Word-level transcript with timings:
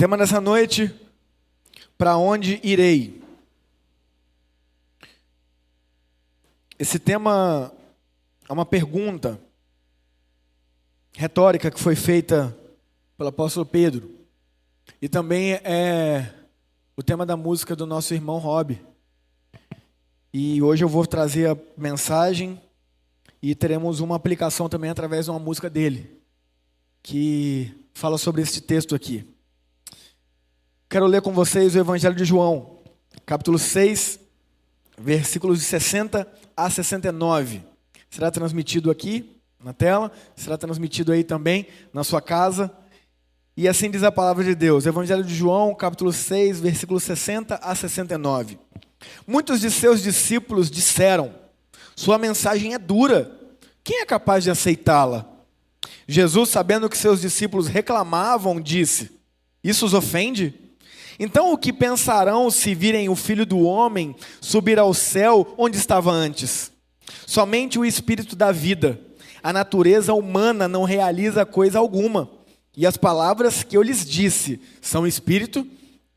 Tema 0.00 0.16
nessa 0.16 0.40
noite: 0.40 0.90
Para 1.98 2.16
onde 2.16 2.58
irei? 2.62 3.22
Esse 6.78 6.98
tema 6.98 7.70
é 8.48 8.50
uma 8.50 8.64
pergunta 8.64 9.38
retórica 11.12 11.70
que 11.70 11.78
foi 11.78 11.94
feita 11.94 12.56
pelo 13.18 13.28
apóstolo 13.28 13.66
Pedro. 13.66 14.10
E 15.02 15.06
também 15.06 15.52
é 15.56 16.32
o 16.96 17.02
tema 17.02 17.26
da 17.26 17.36
música 17.36 17.76
do 17.76 17.84
nosso 17.84 18.14
irmão 18.14 18.38
Rob. 18.38 18.80
E 20.32 20.62
hoje 20.62 20.82
eu 20.82 20.88
vou 20.88 21.06
trazer 21.06 21.50
a 21.50 21.58
mensagem 21.76 22.58
e 23.42 23.54
teremos 23.54 24.00
uma 24.00 24.16
aplicação 24.16 24.66
também 24.66 24.88
através 24.88 25.26
de 25.26 25.30
uma 25.30 25.38
música 25.38 25.68
dele, 25.68 26.22
que 27.02 27.86
fala 27.92 28.16
sobre 28.16 28.40
este 28.40 28.62
texto 28.62 28.94
aqui. 28.94 29.38
Quero 30.90 31.06
ler 31.06 31.22
com 31.22 31.32
vocês 31.32 31.76
o 31.76 31.78
Evangelho 31.78 32.16
de 32.16 32.24
João, 32.24 32.80
capítulo 33.24 33.60
6, 33.60 34.18
versículos 34.98 35.60
de 35.60 35.64
60 35.64 36.26
a 36.56 36.68
69. 36.68 37.62
Será 38.10 38.28
transmitido 38.28 38.90
aqui 38.90 39.36
na 39.62 39.72
tela, 39.72 40.10
será 40.34 40.58
transmitido 40.58 41.12
aí 41.12 41.22
também 41.22 41.68
na 41.94 42.02
sua 42.02 42.20
casa. 42.20 42.72
E 43.56 43.68
assim 43.68 43.88
diz 43.88 44.02
a 44.02 44.10
palavra 44.10 44.42
de 44.42 44.52
Deus, 44.52 44.84
Evangelho 44.84 45.22
de 45.22 45.32
João, 45.32 45.76
capítulo 45.76 46.12
6, 46.12 46.58
versículos 46.58 47.04
60 47.04 47.54
a 47.62 47.72
69. 47.72 48.58
Muitos 49.24 49.60
de 49.60 49.70
seus 49.70 50.02
discípulos 50.02 50.68
disseram: 50.68 51.32
Sua 51.94 52.18
mensagem 52.18 52.74
é 52.74 52.78
dura, 52.80 53.30
quem 53.84 54.00
é 54.00 54.04
capaz 54.04 54.42
de 54.42 54.50
aceitá-la? 54.50 55.24
Jesus, 56.08 56.48
sabendo 56.48 56.90
que 56.90 56.98
seus 56.98 57.20
discípulos 57.20 57.68
reclamavam, 57.68 58.60
disse: 58.60 59.20
Isso 59.62 59.86
os 59.86 59.94
ofende? 59.94 60.68
Então 61.22 61.52
o 61.52 61.58
que 61.58 61.70
pensarão 61.70 62.50
se 62.50 62.74
virem 62.74 63.10
o 63.10 63.14
filho 63.14 63.44
do 63.44 63.58
homem 63.60 64.16
subir 64.40 64.78
ao 64.78 64.94
céu 64.94 65.54
onde 65.58 65.76
estava 65.76 66.10
antes? 66.10 66.72
Somente 67.26 67.78
o 67.78 67.84
espírito 67.84 68.34
da 68.34 68.50
vida. 68.50 68.98
A 69.42 69.52
natureza 69.52 70.14
humana 70.14 70.66
não 70.66 70.84
realiza 70.84 71.44
coisa 71.44 71.78
alguma. 71.78 72.30
E 72.74 72.86
as 72.86 72.96
palavras 72.96 73.62
que 73.62 73.76
eu 73.76 73.82
lhes 73.82 74.02
disse 74.08 74.62
são 74.80 75.06
espírito 75.06 75.66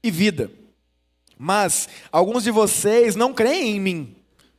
e 0.01 0.09
vida. 0.09 0.49
Mas 1.37 1.89
alguns 2.09 2.43
de 2.43 2.51
vocês 2.51 3.13
não 3.13 3.33
creem 3.33 3.75
em 3.75 3.79
mim, 3.81 4.15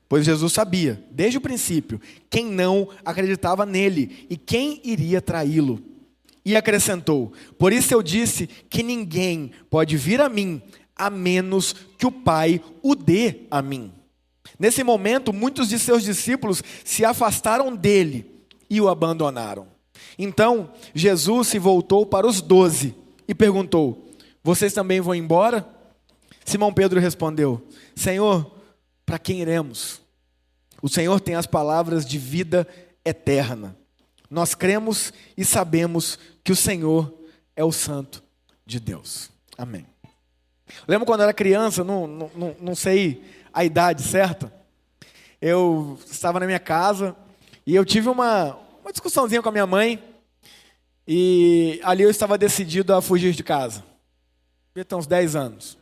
pois 0.07 0.27
Jesus 0.27 0.53
sabia, 0.53 1.03
desde 1.11 1.39
o 1.39 1.41
princípio, 1.41 1.99
quem 2.29 2.45
não 2.45 2.91
acreditava 3.03 3.65
nele 3.65 4.27
e 4.29 4.37
quem 4.37 4.83
iria 4.85 5.23
traí-lo. 5.23 5.94
E 6.45 6.57
acrescentou: 6.57 7.33
Por 7.59 7.73
isso 7.73 7.95
eu 7.95 8.03
disse 8.03 8.47
que 8.47 8.83
ninguém 8.83 9.51
pode 9.71 9.97
vir 9.97 10.21
a 10.21 10.29
mim 10.29 10.63
a 10.97 11.11
menos 11.11 11.75
que 11.99 12.07
o 12.07 12.13
Pai 12.13 12.63
o 12.83 12.95
dê 12.95 13.47
a 13.51 13.61
mim. 13.61 13.93
Nesse 14.59 14.85
momento, 14.85 15.33
muitos 15.33 15.69
de 15.69 15.79
seus 15.79 16.03
discípulos 16.03 16.63
se 16.85 17.05
afastaram 17.05 17.75
dele 17.75 18.31
e 18.71 18.81
o 18.81 18.89
abandonaram. 18.89 19.67
Então, 20.19 20.71
Jesus 20.95 21.49
se 21.49 21.59
voltou 21.59 22.07
para 22.07 22.27
os 22.27 22.41
doze 22.41 22.95
e 23.27 23.35
perguntou: 23.35 24.11
Vocês 24.43 24.73
também 24.73 25.01
vão 25.01 25.15
embora? 25.15 25.67
Simão 26.45 26.73
Pedro 26.73 27.01
respondeu: 27.01 27.67
Senhor, 27.97 28.55
para 29.05 29.19
quem 29.19 29.41
iremos? 29.41 30.01
O 30.83 30.89
Senhor 30.89 31.21
tem 31.21 31.35
as 31.35 31.47
palavras 31.47 32.05
de 32.05 32.19
vida 32.19 32.69
eterna. 33.05 33.77
Nós 34.31 34.55
cremos 34.55 35.13
e 35.37 35.45
sabemos 35.45 36.19
que 36.45 36.53
o 36.53 36.57
Senhor 36.57 37.13
é 37.57 37.65
o 37.65 37.73
Santo 37.73 38.23
de 38.67 38.79
Deus. 38.79 39.31
Amém. 39.57 39.87
Lembro 40.87 41.07
quando 41.07 41.21
eu 41.21 41.25
era 41.25 41.33
criança, 41.33 41.83
não, 41.83 42.07
não, 42.07 42.57
não 42.61 42.75
sei 42.75 43.25
a 43.53 43.65
idade 43.65 44.03
certa, 44.03 44.53
eu 45.41 45.99
estava 46.07 46.39
na 46.39 46.47
minha 46.47 46.59
casa 46.59 47.17
e 47.67 47.75
eu 47.75 47.85
tive 47.85 48.09
uma, 48.09 48.59
uma 48.83 48.93
discussãozinha 48.93 49.43
com 49.43 49.49
a 49.49 49.53
minha 49.53 49.67
mãe 49.67 50.03
e 51.07 51.81
ali 51.83 52.03
eu 52.03 52.11
estava 52.11 52.37
decidido 52.37 52.95
a 52.95 53.01
fugir 53.01 53.33
de 53.33 53.43
casa. 53.43 53.85
Devia 54.75 54.85
ter 54.85 54.95
uns 54.95 55.07
10 55.07 55.37
anos. 55.37 55.79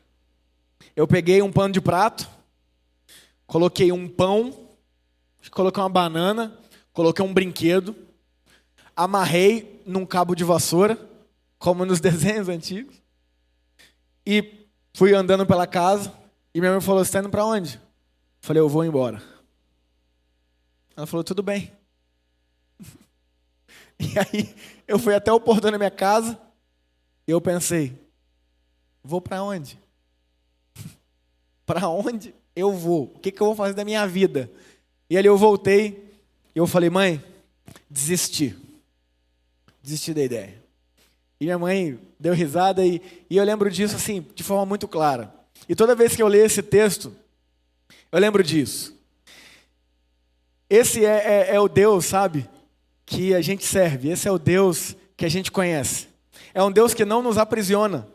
Eu 0.94 1.08
peguei 1.08 1.42
um 1.42 1.50
pano 1.50 1.72
de 1.72 1.80
prato, 1.80 2.28
coloquei 3.46 3.90
um 3.90 4.08
pão, 4.08 4.68
coloquei 5.50 5.82
uma 5.82 5.88
banana, 5.88 6.56
coloquei 6.92 7.24
um 7.24 7.32
brinquedo, 7.32 7.96
amarrei 8.96 9.82
num 9.86 10.06
cabo 10.06 10.34
de 10.34 10.44
vassoura, 10.44 10.98
como 11.58 11.84
nos 11.84 11.98
desenhos 12.00 12.48
antigos, 12.48 12.94
e 14.24 14.66
fui 14.94 15.14
andando 15.14 15.46
pela 15.46 15.66
casa, 15.66 16.12
e 16.54 16.60
minha 16.60 16.72
mãe 16.72 16.80
falou, 16.80 17.04
você 17.04 17.08
está 17.08 17.20
indo 17.20 17.30
para 17.30 17.44
onde? 17.44 17.76
Eu 17.76 17.80
falei, 18.40 18.60
eu 18.60 18.68
vou 18.68 18.84
embora. 18.84 19.22
Ela 20.96 21.06
falou, 21.06 21.24
tudo 21.24 21.42
bem. 21.42 21.72
E 23.98 24.18
aí, 24.18 24.54
eu 24.88 24.98
fui 24.98 25.14
até 25.14 25.32
o 25.32 25.38
portão 25.38 25.70
da 25.70 25.78
minha 25.78 25.90
casa, 25.90 26.36
e 27.26 27.30
eu 27.30 27.40
pensei, 27.40 27.96
vou 29.02 29.20
para 29.20 29.40
onde? 29.42 29.78
para 31.64 31.88
onde 31.88 32.34
eu 32.54 32.72
vou? 32.72 33.04
O 33.04 33.18
que, 33.20 33.30
que 33.30 33.40
eu 33.40 33.46
vou 33.46 33.54
fazer 33.54 33.74
da 33.74 33.84
minha 33.84 34.04
vida? 34.08 34.50
E 35.08 35.16
ali 35.16 35.28
eu 35.28 35.38
voltei, 35.38 36.12
e 36.52 36.58
eu 36.58 36.66
falei, 36.66 36.90
mãe, 36.90 37.22
desisti 37.88 38.56
desisti 39.82 40.14
da 40.14 40.22
ideia. 40.22 40.62
E 41.40 41.44
minha 41.44 41.58
mãe 41.58 41.98
deu 42.20 42.32
risada 42.32 42.86
e, 42.86 43.02
e 43.28 43.36
eu 43.36 43.44
lembro 43.44 43.70
disso 43.70 43.96
assim, 43.96 44.24
de 44.34 44.44
forma 44.44 44.64
muito 44.64 44.86
clara. 44.86 45.34
E 45.68 45.74
toda 45.74 45.94
vez 45.94 46.14
que 46.14 46.22
eu 46.22 46.28
leio 46.28 46.44
esse 46.44 46.62
texto, 46.62 47.14
eu 48.10 48.20
lembro 48.20 48.42
disso. 48.42 48.96
Esse 50.70 51.04
é, 51.04 51.48
é, 51.50 51.54
é 51.56 51.60
o 51.60 51.68
Deus, 51.68 52.06
sabe, 52.06 52.48
que 53.04 53.34
a 53.34 53.40
gente 53.40 53.64
serve. 53.64 54.08
Esse 54.10 54.28
é 54.28 54.30
o 54.30 54.38
Deus 54.38 54.96
que 55.16 55.24
a 55.24 55.28
gente 55.28 55.50
conhece. 55.50 56.06
É 56.54 56.62
um 56.62 56.70
Deus 56.70 56.94
que 56.94 57.04
não 57.04 57.22
nos 57.22 57.38
aprisiona. 57.38 58.06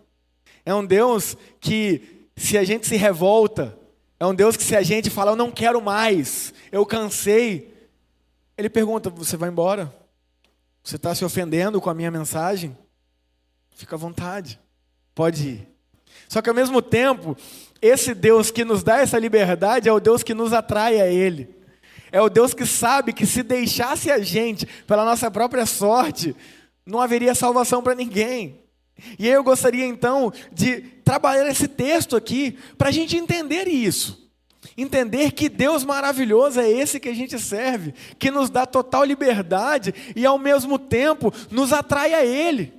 É 0.66 0.74
um 0.74 0.86
Deus 0.86 1.36
que, 1.60 2.30
se 2.36 2.58
a 2.58 2.64
gente 2.64 2.88
se 2.88 2.96
revolta, 2.96 3.78
é 4.20 4.26
um 4.26 4.34
Deus 4.34 4.58
que, 4.58 4.64
se 4.64 4.76
a 4.76 4.82
gente 4.82 5.10
fala, 5.10 5.32
eu 5.32 5.36
não 5.36 5.52
quero 5.52 5.82
mais, 5.82 6.54
eu 6.72 6.86
cansei, 6.86 7.74
Ele 8.58 8.70
pergunta: 8.70 9.10
Você 9.10 9.38
vai 9.38 9.50
embora? 9.50 9.94
Você 10.88 10.96
está 10.96 11.14
se 11.14 11.26
ofendendo 11.26 11.82
com 11.82 11.90
a 11.90 11.94
minha 11.94 12.10
mensagem? 12.10 12.78
Fica 13.76 13.98
à 13.98 14.00
vontade, 14.00 14.58
pode 15.14 15.46
ir. 15.46 15.68
Só 16.30 16.42
que 16.42 16.48
ao 16.48 16.56
mesmo 16.56 16.82
tempo, 16.82 17.36
esse 17.82 18.14
Deus 18.14 18.52
que 18.52 18.64
nos 18.64 18.84
dá 18.84 19.00
essa 19.00 19.20
liberdade 19.20 19.90
é 19.90 19.92
o 19.92 20.00
Deus 20.00 20.24
que 20.24 20.34
nos 20.34 20.54
atrai 20.54 21.02
a 21.02 21.08
Ele. 21.08 21.54
É 22.10 22.22
o 22.22 22.30
Deus 22.30 22.54
que 22.54 22.66
sabe 22.66 23.12
que 23.12 23.26
se 23.26 23.44
deixasse 23.44 24.10
a 24.10 24.20
gente 24.20 24.66
pela 24.88 25.04
nossa 25.04 25.30
própria 25.30 25.66
sorte, 25.66 26.34
não 26.86 27.02
haveria 27.02 27.36
salvação 27.36 27.84
para 27.84 27.94
ninguém. 27.94 28.64
E 29.20 29.28
eu 29.28 29.44
gostaria 29.44 29.86
então 29.86 30.32
de 30.54 30.80
trabalhar 31.04 31.50
esse 31.50 31.68
texto 31.68 32.16
aqui 32.16 32.58
para 32.78 32.88
a 32.88 32.94
gente 32.94 33.18
entender 33.18 33.68
isso. 33.68 34.27
Entender 34.78 35.32
que 35.32 35.50
Deus 35.50 35.84
maravilhoso 35.84 36.60
é 36.60 36.70
esse 36.70 37.00
que 37.00 37.10
a 37.10 37.14
gente 37.14 37.40
serve, 37.40 37.94
que 38.20 38.30
nos 38.30 38.50
dá 38.50 38.64
total 38.66 39.04
liberdade 39.04 39.94
e 40.16 40.24
ao 40.24 40.38
mesmo 40.38 40.78
tempo 40.78 41.34
nos 41.50 41.74
atrai 41.74 42.14
a 42.14 42.24
Ele, 42.24 42.72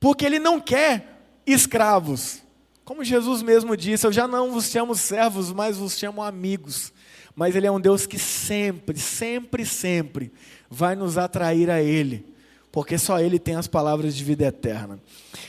porque 0.00 0.24
Ele 0.24 0.38
não 0.38 0.58
quer 0.58 1.20
escravos. 1.46 2.42
Como 2.82 3.04
Jesus 3.04 3.42
mesmo 3.42 3.76
disse: 3.76 4.06
Eu 4.06 4.12
já 4.12 4.26
não 4.26 4.52
vos 4.52 4.70
chamo 4.70 4.94
servos, 4.94 5.52
mas 5.52 5.76
vos 5.76 5.98
chamo 5.98 6.22
amigos. 6.22 6.92
Mas 7.36 7.54
Ele 7.54 7.66
é 7.66 7.70
um 7.70 7.80
Deus 7.80 8.06
que 8.06 8.18
sempre, 8.18 8.98
sempre, 8.98 9.66
sempre 9.66 10.32
vai 10.70 10.96
nos 10.96 11.18
atrair 11.18 11.70
a 11.70 11.82
Ele 11.82 12.33
porque 12.74 12.98
só 12.98 13.20
ele 13.20 13.38
tem 13.38 13.54
as 13.54 13.68
palavras 13.68 14.16
de 14.16 14.24
vida 14.24 14.46
eterna. 14.46 14.98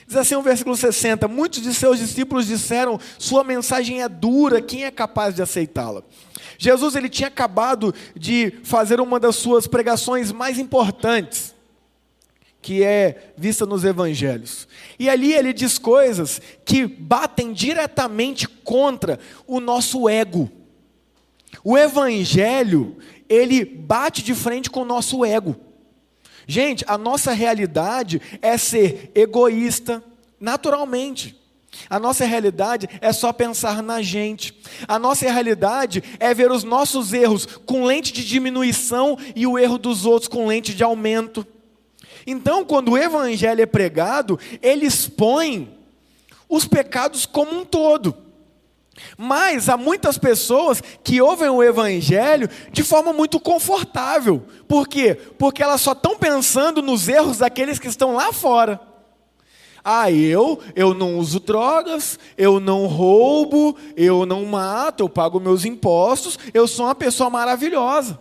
Diz 0.05 0.15
assim 0.15 0.35
o 0.35 0.43
versículo 0.43 0.77
60: 0.77 1.27
Muitos 1.27 1.59
de 1.59 1.73
seus 1.73 1.97
discípulos 1.97 2.45
disseram: 2.45 2.99
Sua 3.17 3.43
mensagem 3.43 4.03
é 4.03 4.07
dura, 4.07 4.61
quem 4.61 4.85
é 4.85 4.91
capaz 4.91 5.33
de 5.33 5.41
aceitá-la? 5.41 6.03
Jesus 6.55 6.95
ele 6.95 7.09
tinha 7.09 7.27
acabado 7.27 7.95
de 8.15 8.59
fazer 8.63 9.01
uma 9.01 9.19
das 9.19 9.37
suas 9.37 9.65
pregações 9.65 10.31
mais 10.31 10.59
importantes, 10.59 11.55
que 12.61 12.83
é 12.83 13.33
vista 13.35 13.65
nos 13.65 13.83
evangelhos. 13.83 14.67
E 14.99 15.09
ali 15.09 15.33
ele 15.33 15.51
diz 15.51 15.79
coisas 15.79 16.39
que 16.63 16.85
batem 16.85 17.53
diretamente 17.53 18.47
contra 18.47 19.17
o 19.47 19.59
nosso 19.59 20.07
ego. 20.07 20.47
O 21.63 21.75
evangelho, 21.75 22.97
ele 23.27 23.65
bate 23.65 24.21
de 24.21 24.35
frente 24.35 24.69
com 24.69 24.81
o 24.81 24.85
nosso 24.85 25.25
ego. 25.25 25.55
Gente, 26.47 26.83
a 26.87 26.97
nossa 26.97 27.31
realidade 27.31 28.21
é 28.41 28.57
ser 28.57 29.11
egoísta, 29.15 30.03
naturalmente. 30.39 31.39
A 31.89 31.99
nossa 31.99 32.25
realidade 32.25 32.87
é 33.01 33.11
só 33.11 33.33
pensar 33.33 33.83
na 33.83 34.01
gente. 34.01 34.57
A 34.87 34.97
nossa 34.97 35.29
realidade 35.29 36.03
é 36.19 36.33
ver 36.33 36.51
os 36.51 36.63
nossos 36.63 37.13
erros 37.13 37.45
com 37.45 37.83
lente 37.83 38.13
de 38.13 38.25
diminuição 38.25 39.17
e 39.35 39.45
o 39.45 39.57
erro 39.57 39.77
dos 39.77 40.05
outros 40.05 40.27
com 40.27 40.47
lente 40.47 40.73
de 40.73 40.83
aumento. 40.83 41.45
Então, 42.25 42.65
quando 42.65 42.91
o 42.91 42.97
evangelho 42.97 43.61
é 43.61 43.65
pregado, 43.65 44.39
ele 44.61 44.85
expõe 44.85 45.77
os 46.49 46.65
pecados 46.65 47.25
como 47.25 47.59
um 47.59 47.65
todo. 47.65 48.24
Mas 49.17 49.69
há 49.69 49.77
muitas 49.77 50.17
pessoas 50.17 50.81
que 51.03 51.21
ouvem 51.21 51.49
o 51.49 51.63
Evangelho 51.63 52.49
de 52.71 52.83
forma 52.83 53.11
muito 53.11 53.39
confortável. 53.39 54.43
Por 54.67 54.87
quê? 54.87 55.15
Porque 55.37 55.61
elas 55.61 55.81
só 55.81 55.91
estão 55.91 56.17
pensando 56.17 56.81
nos 56.81 57.07
erros 57.07 57.39
daqueles 57.39 57.79
que 57.79 57.87
estão 57.87 58.15
lá 58.15 58.31
fora. 58.31 58.79
Ah, 59.83 60.11
eu, 60.11 60.59
eu 60.75 60.95
não 60.95 61.19
uso 61.19 61.39
drogas, 61.39 62.17
eu 62.35 62.59
não 62.59 62.87
roubo, 62.87 63.77
eu 63.95 64.25
não 64.25 64.43
mato, 64.45 65.03
eu 65.03 65.09
pago 65.09 65.39
meus 65.39 65.63
impostos, 65.63 66.39
eu 66.53 66.67
sou 66.67 66.87
uma 66.87 66.95
pessoa 66.95 67.29
maravilhosa. 67.29 68.19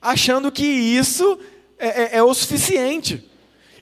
Achando 0.00 0.52
que 0.52 0.66
isso 0.66 1.38
é, 1.78 2.02
é, 2.02 2.16
é 2.18 2.22
o 2.22 2.34
suficiente. 2.34 3.27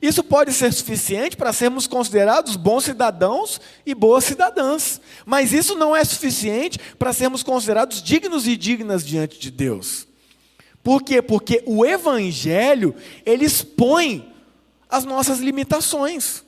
Isso 0.07 0.23
pode 0.23 0.53
ser 0.53 0.73
suficiente 0.73 1.37
para 1.37 1.53
sermos 1.53 1.89
considerados 1.89 2.55
bons 2.55 2.85
cidadãos 2.85 3.61
e 3.85 3.93
boas 3.93 4.23
cidadãs, 4.23 5.01
mas 5.25 5.53
isso 5.53 5.75
não 5.75 5.97
é 5.97 6.05
suficiente 6.05 6.79
para 6.97 7.13
sermos 7.13 7.43
considerados 7.43 8.01
dignos 8.01 8.47
e 8.47 8.57
dignas 8.57 9.05
diante 9.05 9.37
de 9.37 9.51
Deus. 9.51 10.07
Por 10.81 11.03
quê? 11.03 11.21
Porque 11.21 11.61
o 11.67 11.85
evangelho, 11.85 12.95
ele 13.25 13.45
expõe 13.45 14.33
as 14.89 15.05
nossas 15.05 15.41
limitações. 15.41 16.45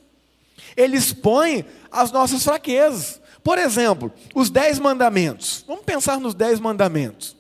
Ele 0.77 0.97
expõe 0.97 1.65
as 1.91 2.13
nossas 2.13 2.45
fraquezas. 2.45 3.21
Por 3.43 3.59
exemplo, 3.59 4.13
os 4.37 4.51
dez 4.51 4.79
mandamentos. 4.79 5.65
Vamos 5.67 5.85
pensar 5.85 6.21
nos 6.21 6.33
dez 6.33 6.61
mandamentos. 6.61 7.37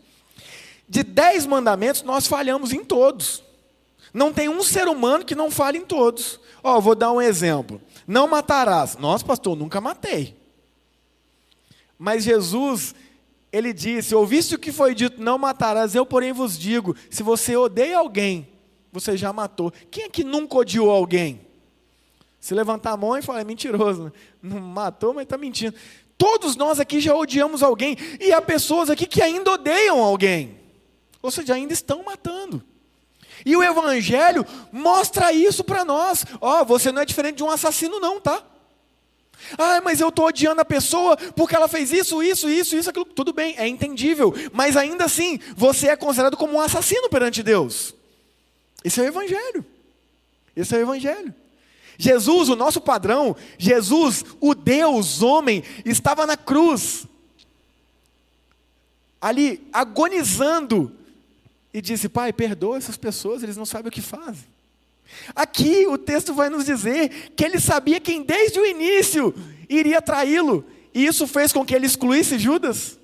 De 0.88 1.04
dez 1.04 1.46
mandamentos, 1.46 2.02
nós 2.02 2.26
falhamos 2.26 2.72
em 2.72 2.82
todos. 2.82 3.44
Não 4.18 4.32
tem 4.32 4.48
um 4.48 4.64
ser 4.64 4.88
humano 4.88 5.24
que 5.24 5.36
não 5.36 5.48
fale 5.48 5.78
em 5.78 5.84
todos. 5.84 6.40
Ó, 6.60 6.76
oh, 6.76 6.80
vou 6.80 6.96
dar 6.96 7.12
um 7.12 7.22
exemplo. 7.22 7.80
Não 8.04 8.26
matarás. 8.26 8.96
Nossa, 8.96 9.24
pastor, 9.24 9.56
nunca 9.56 9.80
matei. 9.80 10.36
Mas 11.96 12.24
Jesus, 12.24 12.96
ele 13.52 13.72
disse: 13.72 14.16
Ouviste 14.16 14.56
o 14.56 14.58
que 14.58 14.72
foi 14.72 14.92
dito, 14.92 15.22
não 15.22 15.38
matarás. 15.38 15.94
Eu, 15.94 16.04
porém, 16.04 16.32
vos 16.32 16.58
digo: 16.58 16.96
se 17.08 17.22
você 17.22 17.56
odeia 17.56 17.96
alguém, 17.96 18.48
você 18.90 19.16
já 19.16 19.32
matou. 19.32 19.72
Quem 19.88 20.06
é 20.06 20.08
que 20.08 20.24
nunca 20.24 20.56
odiou 20.56 20.90
alguém? 20.90 21.40
Se 22.40 22.54
levantar 22.54 22.94
a 22.94 22.96
mão 22.96 23.16
e 23.16 23.22
falar, 23.22 23.42
é 23.42 23.44
mentiroso. 23.44 24.06
Né? 24.06 24.12
Não 24.42 24.58
matou, 24.58 25.14
mas 25.14 25.22
está 25.22 25.38
mentindo. 25.38 25.76
Todos 26.16 26.56
nós 26.56 26.80
aqui 26.80 27.00
já 27.00 27.14
odiamos 27.14 27.62
alguém. 27.62 27.96
E 28.18 28.32
há 28.32 28.42
pessoas 28.42 28.90
aqui 28.90 29.06
que 29.06 29.22
ainda 29.22 29.52
odeiam 29.52 30.02
alguém. 30.02 30.58
Ou 31.22 31.30
seja, 31.30 31.54
ainda 31.54 31.72
estão 31.72 32.02
matando. 32.02 32.64
E 33.44 33.56
o 33.56 33.62
Evangelho 33.62 34.46
mostra 34.72 35.32
isso 35.32 35.62
para 35.64 35.84
nós. 35.84 36.24
Ó, 36.40 36.60
oh, 36.60 36.64
você 36.64 36.90
não 36.92 37.02
é 37.02 37.04
diferente 37.04 37.36
de 37.36 37.44
um 37.44 37.50
assassino, 37.50 38.00
não, 38.00 38.20
tá? 38.20 38.42
Ah, 39.56 39.80
mas 39.82 40.00
eu 40.00 40.08
estou 40.08 40.26
odiando 40.26 40.60
a 40.60 40.64
pessoa 40.64 41.16
porque 41.16 41.54
ela 41.54 41.68
fez 41.68 41.92
isso, 41.92 42.22
isso, 42.22 42.48
isso, 42.48 42.76
isso, 42.76 42.90
aquilo. 42.90 43.04
Tudo 43.04 43.32
bem, 43.32 43.54
é 43.56 43.66
entendível. 43.66 44.34
Mas 44.52 44.76
ainda 44.76 45.04
assim, 45.04 45.38
você 45.56 45.88
é 45.88 45.96
considerado 45.96 46.36
como 46.36 46.54
um 46.54 46.60
assassino 46.60 47.08
perante 47.08 47.42
Deus. 47.42 47.94
Esse 48.84 49.00
é 49.00 49.04
o 49.04 49.06
Evangelho. 49.06 49.64
Esse 50.56 50.74
é 50.74 50.78
o 50.78 50.82
Evangelho. 50.82 51.34
Jesus, 51.96 52.48
o 52.48 52.56
nosso 52.56 52.80
padrão, 52.80 53.36
Jesus, 53.58 54.24
o 54.40 54.54
Deus, 54.54 55.20
homem, 55.20 55.64
estava 55.84 56.26
na 56.26 56.36
cruz, 56.36 57.06
ali 59.20 59.68
agonizando, 59.72 60.92
e 61.78 61.82
disse: 61.82 62.08
Pai, 62.08 62.32
perdoa 62.32 62.76
essas 62.76 62.96
pessoas, 62.96 63.42
eles 63.42 63.56
não 63.56 63.66
sabem 63.66 63.88
o 63.88 63.92
que 63.92 64.02
fazem. 64.02 64.44
Aqui 65.34 65.86
o 65.86 65.96
texto 65.96 66.34
vai 66.34 66.50
nos 66.50 66.64
dizer 66.64 67.30
que 67.34 67.44
ele 67.44 67.58
sabia 67.58 67.98
quem 68.00 68.22
desde 68.22 68.60
o 68.60 68.66
início 68.66 69.34
iria 69.68 70.02
traí-lo, 70.02 70.64
e 70.92 71.06
isso 71.06 71.26
fez 71.26 71.52
com 71.52 71.64
que 71.64 71.74
ele 71.74 71.86
excluísse 71.86 72.38
Judas? 72.38 72.98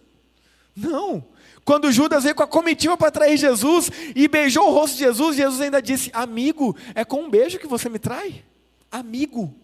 Não. 0.77 1.25
Quando 1.65 1.91
Judas 1.91 2.25
veio 2.25 2.35
com 2.35 2.43
a 2.43 2.47
comitiva 2.47 2.97
para 2.97 3.11
trair 3.11 3.39
Jesus 3.39 3.91
e 4.15 4.29
beijou 4.29 4.69
o 4.69 4.73
rosto 4.73 4.99
de 4.99 5.05
Jesus, 5.05 5.37
Jesus 5.37 5.61
ainda 5.61 5.81
disse: 5.81 6.11
Amigo, 6.13 6.77
é 6.95 7.05
com 7.05 7.23
um 7.23 7.31
beijo 7.31 7.59
que 7.59 7.67
você 7.67 7.89
me 7.89 7.99
trai? 7.99 8.45
Amigo. 8.91 9.55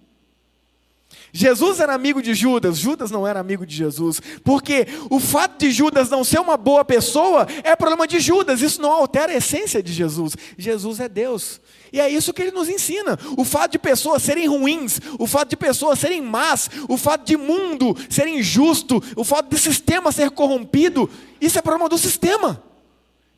Jesus 1.32 1.80
era 1.80 1.94
amigo 1.94 2.20
de 2.20 2.34
Judas, 2.34 2.78
Judas 2.78 3.10
não 3.10 3.26
era 3.26 3.38
amigo 3.38 3.64
de 3.64 3.74
Jesus, 3.74 4.20
porque 4.42 4.86
o 5.08 5.20
fato 5.20 5.58
de 5.58 5.70
Judas 5.70 6.10
não 6.10 6.24
ser 6.24 6.40
uma 6.40 6.56
boa 6.56 6.84
pessoa 6.84 7.46
é 7.62 7.76
problema 7.76 8.06
de 8.06 8.18
Judas, 8.18 8.60
isso 8.60 8.82
não 8.82 8.90
altera 8.90 9.32
a 9.32 9.36
essência 9.36 9.82
de 9.82 9.92
Jesus. 9.92 10.36
Jesus 10.58 10.98
é 10.98 11.08
Deus, 11.08 11.60
e 11.92 12.00
é 12.00 12.08
isso 12.08 12.32
que 12.32 12.42
ele 12.42 12.50
nos 12.50 12.68
ensina. 12.68 13.18
O 13.36 13.44
fato 13.44 13.72
de 13.72 13.78
pessoas 13.78 14.22
serem 14.22 14.46
ruins, 14.46 15.00
o 15.18 15.26
fato 15.26 15.50
de 15.50 15.56
pessoas 15.56 15.98
serem 15.98 16.22
más, 16.22 16.68
o 16.88 16.96
fato 16.96 17.24
de 17.24 17.36
mundo 17.36 17.96
ser 18.08 18.26
injusto, 18.26 19.02
o 19.16 19.24
fato 19.24 19.48
de 19.48 19.58
sistema 19.58 20.12
ser 20.12 20.30
corrompido, 20.30 21.08
isso 21.40 21.58
é 21.58 21.62
problema 21.62 21.88
do 21.88 21.98
sistema. 21.98 22.62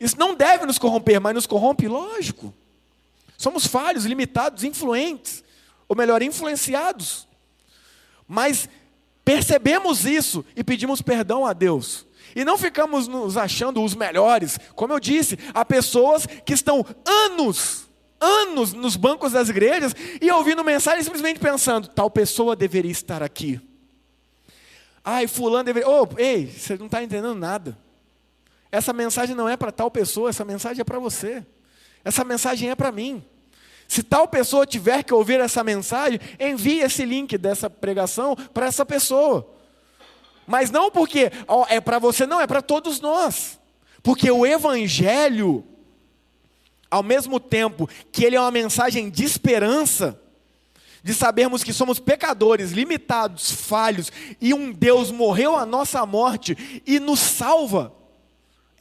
Isso 0.01 0.19
não 0.19 0.35
deve 0.35 0.67
nos 0.67 0.79
corromper, 0.79 1.21
mas 1.21 1.35
nos 1.35 1.47
corrompe, 1.47 1.87
lógico. 1.87 2.53
Somos 3.39 3.67
falhos, 3.67 4.05
limitados, 4.05 4.65
influentes, 4.65 5.45
ou 5.89 5.97
melhor, 5.97 6.23
influenciados. 6.23 7.29
Mas 8.33 8.67
percebemos 9.23 10.07
isso 10.07 10.43
e 10.57 10.65
pedimos 10.65 11.03
perdão 11.03 11.45
a 11.45 11.53
Deus. 11.53 12.07
E 12.35 12.47
não 12.47 12.57
ficamos 12.57 13.07
nos 13.07 13.37
achando 13.37 13.83
os 13.83 13.95
melhores. 13.95 14.59
Como 14.75 14.91
eu 14.91 14.99
disse, 14.99 15.39
há 15.53 15.67
pessoas 15.67 16.25
que 16.25 16.55
estão 16.55 16.83
anos, 17.05 17.87
anos 18.19 18.73
nos 18.73 18.97
bancos 18.97 19.33
das 19.33 19.51
igrejas 19.51 19.95
e 20.19 20.31
ouvindo 20.31 20.65
mensagem 20.65 21.03
simplesmente 21.03 21.41
pensando: 21.41 21.89
tal 21.89 22.11
pessoa 22.11 22.57
deveria 22.57 22.91
estar 22.91 23.23
aqui. 23.23 23.61
Ai, 25.05 25.29
fulano 25.29 25.65
deveria. 25.65 25.91
Oh, 25.91 26.09
ei, 26.17 26.47
você 26.47 26.79
não 26.79 26.87
está 26.87 27.03
entendendo 27.03 27.35
nada. 27.35 27.77
Essa 28.71 28.95
mensagem 28.95 29.37
não 29.37 29.47
é 29.47 29.59
para 29.59 29.71
tal 29.71 29.91
pessoa, 29.91 30.31
essa 30.31 30.43
mensagem 30.45 30.81
é 30.81 30.85
para 30.85 30.99
você. 30.99 31.45
Essa 32.03 32.25
mensagem 32.25 32.71
é 32.71 32.75
para 32.75 32.91
mim. 32.91 33.23
Se 33.93 34.03
tal 34.03 34.27
pessoa 34.27 34.65
tiver 34.65 35.05
que 35.05 35.13
ouvir 35.13 35.39
essa 35.39 35.63
mensagem, 35.63 36.19
envie 36.41 36.79
esse 36.79 37.05
link 37.05 37.37
dessa 37.37 37.69
pregação 37.69 38.35
para 38.35 38.65
essa 38.65 38.87
pessoa. 38.87 39.47
Mas 40.47 40.71
não 40.71 40.91
porque 40.91 41.31
ó, 41.47 41.67
é 41.69 41.79
para 41.79 41.99
você, 41.99 42.27
não, 42.27 42.41
é 42.41 42.47
para 42.47 42.63
todos 42.63 43.03
nós. 43.03 43.61
Porque 44.03 44.31
o 44.31 44.47
Evangelho, 44.47 45.63
ao 46.91 47.03
mesmo 47.03 47.39
tempo 47.39 47.87
que 48.11 48.25
ele 48.25 48.35
é 48.35 48.41
uma 48.41 48.51
mensagem 48.51 49.11
de 49.11 49.25
esperança, 49.25 50.19
de 51.05 51.13
sabermos 51.13 51.63
que 51.63 51.75
somos 51.75 51.99
pecadores, 51.99 52.71
limitados, 52.71 53.53
falhos, 53.53 54.11
e 54.41 54.55
um 54.55 54.73
Deus 54.73 55.11
morreu 55.11 55.55
a 55.55 55.67
nossa 55.67 56.07
morte 56.07 56.83
e 56.87 56.99
nos 56.99 57.21
salva 57.21 57.93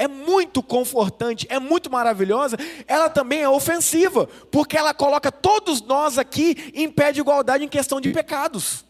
é 0.01 0.07
muito 0.07 0.63
confortante, 0.63 1.45
é 1.47 1.59
muito 1.59 1.91
maravilhosa, 1.91 2.57
ela 2.87 3.07
também 3.07 3.41
é 3.41 3.49
ofensiva, 3.49 4.25
porque 4.49 4.75
ela 4.75 4.95
coloca 4.95 5.31
todos 5.31 5.79
nós 5.79 6.17
aqui 6.17 6.71
em 6.73 6.89
pé 6.89 7.11
de 7.11 7.19
igualdade 7.19 7.63
em 7.63 7.67
questão 7.67 8.01
de 8.01 8.09
pecados. 8.09 8.83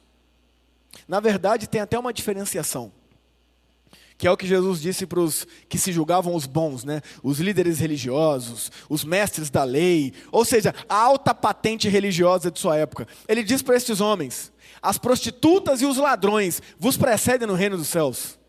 Na 1.05 1.19
verdade, 1.19 1.67
tem 1.67 1.81
até 1.81 1.99
uma 1.99 2.13
diferenciação, 2.13 2.93
que 4.17 4.25
é 4.25 4.31
o 4.31 4.37
que 4.37 4.47
Jesus 4.47 4.79
disse 4.79 5.05
para 5.05 5.19
os 5.19 5.45
que 5.67 5.77
se 5.77 5.91
julgavam 5.91 6.33
os 6.33 6.45
bons, 6.45 6.85
né? 6.85 7.01
os 7.21 7.41
líderes 7.41 7.79
religiosos, 7.79 8.71
os 8.87 9.03
mestres 9.03 9.49
da 9.49 9.65
lei, 9.65 10.13
ou 10.31 10.45
seja, 10.45 10.73
a 10.87 10.95
alta 10.95 11.35
patente 11.35 11.89
religiosa 11.89 12.49
de 12.49 12.57
sua 12.57 12.77
época. 12.77 13.05
Ele 13.27 13.43
diz 13.43 13.61
para 13.61 13.75
estes 13.75 13.99
homens: 13.99 14.49
as 14.81 14.97
prostitutas 14.97 15.81
e 15.81 15.85
os 15.85 15.97
ladrões 15.97 16.61
vos 16.79 16.95
precedem 16.95 17.45
no 17.45 17.53
reino 17.53 17.75
dos 17.75 17.89
céus. 17.89 18.39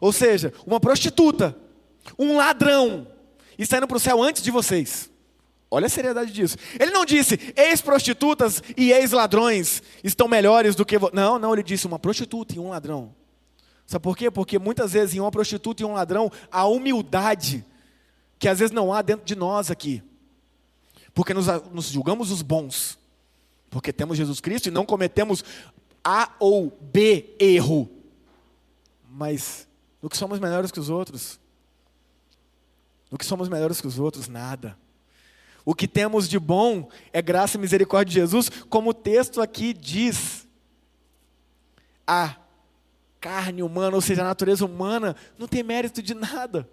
Ou 0.00 0.12
seja, 0.12 0.52
uma 0.66 0.80
prostituta 0.80 1.56
um 2.18 2.36
ladrão 2.36 3.06
está 3.58 3.78
indo 3.78 3.86
para 3.86 3.96
o 3.96 4.00
céu 4.00 4.22
antes 4.22 4.42
de 4.42 4.50
vocês. 4.50 5.10
Olha 5.70 5.86
a 5.86 5.88
seriedade 5.88 6.30
disso. 6.32 6.56
Ele 6.78 6.90
não 6.90 7.04
disse, 7.04 7.38
ex-prostitutas 7.56 8.62
e 8.76 8.92
ex-ladrões 8.92 9.82
estão 10.04 10.28
melhores 10.28 10.74
do 10.74 10.84
que. 10.84 10.98
Vo... 10.98 11.10
Não, 11.14 11.38
não, 11.38 11.52
ele 11.54 11.62
disse 11.62 11.86
uma 11.86 11.98
prostituta 11.98 12.54
e 12.54 12.58
um 12.58 12.68
ladrão. 12.68 13.14
Sabe 13.86 14.02
por 14.02 14.16
quê? 14.16 14.30
Porque 14.30 14.58
muitas 14.58 14.92
vezes 14.92 15.14
em 15.14 15.20
uma 15.20 15.30
prostituta 15.30 15.82
e 15.82 15.86
um 15.86 15.94
ladrão 15.94 16.30
há 16.50 16.66
humildade 16.66 17.64
que 18.38 18.48
às 18.48 18.58
vezes 18.58 18.72
não 18.72 18.92
há 18.92 19.00
dentro 19.00 19.24
de 19.24 19.34
nós 19.34 19.70
aqui. 19.70 20.02
Porque 21.14 21.32
nos, 21.32 21.46
nos 21.72 21.86
julgamos 21.86 22.30
os 22.30 22.42
bons. 22.42 22.98
Porque 23.70 23.92
temos 23.92 24.18
Jesus 24.18 24.40
Cristo 24.40 24.66
e 24.66 24.70
não 24.70 24.84
cometemos 24.84 25.42
A 26.04 26.32
ou 26.38 26.70
B 26.80 27.34
erro. 27.38 27.88
Mas 29.08 29.66
no 30.02 30.10
que 30.10 30.16
somos 30.18 30.38
melhores 30.38 30.70
que 30.70 30.80
os 30.80 30.90
outros. 30.90 31.40
No 33.12 33.18
que 33.18 33.26
somos 33.26 33.46
melhores 33.46 33.78
que 33.78 33.86
os 33.86 33.98
outros, 33.98 34.26
nada. 34.26 34.74
O 35.66 35.74
que 35.74 35.86
temos 35.86 36.26
de 36.26 36.38
bom 36.38 36.88
é 37.12 37.20
graça 37.20 37.58
e 37.58 37.60
misericórdia 37.60 38.10
de 38.10 38.20
Jesus, 38.20 38.48
como 38.70 38.88
o 38.88 38.94
texto 38.94 39.42
aqui 39.42 39.74
diz. 39.74 40.48
A 42.06 42.36
carne 43.20 43.62
humana, 43.62 43.94
ou 43.94 44.00
seja, 44.00 44.22
a 44.22 44.24
natureza 44.24 44.64
humana, 44.64 45.14
não 45.38 45.46
tem 45.46 45.62
mérito 45.62 46.02
de 46.02 46.14
nada. 46.14 46.66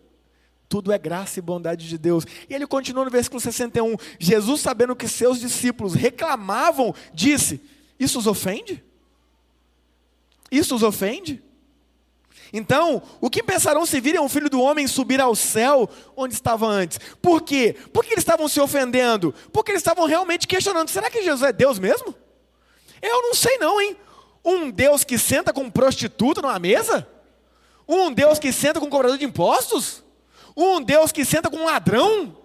Tudo 0.70 0.94
é 0.94 0.98
graça 0.98 1.40
e 1.40 1.42
bondade 1.42 1.90
de 1.90 1.98
Deus. 1.98 2.26
E 2.50 2.54
ele 2.54 2.66
continua 2.66 3.04
no 3.04 3.12
versículo 3.12 3.42
61. 3.42 3.98
Jesus, 4.18 4.62
sabendo 4.62 4.96
que 4.96 5.10
seus 5.10 5.42
discípulos 5.42 5.94
reclamavam, 5.94 6.96
disse: 7.14 7.62
Isso 8.00 8.18
os 8.18 8.28
ofende? 8.28 8.82
Isso 10.50 10.74
os 10.74 10.84
ofende? 10.84 11.44
Então, 12.52 13.02
o 13.22 13.30
que 13.30 13.44
pensarão 13.44 13.86
se 13.86 14.02
virem 14.02 14.20
o 14.20 14.30
filho 14.30 14.50
do 14.50 14.62
homem 14.62 14.88
subir 14.88 15.22
ao 15.22 15.36
céu 15.36 15.90
onde 16.16 16.34
estava 16.34 16.66
antes? 16.66 17.00
Por 17.22 17.42
quê? 17.42 17.76
Porque 17.94 18.14
eles 18.14 18.24
estavam 18.24 18.48
se 18.48 18.60
ofendendo? 18.60 19.34
Porque 19.54 19.72
eles 19.72 19.82
estavam 19.82 20.06
realmente 20.06 20.48
questionando: 20.48 20.90
será 20.90 21.10
que 21.10 21.22
Jesus 21.22 21.48
é 21.48 21.54
Deus 21.54 21.78
mesmo? 21.78 22.16
Eu 23.02 23.22
não 23.22 23.34
sei, 23.34 23.58
não, 23.58 23.80
hein? 23.80 23.96
Um 24.44 24.72
Deus 24.72 25.04
que 25.04 25.18
senta 25.18 25.54
com 25.54 25.62
um 25.62 25.72
prostituta 25.72 26.42
numa 26.42 26.58
mesa? 26.58 27.08
Um 27.88 28.12
Deus 28.12 28.40
que 28.40 28.52
senta 28.52 28.80
com 28.80 28.88
um 28.88 28.90
cobrador 28.90 29.18
de 29.18 29.26
impostos? 29.26 30.04
Um 30.56 30.82
Deus 30.82 31.12
que 31.12 31.24
senta 31.24 31.50
com 31.50 31.58
um 31.58 31.66
ladrão? 31.66 32.36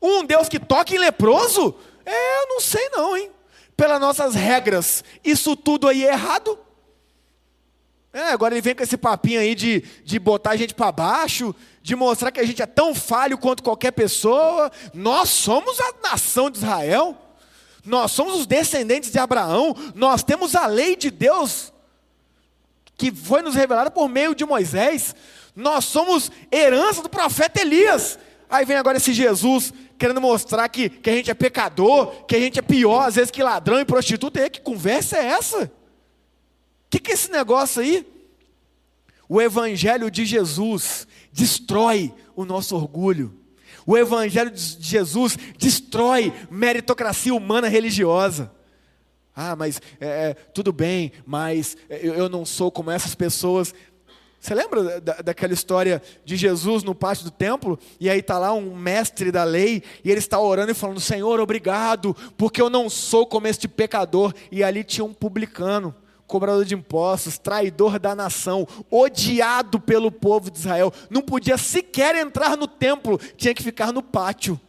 Um 0.00 0.24
Deus 0.24 0.48
que 0.48 0.58
toca 0.58 0.94
em 0.94 0.98
leproso? 0.98 1.74
Eu 2.06 2.48
não 2.48 2.60
sei, 2.60 2.88
não, 2.90 3.16
hein? 3.16 3.30
Pelas 3.76 4.00
nossas 4.00 4.34
regras, 4.34 5.02
isso 5.24 5.56
tudo 5.56 5.88
aí 5.88 6.04
é 6.04 6.12
errado? 6.12 6.58
É, 8.14 8.30
agora 8.30 8.54
ele 8.54 8.60
vem 8.60 8.76
com 8.76 8.82
esse 8.84 8.96
papinho 8.96 9.40
aí 9.40 9.56
de, 9.56 9.82
de 10.04 10.20
botar 10.20 10.50
a 10.50 10.56
gente 10.56 10.72
para 10.72 10.92
baixo, 10.92 11.52
de 11.82 11.96
mostrar 11.96 12.30
que 12.30 12.38
a 12.38 12.46
gente 12.46 12.62
é 12.62 12.66
tão 12.66 12.94
falho 12.94 13.36
quanto 13.36 13.60
qualquer 13.60 13.90
pessoa. 13.90 14.70
Nós 14.94 15.28
somos 15.30 15.80
a 15.80 16.10
nação 16.10 16.48
de 16.48 16.58
Israel. 16.58 17.18
Nós 17.84 18.12
somos 18.12 18.38
os 18.38 18.46
descendentes 18.46 19.10
de 19.10 19.18
Abraão. 19.18 19.74
Nós 19.96 20.22
temos 20.22 20.54
a 20.54 20.64
lei 20.68 20.94
de 20.94 21.10
Deus 21.10 21.72
que 22.96 23.10
foi 23.10 23.42
nos 23.42 23.56
revelada 23.56 23.90
por 23.90 24.08
meio 24.08 24.32
de 24.32 24.44
Moisés. 24.44 25.12
Nós 25.56 25.84
somos 25.84 26.30
herança 26.52 27.02
do 27.02 27.08
profeta 27.08 27.62
Elias. 27.62 28.16
Aí 28.48 28.64
vem 28.64 28.76
agora 28.76 28.98
esse 28.98 29.12
Jesus 29.12 29.72
querendo 29.98 30.20
mostrar 30.20 30.68
que, 30.68 30.88
que 30.88 31.10
a 31.10 31.14
gente 31.14 31.32
é 31.32 31.34
pecador, 31.34 32.24
que 32.26 32.36
a 32.36 32.40
gente 32.40 32.60
é 32.60 32.62
pior, 32.62 33.08
às 33.08 33.16
vezes, 33.16 33.32
que 33.32 33.42
ladrão 33.42 33.80
e 33.80 33.84
prostituta. 33.84 34.40
E 34.40 34.50
que 34.50 34.60
conversa 34.60 35.18
é 35.18 35.26
essa? 35.26 35.72
Que, 36.94 37.00
que 37.00 37.10
é 37.10 37.14
esse 37.14 37.30
negócio 37.30 37.82
aí? 37.82 38.06
O 39.28 39.40
Evangelho 39.40 40.10
de 40.10 40.24
Jesus 40.24 41.06
destrói 41.32 42.14
o 42.36 42.44
nosso 42.44 42.76
orgulho. 42.76 43.34
O 43.86 43.96
Evangelho 43.98 44.50
de 44.50 44.76
Jesus 44.80 45.36
destrói 45.58 46.32
meritocracia 46.50 47.34
humana 47.34 47.68
religiosa. 47.68 48.52
Ah, 49.34 49.56
mas 49.56 49.82
é, 50.00 50.06
é 50.30 50.34
tudo 50.34 50.72
bem, 50.72 51.10
mas 51.26 51.76
eu, 51.88 52.14
eu, 52.14 52.28
não 52.28 52.44
sou 52.44 52.70
como 52.70 52.90
essas 52.90 53.14
pessoas. 53.14 53.74
Você 54.38 54.54
lembra 54.54 55.00
da, 55.00 55.14
daquela 55.14 55.52
história 55.52 56.00
de 56.24 56.36
Jesus 56.36 56.84
no 56.84 56.94
pátio 56.94 57.24
do 57.24 57.30
templo? 57.30 57.78
E 57.98 58.08
aí 58.08 58.20
está 58.20 58.38
lá 58.38 58.52
um 58.52 58.76
mestre 58.76 59.32
da 59.32 59.42
lei, 59.42 59.82
e 60.04 60.10
ele 60.10 60.20
está 60.20 60.38
orando 60.38 60.70
e 60.70 60.74
falando: 60.74 61.00
Senhor, 61.00 61.40
obrigado, 61.40 62.14
porque 62.36 62.62
eu 62.62 62.70
não 62.70 62.88
sou 62.88 63.26
como 63.26 63.48
este 63.48 63.66
pecador. 63.66 64.32
E 64.52 64.62
ali 64.62 64.84
tinha 64.84 65.04
um 65.04 65.12
publicano 65.12 65.94
cobrador 66.26 66.64
de 66.64 66.74
impostos, 66.74 67.38
traidor 67.38 67.98
da 67.98 68.14
nação, 68.14 68.66
odiado 68.90 69.78
pelo 69.78 70.10
povo 70.10 70.50
de 70.50 70.58
Israel, 70.58 70.92
não 71.10 71.22
podia 71.22 71.56
sequer 71.56 72.16
entrar 72.16 72.56
no 72.56 72.66
templo, 72.66 73.18
tinha 73.36 73.54
que 73.54 73.62
ficar 73.62 73.92
no 73.92 74.02
pátio, 74.02 74.60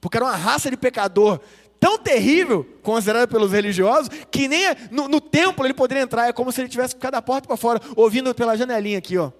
porque 0.00 0.16
era 0.16 0.26
uma 0.26 0.36
raça 0.36 0.70
de 0.70 0.76
pecador 0.76 1.40
tão 1.78 1.98
terrível, 1.98 2.66
considerada 2.82 3.28
pelos 3.28 3.52
religiosos, 3.52 4.08
que 4.30 4.48
nem 4.48 4.64
no, 4.90 5.06
no 5.06 5.20
templo 5.20 5.66
ele 5.66 5.74
poderia 5.74 6.02
entrar, 6.02 6.28
é 6.28 6.32
como 6.32 6.50
se 6.50 6.60
ele 6.60 6.68
tivesse 6.68 6.94
ficado 6.94 7.12
da 7.12 7.22
porta 7.22 7.46
para 7.46 7.56
fora, 7.56 7.80
ouvindo 7.94 8.34
pela 8.34 8.56
janelinha 8.56 8.98
aqui, 8.98 9.18
ó. 9.18 9.30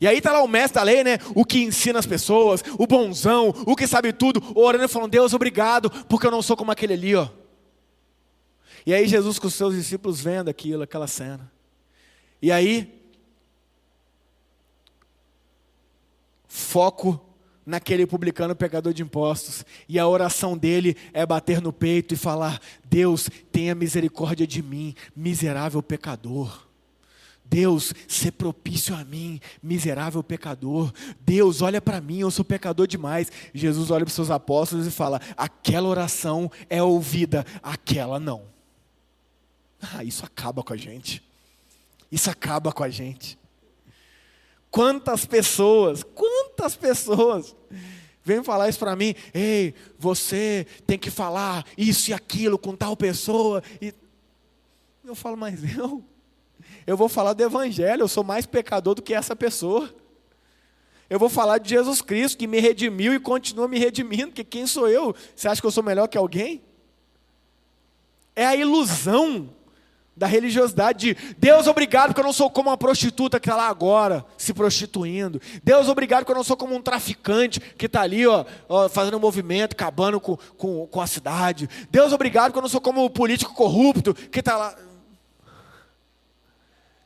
E 0.00 0.06
aí 0.06 0.18
está 0.18 0.32
lá 0.32 0.42
o 0.42 0.48
mestre 0.48 0.74
da 0.74 0.82
lei, 0.82 1.04
né? 1.04 1.18
O 1.34 1.44
que 1.44 1.62
ensina 1.62 1.98
as 1.98 2.06
pessoas, 2.06 2.62
o 2.78 2.86
bonzão, 2.86 3.54
o 3.64 3.76
que 3.76 3.86
sabe 3.86 4.12
tudo, 4.12 4.42
orando 4.54 4.84
e 4.84 4.88
falando, 4.88 5.10
Deus, 5.10 5.32
obrigado, 5.32 5.90
porque 6.08 6.26
eu 6.26 6.30
não 6.30 6.42
sou 6.42 6.56
como 6.56 6.70
aquele 6.70 6.94
ali, 6.94 7.14
ó. 7.14 7.28
E 8.88 8.94
aí 8.94 9.06
Jesus 9.06 9.38
com 9.38 9.48
os 9.48 9.52
seus 9.52 9.74
discípulos 9.74 10.18
vendo 10.18 10.48
aquilo, 10.48 10.82
aquela 10.82 11.06
cena. 11.06 11.52
E 12.40 12.50
aí, 12.50 13.04
foco 16.48 17.20
naquele 17.66 18.06
publicano 18.06 18.56
pecador 18.56 18.94
de 18.94 19.02
impostos. 19.02 19.62
E 19.86 19.98
a 19.98 20.08
oração 20.08 20.56
dele 20.56 20.96
é 21.12 21.26
bater 21.26 21.60
no 21.60 21.70
peito 21.70 22.14
e 22.14 22.16
falar: 22.16 22.62
Deus, 22.82 23.28
tenha 23.52 23.74
misericórdia 23.74 24.46
de 24.46 24.62
mim, 24.62 24.94
miserável 25.14 25.82
pecador. 25.82 26.66
Deus, 27.44 27.92
ser 28.08 28.32
propício 28.32 28.96
a 28.96 29.04
mim, 29.04 29.38
miserável 29.62 30.22
pecador. 30.22 30.94
Deus, 31.20 31.60
olha 31.60 31.82
para 31.82 32.00
mim, 32.00 32.20
eu 32.20 32.30
sou 32.30 32.42
pecador 32.42 32.86
demais. 32.86 33.30
Jesus 33.52 33.90
olha 33.90 34.06
para 34.06 34.08
os 34.08 34.14
seus 34.14 34.30
apóstolos 34.30 34.86
e 34.86 34.90
fala: 34.90 35.20
aquela 35.36 35.88
oração 35.88 36.50
é 36.70 36.82
ouvida, 36.82 37.44
aquela 37.62 38.18
não. 38.18 38.56
Ah, 39.80 40.02
isso 40.02 40.24
acaba 40.24 40.62
com 40.62 40.72
a 40.72 40.76
gente. 40.76 41.22
Isso 42.10 42.30
acaba 42.30 42.72
com 42.72 42.82
a 42.82 42.88
gente. 42.88 43.38
Quantas 44.70 45.24
pessoas, 45.24 46.02
quantas 46.02 46.76
pessoas 46.76 47.54
vêm 48.24 48.42
falar 48.42 48.68
isso 48.68 48.78
para 48.78 48.96
mim? 48.96 49.14
Ei, 49.32 49.74
você 49.98 50.66
tem 50.86 50.98
que 50.98 51.10
falar 51.10 51.64
isso 51.76 52.10
e 52.10 52.14
aquilo 52.14 52.58
com 52.58 52.76
tal 52.76 52.96
pessoa. 52.96 53.62
E 53.80 53.94
eu 55.04 55.14
falo, 55.14 55.36
mas 55.36 55.60
eu, 55.76 56.04
eu 56.86 56.96
vou 56.96 57.08
falar 57.08 57.32
do 57.32 57.42
Evangelho, 57.42 58.02
eu 58.02 58.08
sou 58.08 58.24
mais 58.24 58.46
pecador 58.46 58.94
do 58.94 59.02
que 59.02 59.14
essa 59.14 59.34
pessoa. 59.34 59.94
Eu 61.08 61.18
vou 61.18 61.30
falar 61.30 61.56
de 61.56 61.70
Jesus 61.70 62.02
Cristo, 62.02 62.36
que 62.36 62.46
me 62.46 62.60
redimiu 62.60 63.14
e 63.14 63.20
continua 63.20 63.66
me 63.66 63.78
redimindo, 63.78 64.32
que 64.32 64.44
quem 64.44 64.66
sou 64.66 64.88
eu? 64.88 65.14
Você 65.34 65.48
acha 65.48 65.60
que 65.60 65.66
eu 65.66 65.70
sou 65.70 65.82
melhor 65.82 66.06
que 66.06 66.18
alguém? 66.18 66.62
É 68.36 68.44
a 68.44 68.54
ilusão 68.54 69.48
da 70.18 70.26
religiosidade 70.26 71.14
de 71.14 71.34
Deus 71.38 71.68
obrigado 71.68 72.08
porque 72.08 72.20
eu 72.20 72.24
não 72.24 72.32
sou 72.32 72.50
como 72.50 72.68
uma 72.68 72.76
prostituta 72.76 73.38
que 73.38 73.48
está 73.48 73.56
lá 73.56 73.68
agora 73.68 74.26
se 74.36 74.52
prostituindo. 74.52 75.40
Deus 75.62 75.88
obrigado 75.88 76.20
porque 76.20 76.32
eu 76.32 76.36
não 76.36 76.44
sou 76.44 76.56
como 76.56 76.74
um 76.74 76.82
traficante 76.82 77.60
que 77.60 77.86
está 77.86 78.02
ali 78.02 78.26
ó, 78.26 78.44
ó, 78.68 78.88
fazendo 78.88 79.16
um 79.16 79.20
movimento, 79.20 79.72
acabando 79.72 80.20
com, 80.20 80.36
com, 80.36 80.86
com 80.88 81.00
a 81.00 81.06
cidade. 81.06 81.70
Deus 81.88 82.12
obrigado 82.12 82.46
porque 82.46 82.58
eu 82.58 82.62
não 82.62 82.68
sou 82.68 82.80
como 82.80 83.04
um 83.04 83.08
político 83.08 83.54
corrupto 83.54 84.12
que 84.12 84.40
está 84.40 84.56
lá. 84.56 84.76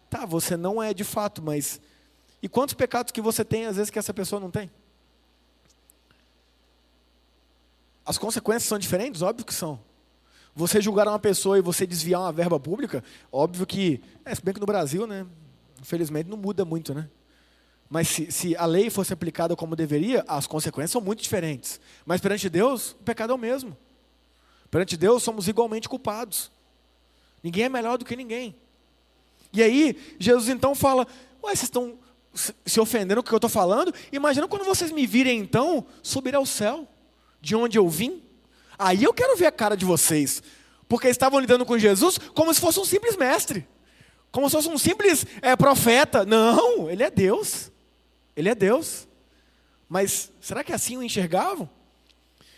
Tá, 0.09 0.25
você 0.25 0.57
não 0.57 0.83
é 0.83 0.95
de 0.95 1.05
fato, 1.05 1.43
mas 1.43 1.81
e 2.43 2.49
quantos 2.49 2.75
pecados 2.75 3.13
que 3.13 3.21
você 3.21 3.45
tem 3.45 3.67
às 3.67 3.77
vezes 3.77 3.91
que 3.91 3.99
essa 3.99 4.15
pessoa 4.15 4.41
não 4.41 4.51
tem? 4.51 4.71
As 8.07 8.17
consequências 8.17 8.65
são 8.65 8.79
diferentes? 8.79 9.21
Óbvio 9.21 9.45
que 9.45 9.55
são. 9.55 9.79
Você 10.55 10.81
julgar 10.81 11.09
uma 11.09 11.19
pessoa 11.19 11.59
e 11.59 11.63
você 11.63 11.87
desviar 11.87 12.21
uma 12.21 12.33
verba 12.33 12.61
pública, 12.61 13.03
óbvio 13.31 13.67
que, 13.67 14.03
é, 14.25 14.35
se 14.35 14.43
bem 14.43 14.53
que 14.53 14.61
no 14.61 14.67
Brasil, 14.67 15.07
né, 15.07 15.27
infelizmente 15.81 16.29
não 16.29 16.37
muda 16.37 16.65
muito, 16.65 16.93
né? 16.93 17.09
Mas 17.89 18.09
se, 18.09 18.33
se, 18.33 18.57
a 18.57 18.65
lei 18.65 18.89
fosse 18.89 19.13
aplicada 19.13 19.55
como 19.55 19.77
deveria, 19.77 20.25
as 20.27 20.47
consequências 20.47 20.93
são 20.93 21.01
muito 21.01 21.23
diferentes. 21.23 21.79
Mas 22.07 22.21
perante 22.23 22.49
Deus, 22.49 22.93
o 22.93 22.97
pecado 23.05 23.33
é 23.33 23.35
o 23.35 23.39
mesmo. 23.39 23.77
Perante 24.71 24.97
Deus, 24.97 25.23
somos 25.23 25.47
igualmente 25.47 25.91
culpados. 25.91 26.51
Ninguém 27.43 27.65
é 27.65 27.69
melhor 27.69 27.99
do 27.99 28.05
que 28.07 28.17
ninguém. 28.17 28.57
E 29.53 29.63
aí, 29.63 30.17
Jesus 30.19 30.49
então 30.49 30.75
fala: 30.75 31.07
Ué, 31.43 31.55
vocês 31.55 31.65
estão 31.65 31.99
se 32.65 32.81
ofendendo 32.81 33.23
com 33.23 33.27
o 33.27 33.29
que 33.29 33.35
eu 33.35 33.37
estou 33.37 33.51
falando? 33.51 33.93
Imagina 34.11 34.49
quando 34.49 34.65
vocês 34.65 34.91
me 34.91 35.07
virem 35.07 35.39
então 35.39 35.85
subir 36.03 36.35
ao 36.35 36.47
céu, 36.47 36.89
de 37.43 37.55
onde 37.55 37.77
eu 37.77 37.87
vim. 37.89 38.22
Aí 38.83 39.05
eu 39.05 39.15
quero 39.15 39.37
ver 39.37 39.47
a 39.47 39.53
cara 39.53 39.77
de 39.77 39.85
vocês. 39.85 40.43
Porque 40.89 41.09
estavam 41.09 41.39
lidando 41.39 41.65
com 41.65 41.79
Jesus 41.79 42.19
como 42.35 42.53
se 42.53 42.61
fosse 42.61 42.81
um 42.81 42.85
simples 42.85 43.17
mestre. 43.17 43.67
Como 44.33 44.49
se 44.49 44.57
fosse 44.57 44.69
um 44.69 44.77
simples 44.77 45.25
é, 45.41 45.55
profeta. 45.55 46.27
Não, 46.27 46.91
ele 46.91 47.05
é 47.05 47.11
Deus. 47.11 47.71
Ele 48.37 48.49
é 48.49 48.55
Deus. 48.55 49.07
Mas 49.89 50.33
será 50.41 50.65
que 50.65 50.73
assim 50.73 50.97
o 50.97 51.03
enxergavam? 51.03 51.71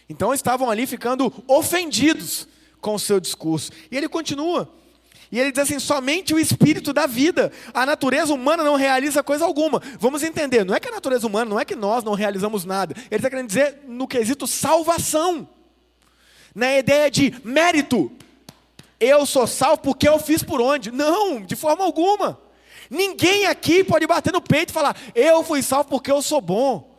Então 0.09 0.33
estavam 0.33 0.71
ali 0.71 0.87
ficando 0.87 1.33
ofendidos 1.47 2.49
com 2.81 2.95
o 2.95 2.99
seu 2.99 3.21
discurso. 3.21 3.71
E 3.91 3.97
ele 3.97 4.09
continua. 4.09 4.73
E 5.31 5.39
ele 5.39 5.53
diz 5.53 5.61
assim: 5.61 5.79
somente 5.79 6.33
o 6.33 6.39
espírito 6.39 6.93
da 6.93 7.07
vida. 7.07 7.53
A 7.75 7.85
natureza 7.85 8.33
humana 8.33 8.65
não 8.65 8.77
realiza 8.77 9.23
coisa 9.23 9.45
alguma. 9.45 9.83
Vamos 9.99 10.23
entender, 10.23 10.65
não 10.65 10.75
é 10.75 10.81
que 10.81 10.89
a 10.89 10.93
natureza 10.93 11.27
humana, 11.27 11.51
não 11.51 11.61
é 11.61 11.65
que 11.65 11.77
nós 11.77 12.03
não 12.03 12.15
realizamos 12.15 12.65
nada. 12.65 12.95
Ele 12.97 13.17
está 13.17 13.29
querendo 13.29 13.49
dizer 13.49 13.81
no 13.87 14.09
quesito 14.09 14.47
salvação 14.47 15.49
na 16.55 16.79
ideia 16.79 17.11
de 17.11 17.35
mérito. 17.45 18.13
Eu 19.01 19.27
sou 19.27 19.47
salvo 19.47 19.83
porque 19.83 20.09
eu 20.09 20.19
fiz 20.19 20.43
por 20.43 20.61
onde? 20.61 20.91
Não, 20.91 21.43
de 21.43 21.57
forma 21.57 21.85
alguma. 21.85 22.41
Ninguém 22.89 23.47
aqui 23.47 23.83
pode 23.83 24.07
bater 24.07 24.33
no 24.33 24.41
peito 24.41 24.71
e 24.71 24.73
falar: 24.73 24.97
Eu 25.15 25.43
fui 25.43 25.63
salvo 25.63 25.89
porque 25.91 26.11
eu 26.11 26.23
sou 26.23 26.41
bom, 26.41 26.97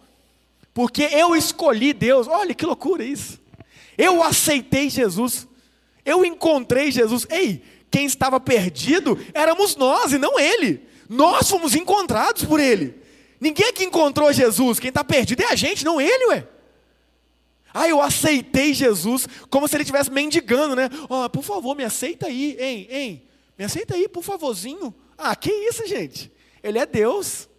porque 0.74 1.04
eu 1.04 1.36
escolhi 1.36 1.94
Deus. 1.94 2.28
Olha 2.28 2.54
que 2.54 2.66
loucura 2.66 3.04
isso. 3.04 3.40
Eu 3.98 4.22
aceitei 4.22 4.90
Jesus, 4.90 5.48
eu 6.04 6.26
encontrei 6.26 6.92
Jesus. 6.92 7.26
Ei, 7.30 7.64
quem 7.90 8.06
estava 8.06 8.40
perdido 8.40 9.18
éramos 9.34 9.76
nós 9.76 10.12
e 10.12 10.18
não 10.18 10.38
ele. 10.38 10.86
Nós 11.08 11.50
fomos 11.50 11.76
encontrados 11.76 12.44
por 12.44 12.60
ele. 12.60 12.96
Ninguém 13.40 13.70
aqui 13.70 13.86
encontrou 13.86 14.34
Jesus. 14.34 14.80
Quem 14.80 14.90
está 14.90 15.04
perdido 15.04 15.44
é 15.44 15.46
a 15.46 15.56
gente, 15.56 15.86
não 15.86 16.02
ele, 16.02 16.26
ué. 16.28 16.48
Ah, 17.78 17.90
eu 17.90 18.02
aceitei 18.02 18.74
Jesus, 18.74 19.28
como 19.50 19.68
se 19.68 19.76
ele 19.76 19.84
estivesse 19.84 20.10
mendigando, 20.10 20.78
né? 20.78 20.90
Oh, 21.10 21.30
por 21.30 21.44
favor, 21.44 21.76
me 21.76 21.84
aceita 21.84 22.28
aí, 22.28 22.56
hein, 22.58 22.88
hein? 22.90 23.28
Me 23.58 23.66
aceita 23.66 23.96
aí, 23.96 24.08
por 24.08 24.24
favorzinho. 24.24 24.96
Ah, 25.18 25.36
que 25.36 25.52
isso, 25.52 25.86
gente? 25.86 26.32
Ele 26.64 26.80
é 26.80 26.86
Deus. 26.86 27.50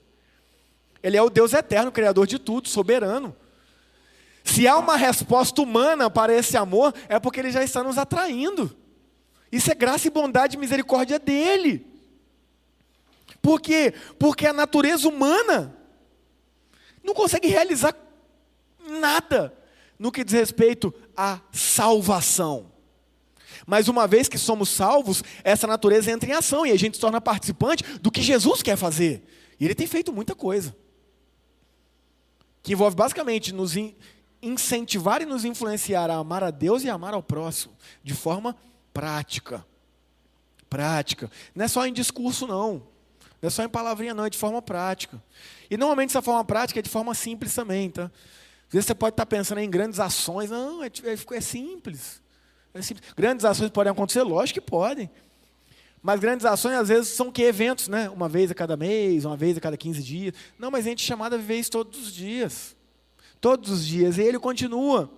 Ele 1.02 1.18
é 1.18 1.22
o 1.22 1.28
Deus 1.28 1.52
eterno, 1.52 1.92
criador 1.92 2.26
de 2.26 2.38
tudo, 2.38 2.66
soberano. 2.66 3.36
Se 4.42 4.66
há 4.66 4.78
uma 4.78 4.96
resposta 4.96 5.60
humana 5.60 6.08
para 6.08 6.32
esse 6.32 6.56
amor, 6.56 6.94
é 7.10 7.20
porque 7.20 7.40
ele 7.40 7.50
já 7.50 7.62
está 7.62 7.84
nos 7.84 7.98
atraindo. 7.98 8.74
Isso 9.52 9.70
é 9.70 9.74
graça 9.74 10.06
e 10.06 10.10
bondade 10.10 10.56
e 10.56 10.58
misericórdia 10.58 11.18
dele. 11.18 11.86
Por 13.42 13.60
quê? 13.60 13.92
Porque 14.18 14.46
a 14.46 14.54
natureza 14.54 15.06
humana 15.06 15.76
não 17.04 17.12
consegue 17.12 17.48
realizar 17.48 17.94
nada 18.98 19.52
no 19.98 20.12
que 20.12 20.24
diz 20.24 20.34
respeito 20.34 20.92
à 21.16 21.40
salvação. 21.52 22.72
Mas 23.66 23.88
uma 23.88 24.06
vez 24.06 24.28
que 24.28 24.38
somos 24.38 24.68
salvos, 24.68 25.22
essa 25.42 25.66
natureza 25.66 26.10
entra 26.10 26.28
em 26.28 26.32
ação 26.32 26.66
e 26.66 26.72
a 26.72 26.78
gente 26.78 26.96
se 26.96 27.00
torna 27.00 27.20
participante 27.20 27.82
do 28.00 28.10
que 28.10 28.22
Jesus 28.22 28.62
quer 28.62 28.76
fazer. 28.76 29.24
E 29.58 29.64
ele 29.64 29.74
tem 29.74 29.86
feito 29.86 30.12
muita 30.12 30.34
coisa. 30.34 30.76
Que 32.62 32.72
envolve 32.72 32.96
basicamente 32.96 33.52
nos 33.52 33.74
incentivar 34.42 35.22
e 35.22 35.26
nos 35.26 35.44
influenciar 35.44 36.10
a 36.10 36.16
amar 36.16 36.44
a 36.44 36.50
Deus 36.50 36.84
e 36.84 36.90
a 36.90 36.94
amar 36.94 37.14
ao 37.14 37.22
próximo, 37.22 37.74
de 38.02 38.14
forma 38.14 38.56
prática. 38.92 39.64
Prática. 40.68 41.30
Não 41.54 41.64
é 41.64 41.68
só 41.68 41.86
em 41.86 41.92
discurso, 41.92 42.46
não. 42.46 42.82
Não 43.40 43.48
é 43.48 43.50
só 43.50 43.62
em 43.62 43.68
palavrinha, 43.68 44.14
não, 44.14 44.24
é 44.24 44.30
de 44.30 44.38
forma 44.38 44.60
prática. 44.60 45.22
E 45.70 45.76
normalmente 45.76 46.10
essa 46.10 46.22
forma 46.22 46.44
prática 46.44 46.80
é 46.80 46.82
de 46.82 46.90
forma 46.90 47.14
simples 47.14 47.54
também, 47.54 47.90
tá? 47.90 48.10
Às 48.68 48.72
vezes 48.72 48.86
você 48.86 48.94
pode 48.94 49.14
estar 49.14 49.26
pensando 49.26 49.58
em 49.58 49.70
grandes 49.70 50.00
ações. 50.00 50.50
Não, 50.50 50.82
é, 50.82 50.86
é, 50.86 51.36
é 51.36 51.40
simples. 51.40 52.20
É 52.74 52.82
simples. 52.82 53.06
Grandes 53.16 53.44
ações 53.44 53.70
podem 53.70 53.92
acontecer? 53.92 54.22
Lógico 54.22 54.60
que 54.60 54.66
podem. 54.66 55.10
Mas 56.02 56.20
grandes 56.20 56.46
ações, 56.46 56.76
às 56.76 56.88
vezes, 56.88 57.08
são 57.08 57.32
que 57.32 57.42
eventos, 57.42 57.88
né? 57.88 58.08
Uma 58.10 58.28
vez 58.28 58.50
a 58.50 58.54
cada 58.54 58.76
mês, 58.76 59.24
uma 59.24 59.36
vez 59.36 59.56
a 59.56 59.60
cada 59.60 59.76
15 59.76 60.02
dias. 60.02 60.34
Não, 60.58 60.70
mas 60.70 60.86
a 60.86 60.90
gente 60.90 61.02
é 61.02 61.06
chamado 61.06 61.34
a 61.34 61.36
viver 61.36 61.58
isso 61.58 61.70
todos 61.70 62.00
os 62.00 62.12
dias. 62.12 62.76
Todos 63.40 63.70
os 63.70 63.86
dias. 63.86 64.18
E 64.18 64.22
ele 64.22 64.38
continua. 64.38 65.10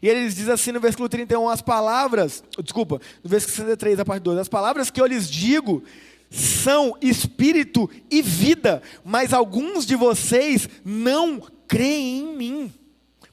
E 0.00 0.08
ele 0.08 0.28
diz 0.28 0.48
assim 0.48 0.72
no 0.72 0.80
versículo 0.80 1.08
31, 1.08 1.48
as 1.48 1.62
palavras, 1.62 2.44
desculpa, 2.62 3.00
no 3.22 3.30
versículo 3.30 3.56
63, 3.56 4.00
a 4.00 4.04
parte 4.04 4.22
2, 4.22 4.38
as 4.38 4.48
palavras 4.48 4.90
que 4.90 5.00
eu 5.00 5.06
lhes 5.06 5.30
digo 5.30 5.82
são 6.30 6.96
espírito 7.00 7.88
e 8.10 8.22
vida, 8.22 8.82
mas 9.04 9.32
alguns 9.32 9.84
de 9.84 9.94
vocês 9.94 10.68
não 10.84 11.42
creem 11.72 12.18
em 12.18 12.36
mim. 12.36 12.74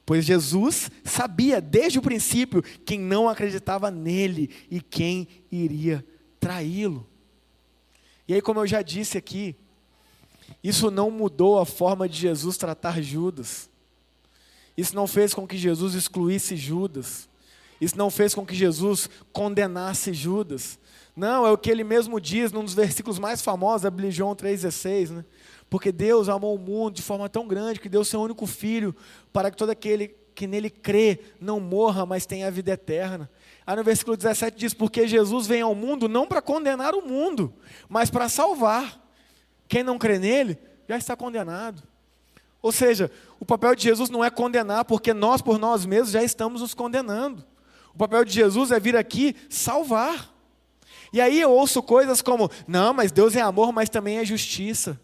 Pois 0.06 0.24
Jesus 0.24 0.90
sabia 1.04 1.60
desde 1.60 1.98
o 1.98 2.02
princípio 2.02 2.62
quem 2.86 2.98
não 2.98 3.28
acreditava 3.28 3.90
nele 3.90 4.48
e 4.70 4.80
quem 4.80 5.28
iria 5.52 6.02
traí-lo. 6.40 7.06
E 8.26 8.32
aí, 8.32 8.40
como 8.40 8.60
eu 8.60 8.66
já 8.66 8.80
disse 8.80 9.18
aqui, 9.18 9.54
isso 10.64 10.90
não 10.90 11.10
mudou 11.10 11.58
a 11.58 11.66
forma 11.66 12.08
de 12.08 12.16
Jesus 12.16 12.56
tratar 12.56 13.02
Judas. 13.02 13.68
Isso 14.74 14.96
não 14.96 15.06
fez 15.06 15.34
com 15.34 15.46
que 15.46 15.58
Jesus 15.58 15.94
excluísse 15.94 16.56
Judas. 16.56 17.28
Isso 17.78 17.98
não 17.98 18.08
fez 18.08 18.34
com 18.34 18.46
que 18.46 18.54
Jesus 18.54 19.10
condenasse 19.34 20.14
Judas. 20.14 20.78
Não, 21.14 21.46
é 21.46 21.52
o 21.52 21.58
que 21.58 21.70
ele 21.70 21.84
mesmo 21.84 22.18
diz 22.18 22.52
num 22.52 22.64
dos 22.64 22.72
versículos 22.72 23.18
mais 23.18 23.42
famosos 23.42 23.82
da 23.82 23.90
Bíblia, 23.90 24.10
João 24.10 24.34
3,16, 24.34 25.10
né? 25.10 25.24
Porque 25.70 25.92
Deus 25.92 26.28
amou 26.28 26.56
o 26.56 26.58
mundo 26.58 26.96
de 26.96 27.02
forma 27.02 27.28
tão 27.28 27.46
grande 27.46 27.78
que 27.78 27.88
deu 27.88 28.04
seu 28.04 28.20
único 28.20 28.44
filho 28.44 28.94
para 29.32 29.52
que 29.52 29.56
todo 29.56 29.70
aquele 29.70 30.08
que 30.34 30.46
nele 30.46 30.68
crê 30.68 31.20
não 31.40 31.60
morra, 31.60 32.04
mas 32.04 32.26
tenha 32.26 32.48
a 32.48 32.50
vida 32.50 32.72
eterna. 32.72 33.30
Aí 33.64 33.76
no 33.76 33.84
versículo 33.84 34.16
17 34.16 34.56
diz: 34.58 34.74
Porque 34.74 35.06
Jesus 35.06 35.46
vem 35.46 35.62
ao 35.62 35.74
mundo 35.74 36.08
não 36.08 36.26
para 36.26 36.42
condenar 36.42 36.94
o 36.94 37.02
mundo, 37.02 37.54
mas 37.88 38.10
para 38.10 38.28
salvar. 38.28 39.00
Quem 39.68 39.84
não 39.84 39.96
crê 39.96 40.18
nele 40.18 40.58
já 40.88 40.96
está 40.96 41.14
condenado. 41.14 41.80
Ou 42.60 42.72
seja, 42.72 43.10
o 43.38 43.46
papel 43.46 43.74
de 43.76 43.84
Jesus 43.84 44.10
não 44.10 44.24
é 44.24 44.30
condenar, 44.30 44.84
porque 44.84 45.14
nós 45.14 45.40
por 45.40 45.56
nós 45.56 45.86
mesmos 45.86 46.10
já 46.10 46.22
estamos 46.22 46.62
nos 46.62 46.74
condenando. 46.74 47.44
O 47.94 47.98
papel 47.98 48.24
de 48.24 48.32
Jesus 48.32 48.72
é 48.72 48.80
vir 48.80 48.96
aqui 48.96 49.36
salvar. 49.48 50.34
E 51.12 51.20
aí 51.20 51.40
eu 51.40 51.52
ouço 51.52 51.80
coisas 51.80 52.20
como: 52.20 52.50
não, 52.66 52.92
mas 52.92 53.12
Deus 53.12 53.36
é 53.36 53.40
amor, 53.40 53.72
mas 53.72 53.88
também 53.88 54.18
é 54.18 54.24
justiça. 54.24 54.98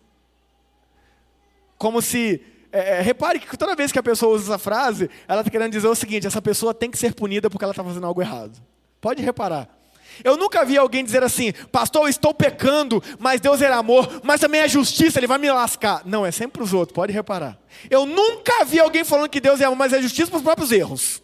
Como 1.78 2.00
se. 2.02 2.42
É, 2.72 2.98
é, 2.98 3.00
repare 3.00 3.38
que 3.38 3.56
toda 3.56 3.74
vez 3.76 3.92
que 3.92 3.98
a 3.98 4.02
pessoa 4.02 4.34
usa 4.34 4.52
essa 4.52 4.58
frase, 4.58 5.08
ela 5.26 5.40
está 5.40 5.50
querendo 5.50 5.72
dizer 5.72 5.88
o 5.88 5.94
seguinte: 5.94 6.26
essa 6.26 6.42
pessoa 6.42 6.74
tem 6.74 6.90
que 6.90 6.98
ser 6.98 7.14
punida 7.14 7.48
porque 7.48 7.64
ela 7.64 7.72
está 7.72 7.84
fazendo 7.84 8.06
algo 8.06 8.20
errado. 8.20 8.60
Pode 9.00 9.22
reparar. 9.22 9.76
Eu 10.24 10.36
nunca 10.36 10.64
vi 10.64 10.78
alguém 10.78 11.04
dizer 11.04 11.22
assim, 11.22 11.52
pastor, 11.70 12.02
eu 12.04 12.08
estou 12.08 12.32
pecando, 12.32 13.02
mas 13.18 13.40
Deus 13.40 13.60
é 13.60 13.70
amor, 13.70 14.20
mas 14.24 14.40
também 14.40 14.60
é 14.60 14.68
justiça, 14.68 15.18
Ele 15.18 15.26
vai 15.26 15.38
me 15.38 15.50
lascar. 15.50 16.02
Não, 16.04 16.24
é 16.24 16.30
sempre 16.30 16.52
para 16.52 16.62
os 16.62 16.72
outros, 16.72 16.94
pode 16.94 17.12
reparar. 17.12 17.58
Eu 17.90 18.06
nunca 18.06 18.64
vi 18.64 18.80
alguém 18.80 19.04
falando 19.04 19.28
que 19.28 19.40
Deus 19.40 19.60
é 19.60 19.64
amor, 19.64 19.76
mas 19.76 19.92
é 19.92 20.00
justiça 20.00 20.30
para 20.30 20.38
os 20.38 20.42
próprios 20.42 20.72
erros. 20.72 21.22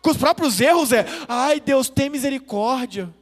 Com 0.00 0.10
os 0.10 0.16
próprios 0.16 0.60
erros 0.60 0.92
é, 0.92 1.06
ai, 1.28 1.60
Deus 1.60 1.88
tem 1.88 2.08
misericórdia, 2.08 3.12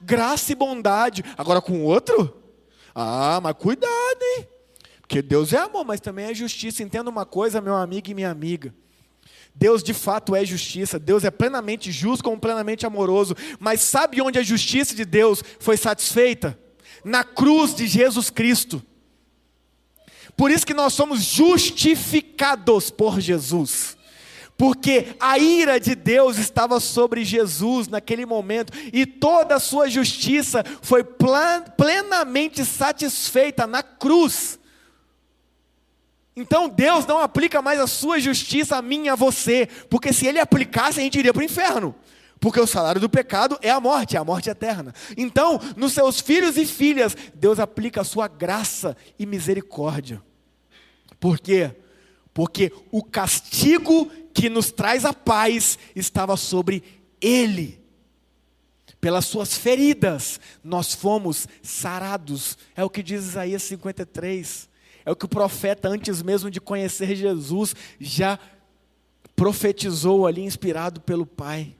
graça 0.00 0.52
e 0.52 0.54
bondade. 0.54 1.24
Agora 1.36 1.60
com 1.60 1.80
o 1.80 1.84
outro, 1.84 2.36
ah, 2.94 3.40
mas 3.42 3.54
cuidado, 3.54 4.22
hein? 4.36 4.48
Porque 5.12 5.20
Deus 5.20 5.52
é 5.52 5.58
amor, 5.58 5.84
mas 5.84 6.00
também 6.00 6.24
é 6.24 6.32
justiça. 6.32 6.82
Entenda 6.82 7.10
uma 7.10 7.26
coisa, 7.26 7.60
meu 7.60 7.74
amigo 7.74 8.08
e 8.08 8.14
minha 8.14 8.30
amiga. 8.30 8.74
Deus 9.54 9.82
de 9.82 9.92
fato 9.92 10.34
é 10.34 10.42
justiça, 10.42 10.98
Deus 10.98 11.22
é 11.22 11.30
plenamente 11.30 11.92
justo 11.92 12.24
como 12.24 12.40
plenamente 12.40 12.86
amoroso, 12.86 13.36
mas 13.60 13.82
sabe 13.82 14.22
onde 14.22 14.38
a 14.38 14.42
justiça 14.42 14.94
de 14.94 15.04
Deus 15.04 15.44
foi 15.60 15.76
satisfeita? 15.76 16.58
Na 17.04 17.24
cruz 17.24 17.74
de 17.74 17.86
Jesus 17.86 18.30
Cristo. 18.30 18.82
Por 20.34 20.50
isso 20.50 20.66
que 20.66 20.72
nós 20.72 20.94
somos 20.94 21.22
justificados 21.22 22.88
por 22.90 23.20
Jesus. 23.20 23.98
Porque 24.56 25.08
a 25.20 25.38
ira 25.38 25.78
de 25.78 25.94
Deus 25.94 26.38
estava 26.38 26.80
sobre 26.80 27.22
Jesus 27.22 27.86
naquele 27.86 28.24
momento, 28.24 28.72
e 28.90 29.04
toda 29.04 29.56
a 29.56 29.60
sua 29.60 29.90
justiça 29.90 30.64
foi 30.80 31.04
plenamente 31.04 32.64
satisfeita 32.64 33.66
na 33.66 33.82
cruz. 33.82 34.58
Então 36.34 36.68
Deus 36.68 37.06
não 37.06 37.18
aplica 37.18 37.60
mais 37.60 37.78
a 37.78 37.86
sua 37.86 38.18
justiça 38.18 38.76
a 38.76 38.82
mim 38.82 39.08
a 39.08 39.14
você, 39.14 39.68
porque 39.90 40.12
se 40.12 40.26
ele 40.26 40.38
aplicasse, 40.38 40.98
a 40.98 41.02
gente 41.02 41.18
iria 41.18 41.32
para 41.32 41.42
o 41.42 41.44
inferno. 41.44 41.94
Porque 42.40 42.58
o 42.58 42.66
salário 42.66 43.00
do 43.00 43.08
pecado 43.08 43.56
é 43.62 43.70
a 43.70 43.78
morte, 43.78 44.16
é 44.16 44.18
a 44.18 44.24
morte 44.24 44.50
eterna. 44.50 44.92
Então, 45.16 45.60
nos 45.76 45.92
seus 45.92 46.20
filhos 46.20 46.56
e 46.56 46.66
filhas, 46.66 47.16
Deus 47.34 47.60
aplica 47.60 48.00
a 48.00 48.04
sua 48.04 48.26
graça 48.26 48.96
e 49.16 49.24
misericórdia. 49.24 50.20
Por 51.20 51.38
quê? 51.38 51.70
Porque 52.34 52.72
o 52.90 53.00
castigo 53.00 54.10
que 54.34 54.48
nos 54.48 54.72
traz 54.72 55.04
a 55.04 55.12
paz 55.12 55.78
estava 55.94 56.36
sobre 56.36 56.82
ele. 57.20 57.80
Pelas 59.00 59.26
suas 59.26 59.56
feridas 59.56 60.40
nós 60.64 60.94
fomos 60.94 61.46
sarados. 61.62 62.58
É 62.74 62.82
o 62.82 62.90
que 62.90 63.04
diz 63.04 63.24
Isaías 63.24 63.62
53. 63.62 64.68
É 65.04 65.10
o 65.10 65.16
que 65.16 65.24
o 65.24 65.28
profeta, 65.28 65.88
antes 65.88 66.22
mesmo 66.22 66.50
de 66.50 66.60
conhecer 66.60 67.14
Jesus, 67.16 67.74
já 68.00 68.38
profetizou 69.34 70.26
ali, 70.26 70.42
inspirado 70.42 71.00
pelo 71.00 71.26
Pai. 71.26 71.74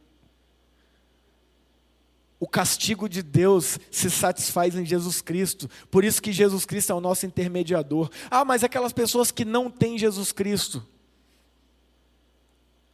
O 2.40 2.48
castigo 2.48 3.08
de 3.08 3.22
Deus 3.22 3.78
se 3.88 4.10
satisfaz 4.10 4.74
em 4.74 4.84
Jesus 4.84 5.20
Cristo. 5.20 5.70
Por 5.88 6.02
isso 6.02 6.20
que 6.20 6.32
Jesus 6.32 6.64
Cristo 6.64 6.90
é 6.90 6.94
o 6.94 7.00
nosso 7.00 7.24
intermediador. 7.24 8.10
Ah, 8.28 8.44
mas 8.44 8.64
aquelas 8.64 8.92
pessoas 8.92 9.30
que 9.30 9.44
não 9.44 9.70
têm 9.70 9.96
Jesus 9.96 10.32
Cristo. 10.32 10.84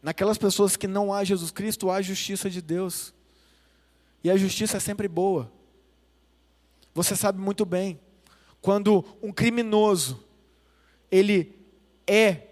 Naquelas 0.03 0.37
pessoas 0.37 0.77
que 0.77 0.87
não 0.87 1.15
há 1.15 1.25
Jesus 1.25 1.51
Cristo, 1.51 1.91
há 1.91 2.03
justiça 2.03 2.51
de 2.51 2.61
Deus. 2.61 3.15
E 4.23 4.31
a 4.31 4.37
justiça 4.37 4.77
é 4.77 4.81
sempre 4.81 5.09
boa. 5.09 5.51
Você 6.95 7.17
sabe 7.17 7.41
muito 7.41 7.65
bem. 7.65 7.99
Quando 8.61 9.05
um 9.23 9.33
criminoso 9.33 10.25
ele 11.11 11.57
é 12.07 12.49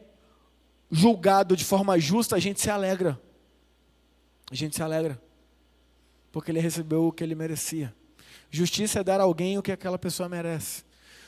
julgado 0.91 1.57
de 1.57 1.65
forma 1.65 1.99
justa, 1.99 2.37
a 2.37 2.39
gente 2.39 2.61
se 2.61 2.71
alegra. 2.71 3.21
A 4.51 4.55
gente 4.55 4.77
se 4.77 4.83
alegra. 4.83 5.21
Porque 6.31 6.51
ele 6.51 6.61
recebeu 6.61 7.07
o 7.07 7.13
que 7.13 7.25
ele 7.25 7.35
merecia. 7.35 7.95
Justiça 8.51 9.01
é 9.01 9.05
dar 9.05 9.21
a 9.21 9.25
alguém 9.25 9.59
o 9.59 9.63
que 9.63 9.73
aquela 9.73 9.99
pessoa 9.99 10.29
merece. 10.29 10.85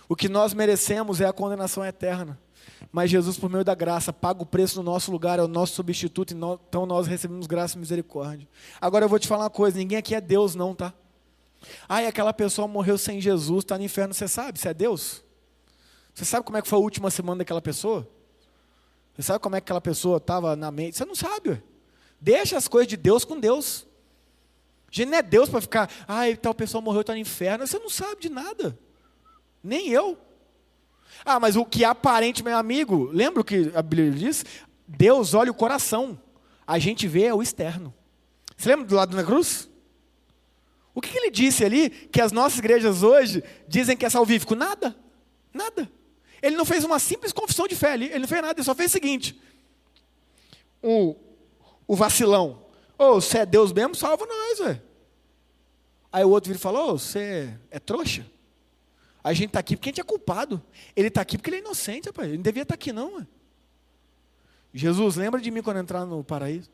O 0.09 0.17
que 0.17 0.29
nós 0.29 0.55
merecemos 0.55 1.21
é 1.21 1.27
a 1.27 1.33
condenação 1.33 1.85
eterna. 1.85 2.39
Mas 2.93 3.11
Jesus, 3.11 3.37
por 3.37 3.51
meio 3.51 3.65
da 3.65 3.75
graça, 3.75 4.13
paga 4.13 4.43
o 4.43 4.47
preço 4.47 4.79
no 4.79 4.91
nosso 4.91 5.11
lugar, 5.11 5.39
é 5.39 5.43
o 5.43 5.49
nosso 5.49 5.75
substituto, 5.75 6.35
então 6.69 6.87
nós 6.87 7.07
recebemos 7.07 7.47
graça 7.47 7.77
e 7.77 7.81
misericórdia. 7.81 8.49
Agora 8.81 9.05
eu 9.05 9.09
vou 9.09 9.19
te 9.19 9.27
falar 9.27 9.45
uma 9.45 9.51
coisa: 9.51 9.77
ninguém 9.79 9.99
aqui 9.99 10.15
é 10.15 10.21
Deus, 10.21 10.55
não, 10.55 10.75
tá? 10.75 10.95
Ah, 11.89 12.03
e 12.03 12.07
aquela 12.07 12.33
pessoa 12.33 12.69
morreu 12.69 12.97
sem 12.97 13.21
Jesus, 13.21 13.65
está 13.65 13.77
no 13.77 13.85
inferno, 13.85 14.15
você 14.15 14.29
sabe, 14.29 14.59
se 14.59 14.69
é 14.69 14.75
Deus? 14.75 15.23
Você 16.15 16.25
sabe 16.25 16.45
como 16.45 16.57
é 16.57 16.63
que 16.63 16.69
foi 16.69 16.79
a 16.79 16.83
última 16.83 17.11
semana 17.11 17.39
daquela 17.39 17.63
pessoa? 17.63 18.09
Você 19.15 19.23
sabe 19.23 19.41
como 19.41 19.57
é 19.57 19.61
que 19.61 19.65
aquela 19.65 19.81
pessoa 19.81 20.19
estava 20.19 20.55
na 20.57 20.71
mente? 20.71 20.97
Você 20.97 21.05
não 21.05 21.15
sabe. 21.15 21.63
Deixa 22.21 22.57
as 22.57 22.69
coisas 22.69 22.89
de 22.89 22.97
Deus 22.97 23.25
com 23.25 23.39
Deus. 23.39 23.87
A 24.91 24.95
gente 24.95 25.11
não 25.11 25.19
é 25.19 25.23
Deus 25.23 25.49
para 25.49 25.61
ficar, 25.61 25.91
ai, 26.07 26.37
tal 26.37 26.55
pessoa 26.55 26.81
morreu, 26.81 27.03
está 27.03 27.13
no 27.13 27.19
inferno. 27.19 27.67
Você 27.67 27.79
não 27.79 27.91
sabe 27.91 28.23
de 28.23 28.29
nada. 28.29 28.79
Nem 29.63 29.89
eu. 29.89 30.17
Ah, 31.25 31.39
mas 31.39 31.57
o 31.57 31.65
que 31.65 31.85
é 31.85 31.87
aparente, 31.87 32.43
meu 32.43 32.57
amigo, 32.57 33.11
lembra 33.13 33.41
o 33.41 33.45
que 33.45 33.71
a 33.75 33.83
Bíblia 33.83 34.11
diz? 34.11 34.45
Deus 34.87 35.35
olha 35.35 35.51
o 35.51 35.55
coração. 35.55 36.19
A 36.67 36.79
gente 36.79 37.07
vê 37.07 37.31
o 37.33 37.43
externo. 37.43 37.93
Você 38.57 38.69
lembra 38.69 38.87
do 38.87 38.95
lado 38.95 39.17
da 39.17 39.25
cruz? 39.25 39.69
O 40.99 41.01
que, 41.01 41.11
que 41.11 41.19
ele 41.19 41.31
disse 41.31 41.65
ali 41.65 41.91
que 41.91 42.21
as 42.21 42.33
nossas 42.33 42.59
igrejas 42.59 43.05
hoje 43.05 43.45
dizem 43.69 43.97
que 43.97 44.05
é 44.05 44.11
salvífico? 44.11 44.57
Nada. 44.57 44.97
Nada. 45.55 45.89
Ele 46.43 46.57
não 46.57 46.65
fez 46.65 46.83
uma 46.83 46.99
simples 46.99 47.33
confissão 47.33 47.69
de 47.69 47.77
fé 47.77 47.93
ali. 47.93 48.07
Ele 48.07 48.19
não 48.19 48.27
fez 48.27 48.43
nada. 48.43 48.59
Ele 48.59 48.65
só 48.65 48.75
fez 48.75 48.91
o 48.91 48.95
seguinte: 48.95 49.41
o, 50.83 51.15
o 51.87 51.95
vacilão. 51.95 52.65
Ô, 52.99 53.05
oh, 53.05 53.15
você 53.21 53.39
é 53.39 53.47
Deus 53.47 53.73
mesmo? 53.73 53.95
Salva 53.95 54.27
nós, 54.27 54.59
velho. 54.59 54.83
Aí 56.11 56.25
o 56.25 56.31
outro 56.31 56.49
vira 56.49 56.59
e 56.59 56.61
falou: 56.61 56.95
oh, 56.95 56.99
você 56.99 57.57
é 57.71 57.79
trouxa? 57.79 58.27
A 59.23 59.33
gente 59.33 59.51
está 59.51 59.61
aqui 59.61 59.77
porque 59.77 59.91
a 59.91 59.93
gente 59.93 60.01
é 60.01 60.05
culpado. 60.05 60.61
Ele 60.97 61.07
está 61.07 61.21
aqui 61.21 61.39
porque 61.39 61.51
ele 61.51 61.59
é 61.59 61.61
inocente, 61.61 62.07
rapaz. 62.07 62.27
Ele 62.27 62.39
não 62.39 62.43
devia 62.43 62.65
estar 62.65 62.73
tá 62.73 62.75
aqui, 62.75 62.93
não. 62.93 63.19
Véio. 63.19 63.29
Jesus, 64.75 65.15
lembra 65.15 65.41
de 65.41 65.49
mim 65.53 65.63
quando 65.63 65.79
entrar 65.79 66.05
no 66.05 66.25
paraíso? 66.25 66.69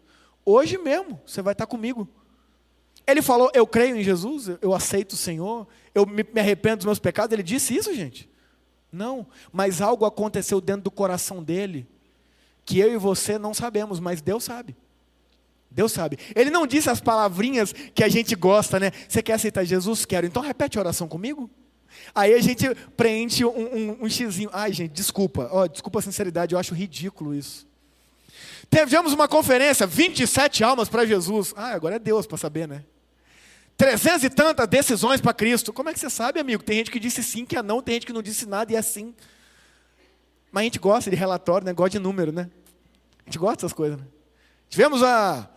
Hoje 0.47 0.79
mesmo, 0.79 1.21
você 1.27 1.43
vai 1.43 1.53
estar 1.53 1.67
tá 1.67 1.71
comigo. 1.71 2.09
Ele 3.07 3.23
falou: 3.23 3.51
Eu 3.55 3.67
creio 3.67 3.97
em 3.97 4.03
Jesus, 4.03 4.51
eu 4.61 4.75
aceito 4.75 5.13
o 5.13 5.17
Senhor, 5.17 5.67
eu 5.95 6.07
me, 6.07 6.25
arrependo 6.37 6.79
dos 6.79 6.87
meus 6.87 6.99
pecados. 6.99 7.33
Ele 7.33 7.43
disse 7.43 7.77
isso, 7.77 7.95
gente? 7.95 8.29
Não, 8.91 9.27
mas 9.53 9.81
algo 9.81 10.05
aconteceu 10.05 10.61
dentro 10.61 10.83
do 10.83 10.91
coração 10.91 11.43
dele 11.43 11.87
que 12.65 12.79
eu 12.79 12.93
e 12.93 12.97
você 12.97 13.39
não 13.39 13.53
sabemos, 13.53 14.01
mas 14.01 14.23
Deus 14.23 14.45
sabe. 14.45 14.77
Deus 15.71 15.93
sabe. 15.93 16.19
Ele 16.35 16.51
não 16.51 16.67
disse 16.67 16.89
as 16.89 17.01
palavrinhas 17.01 17.73
que 17.73 18.05
a 18.05 18.09
gente 18.09 18.35
gosta, 18.37 18.79
né? 18.79 18.93
Você 19.09 19.23
quer 19.23 19.35
aceitar 19.35 19.65
Jesus? 19.65 20.05
Quero. 20.05 20.27
Então 20.27 20.43
repete 20.43 20.79
a 20.79 20.81
oração 20.81 21.09
comigo. 21.09 21.51
Aí 22.15 22.33
a 22.33 22.41
gente 22.41 22.73
preenche 22.97 23.45
um, 23.45 23.51
um, 23.51 24.05
um 24.05 24.09
xizinho. 24.09 24.51
Ai, 24.53 24.73
gente, 24.73 24.93
desculpa. 24.93 25.49
Oh, 25.53 25.67
desculpa 25.67 25.99
a 25.99 26.03
sinceridade, 26.03 26.55
eu 26.55 26.59
acho 26.59 26.75
ridículo 26.75 27.35
isso. 27.35 27.67
Tivemos 28.71 29.13
uma 29.13 29.29
conferência, 29.29 29.87
27 29.87 30.65
almas 30.65 30.89
para 30.89 31.05
Jesus. 31.05 31.53
Ah, 31.57 31.73
agora 31.73 31.97
é 31.97 31.99
Deus 31.99 32.27
para 32.27 32.39
saber, 32.39 32.67
né? 32.67 32.85
300 33.77 34.25
e 34.25 34.31
tantas 34.31 34.69
decisões 34.69 35.21
para 35.21 35.35
Cristo. 35.35 35.73
Como 35.73 35.89
é 35.89 35.93
que 35.93 35.99
você 35.99 36.09
sabe, 36.09 36.39
amigo? 36.39 36.63
Tem 36.63 36.79
gente 36.79 36.91
que 36.91 37.01
disse 37.01 37.23
sim, 37.23 37.45
que 37.45 37.57
é 37.57 37.63
não, 37.63 37.83
tem 37.83 37.95
gente 37.95 38.07
que 38.07 38.13
não 38.13 38.23
disse 38.23 38.47
nada 38.47 38.73
e 38.73 38.77
é 38.77 38.83
sim. 38.83 39.15
Mas 40.53 40.63
a 40.63 40.65
gente 40.65 40.79
gosta 40.79 41.11
de 41.11 41.17
relatório, 41.17 41.65
né? 41.65 41.73
gosta 41.73 41.91
de 41.91 41.99
número, 41.99 42.31
né? 42.31 42.49
A 43.27 43.31
gente 43.31 43.39
gosta 43.39 43.57
dessas 43.57 43.73
coisas, 43.73 43.99
né? 43.99 44.07
Tivemos 44.69 45.03
a, 45.03 45.49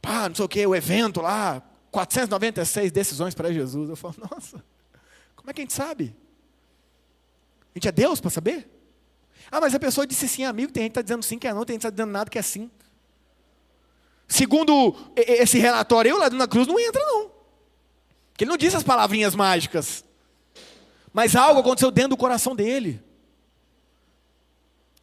pá, 0.00 0.28
não 0.28 0.34
sei 0.36 0.44
o 0.44 0.48
que, 0.48 0.66
o 0.66 0.74
evento 0.74 1.20
lá, 1.20 1.62
496 1.90 2.92
decisões 2.92 3.34
para 3.34 3.52
Jesus. 3.52 3.88
Eu 3.88 3.96
falo, 3.96 4.14
nossa, 4.30 4.62
como 5.34 5.50
é 5.50 5.54
que 5.54 5.60
a 5.60 5.64
gente 5.64 5.72
sabe? 5.72 6.14
A 7.74 7.78
gente 7.78 7.88
é 7.88 7.92
Deus 7.92 8.20
para 8.20 8.30
saber? 8.30 8.68
Ah, 9.50 9.60
mas 9.60 9.74
a 9.74 9.80
pessoa 9.80 10.06
disse 10.06 10.28
sim, 10.28 10.44
amigo, 10.44 10.72
tem 10.72 10.84
gente 10.84 10.92
que 10.92 11.00
está 11.00 11.02
dizendo 11.02 11.22
sim 11.22 11.38
que 11.38 11.46
é 11.46 11.54
não, 11.54 11.64
tem 11.64 11.74
gente 11.74 11.82
que 11.82 11.86
está 11.86 11.90
dizendo 11.90 12.12
nada 12.12 12.30
que 12.30 12.38
é 12.38 12.42
sim. 12.42 12.70
Segundo 14.26 14.94
esse 15.16 15.58
relatório, 15.58 16.10
eu 16.10 16.18
lá 16.18 16.30
na 16.30 16.48
cruz 16.48 16.66
não 16.66 16.78
entra, 16.78 17.00
não. 17.04 17.30
Porque 18.30 18.44
ele 18.44 18.50
não 18.50 18.56
disse 18.56 18.76
as 18.76 18.82
palavrinhas 18.82 19.34
mágicas. 19.34 20.04
Mas 21.12 21.36
algo 21.36 21.60
aconteceu 21.60 21.90
dentro 21.90 22.10
do 22.10 22.16
coração 22.16 22.56
dele. 22.56 23.00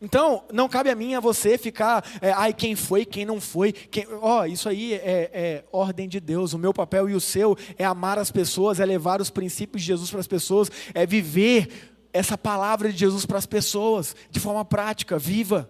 Então, 0.01 0.43
não 0.51 0.67
cabe 0.67 0.89
a 0.89 0.95
mim, 0.95 1.13
a 1.13 1.19
você 1.19 1.59
ficar, 1.59 2.03
é, 2.21 2.31
ai, 2.31 2.53
quem 2.53 2.75
foi, 2.75 3.05
quem 3.05 3.23
não 3.23 3.39
foi. 3.39 3.71
Quem... 3.71 4.07
Oh, 4.19 4.43
isso 4.45 4.67
aí 4.67 4.95
é, 4.95 5.29
é, 5.31 5.63
ordem 5.71 6.09
de 6.09 6.19
Deus. 6.19 6.53
O 6.53 6.57
meu 6.57 6.73
papel 6.73 7.07
e 7.07 7.13
o 7.13 7.21
seu 7.21 7.55
é 7.77 7.85
amar 7.85 8.17
as 8.17 8.31
pessoas, 8.31 8.79
é 8.79 8.85
levar 8.85 9.21
os 9.21 9.29
princípios 9.29 9.83
de 9.83 9.87
Jesus 9.87 10.09
para 10.09 10.19
as 10.19 10.27
pessoas, 10.27 10.71
é 10.95 11.05
viver 11.05 11.91
essa 12.11 12.35
palavra 12.35 12.91
de 12.91 12.97
Jesus 12.97 13.27
para 13.27 13.37
as 13.37 13.45
pessoas, 13.45 14.15
de 14.31 14.39
forma 14.39 14.65
prática, 14.65 15.19
viva. 15.19 15.69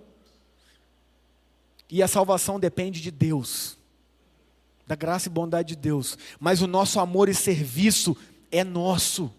E 1.91 2.01
a 2.01 2.07
salvação 2.07 2.57
depende 2.57 3.01
de 3.01 3.11
Deus, 3.11 3.77
da 4.87 4.95
graça 4.95 5.27
e 5.27 5.31
bondade 5.31 5.75
de 5.75 5.75
Deus. 5.75 6.17
Mas 6.39 6.61
o 6.61 6.67
nosso 6.67 6.99
amor 6.99 7.27
e 7.27 7.35
serviço 7.35 8.15
é 8.49 8.63
nosso, 8.63 9.31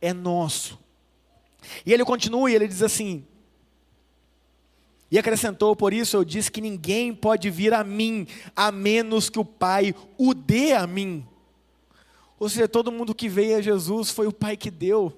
é 0.00 0.12
nosso. 0.12 0.76
E 1.86 1.92
ele 1.92 2.04
continua 2.04 2.50
e 2.50 2.54
ele 2.54 2.66
diz 2.66 2.82
assim: 2.82 3.24
e 5.10 5.18
acrescentou: 5.18 5.74
Por 5.74 5.92
isso 5.92 6.16
eu 6.16 6.24
disse 6.24 6.50
que 6.50 6.60
ninguém 6.60 7.14
pode 7.14 7.48
vir 7.48 7.72
a 7.72 7.82
mim, 7.82 8.26
a 8.54 8.70
menos 8.70 9.30
que 9.30 9.38
o 9.38 9.44
Pai 9.44 9.94
o 10.18 10.34
dê 10.34 10.72
a 10.72 10.86
mim. 10.86 11.26
Ou 12.38 12.48
seja, 12.48 12.68
todo 12.68 12.92
mundo 12.92 13.14
que 13.14 13.28
veio 13.28 13.56
a 13.56 13.62
Jesus 13.62 14.10
foi 14.10 14.26
o 14.26 14.32
Pai 14.32 14.56
que 14.56 14.70
deu. 14.70 15.12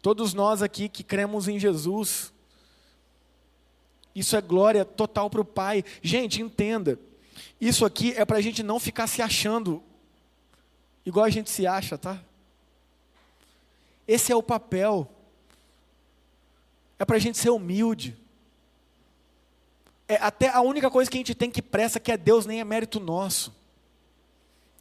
Todos 0.00 0.32
nós 0.32 0.62
aqui 0.62 0.88
que 0.88 1.02
cremos 1.02 1.48
em 1.48 1.58
Jesus, 1.58 2.32
isso 4.18 4.36
é 4.36 4.40
glória 4.40 4.84
total 4.84 5.28
para 5.30 5.40
o 5.40 5.44
Pai. 5.44 5.84
Gente, 6.02 6.42
entenda, 6.42 6.98
isso 7.60 7.84
aqui 7.84 8.12
é 8.16 8.24
para 8.24 8.38
a 8.38 8.40
gente 8.40 8.62
não 8.62 8.80
ficar 8.80 9.06
se 9.06 9.22
achando 9.22 9.82
igual 11.04 11.24
a 11.24 11.30
gente 11.30 11.50
se 11.50 11.66
acha, 11.66 11.96
tá? 11.96 12.22
Esse 14.06 14.32
é 14.32 14.36
o 14.36 14.42
papel 14.42 15.10
é 16.98 17.04
para 17.04 17.16
a 17.16 17.20
gente 17.20 17.38
ser 17.38 17.50
humilde. 17.50 18.16
É 20.08 20.16
até 20.16 20.48
a 20.48 20.60
única 20.60 20.90
coisa 20.90 21.10
que 21.10 21.16
a 21.16 21.20
gente 21.20 21.34
tem 21.34 21.50
que 21.50 21.62
pressa 21.62 22.00
que 22.00 22.10
é 22.10 22.16
Deus, 22.16 22.44
nem 22.44 22.60
é 22.60 22.64
mérito 22.64 22.98
nosso. 22.98 23.54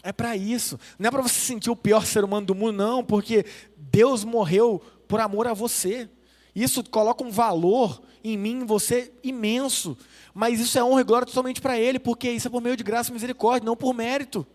É 0.01 0.11
para 0.11 0.35
isso. 0.35 0.79
Não 0.97 1.09
é 1.09 1.11
para 1.11 1.21
você 1.21 1.39
sentir 1.39 1.69
o 1.69 1.75
pior 1.75 2.05
ser 2.05 2.23
humano 2.23 2.47
do 2.47 2.55
mundo, 2.55 2.71
não, 2.71 3.03
porque 3.03 3.45
Deus 3.75 4.23
morreu 4.23 4.81
por 5.07 5.19
amor 5.19 5.47
a 5.47 5.53
você. 5.53 6.09
Isso 6.57 6.83
coloca 6.83 7.23
um 7.23 7.29
valor 7.29 8.01
em 8.23 8.35
mim, 8.35 8.61
em 8.61 8.65
você, 8.65 9.11
imenso. 9.23 9.95
Mas 10.33 10.59
isso 10.59 10.75
é 10.79 10.83
honra 10.83 11.01
e 11.01 11.03
glória 11.03 11.27
totalmente 11.27 11.61
para 11.61 11.79
Ele, 11.79 11.99
porque 11.99 12.31
isso 12.31 12.47
é 12.47 12.49
por 12.49 12.63
meio 12.63 12.75
de 12.75 12.83
graça 12.83 13.11
e 13.11 13.13
misericórdia, 13.13 13.63
não 13.63 13.77
por 13.77 13.93
mérito. 13.93 14.45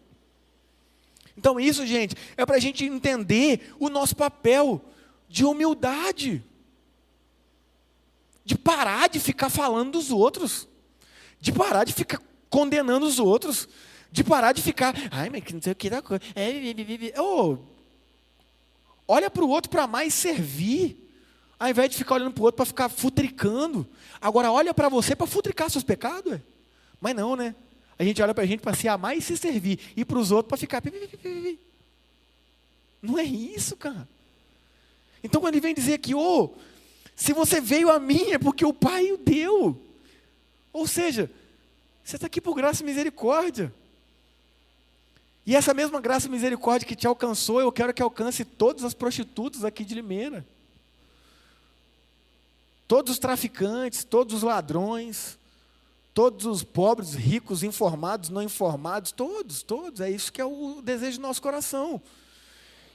Então, 1.39 1.61
isso, 1.61 1.87
gente, 1.87 2.17
é 2.37 2.45
para 2.45 2.57
a 2.57 2.59
gente 2.59 2.85
entender 2.85 3.73
o 3.79 3.89
nosso 3.89 4.17
papel 4.17 4.83
de 5.29 5.45
humildade 5.45 6.43
de 8.45 8.59
parar 8.59 9.09
de 9.09 9.21
ficar 9.21 9.49
falando 9.49 9.93
dos 9.93 10.11
outros, 10.11 10.67
de 11.41 11.53
parar 11.53 11.85
de 11.85 11.93
ficar 11.93 12.21
condenando 12.51 13.07
os 13.07 13.21
outros, 13.21 13.69
de 14.11 14.25
parar 14.25 14.51
de 14.51 14.61
ficar, 14.61 14.93
ai, 15.13 15.31
mas 15.31 15.45
que 15.45 15.55
não 15.55 15.63
sei 15.63 15.73
o 15.73 15.77
que 15.77 15.89
da 15.89 16.03
coisa. 16.03 16.21
É, 16.35 17.21
oh, 17.21 17.59
olha 19.07 19.31
para 19.31 19.45
o 19.45 19.49
outro 19.49 19.71
para 19.71 19.87
mais 19.87 20.13
servir, 20.13 21.02
ao 21.63 21.71
invés 21.71 21.91
de 21.91 21.97
ficar 21.97 22.17
olhando 22.17 22.33
para 22.33 22.41
o 22.41 22.45
outro 22.45 22.57
para 22.57 22.67
ficar 22.67 22.89
futricando. 22.89 23.87
Agora 24.21 24.51
olha 24.51 24.75
para 24.75 24.89
você 24.89 25.15
para 25.15 25.29
futricar 25.29 25.71
seus 25.71 25.85
pecados. 25.85 26.41
Mas 27.01 27.15
não, 27.15 27.37
né? 27.37 27.55
A 27.97 28.03
gente 28.03 28.21
olha 28.21 28.35
para 28.35 28.43
a 28.43 28.47
gente 28.47 28.59
para 28.59 28.75
se 28.75 28.89
amar 28.89 29.17
e 29.17 29.23
se 29.23 29.37
servir, 29.37 29.79
e 29.97 30.05
para 30.05 30.19
os 30.19 30.33
outros 30.33 30.49
para 30.49 30.57
ficar. 30.57 30.83
Não 33.01 33.17
é 33.17 33.23
isso, 33.23 33.77
cara. 33.77 34.09
Então 35.23 35.41
quando 35.41 35.55
ele 35.55 35.61
vem 35.61 35.73
dizer 35.73 35.95
aqui, 35.95 36.17
ô, 36.17 36.21
oh, 36.21 36.51
se 37.15 37.33
você 37.33 37.61
veio 37.61 37.91
a 37.91 38.01
mim, 38.01 38.33
é 38.33 38.39
porque 38.39 38.65
o 38.65 38.73
Pai 38.73 39.13
o 39.13 39.17
deu. 39.17 39.81
Ou 40.73 40.85
seja, 40.89 41.31
você 42.03 42.17
está 42.17 42.27
aqui 42.27 42.41
por 42.41 42.57
graça 42.57 42.83
e 42.83 42.87
misericórdia. 42.87 43.73
E 45.47 45.55
essa 45.55 45.73
mesma 45.73 46.01
graça 46.01 46.27
e 46.27 46.31
misericórdia 46.31 46.89
que 46.89 46.97
te 46.97 47.07
alcançou, 47.07 47.61
eu 47.61 47.71
quero 47.71 47.95
que 47.95 48.03
alcance 48.03 48.45
todas 48.45 48.83
as 48.83 48.95
prostitutas 48.95 49.65
aqui 49.65 49.85
de 49.85 49.95
Limeira. 49.95 50.45
Todos 52.93 53.13
os 53.13 53.19
traficantes, 53.19 54.05
todos 54.05 54.35
os 54.35 54.43
ladrões, 54.43 55.39
todos 56.13 56.45
os 56.45 56.63
pobres, 56.63 57.15
ricos, 57.15 57.63
informados, 57.63 58.29
não 58.29 58.43
informados, 58.43 59.13
todos, 59.13 59.63
todos. 59.63 60.03
É 60.03 60.11
isso 60.11 60.31
que 60.31 60.43
é 60.43 60.45
o 60.45 60.83
desejo 60.83 61.17
do 61.17 61.23
nosso 61.23 61.41
coração. 61.41 62.03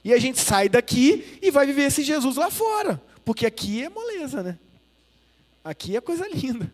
E 0.04 0.12
a 0.12 0.18
gente 0.20 0.38
sai 0.38 0.68
daqui 0.68 1.40
e 1.42 1.50
vai 1.50 1.66
viver 1.66 1.82
esse 1.82 2.04
Jesus 2.04 2.36
lá 2.36 2.48
fora. 2.48 3.02
Porque 3.24 3.44
aqui 3.44 3.82
é 3.82 3.88
moleza, 3.88 4.40
né? 4.40 4.56
Aqui 5.64 5.96
é 5.96 6.00
coisa 6.00 6.28
linda. 6.28 6.72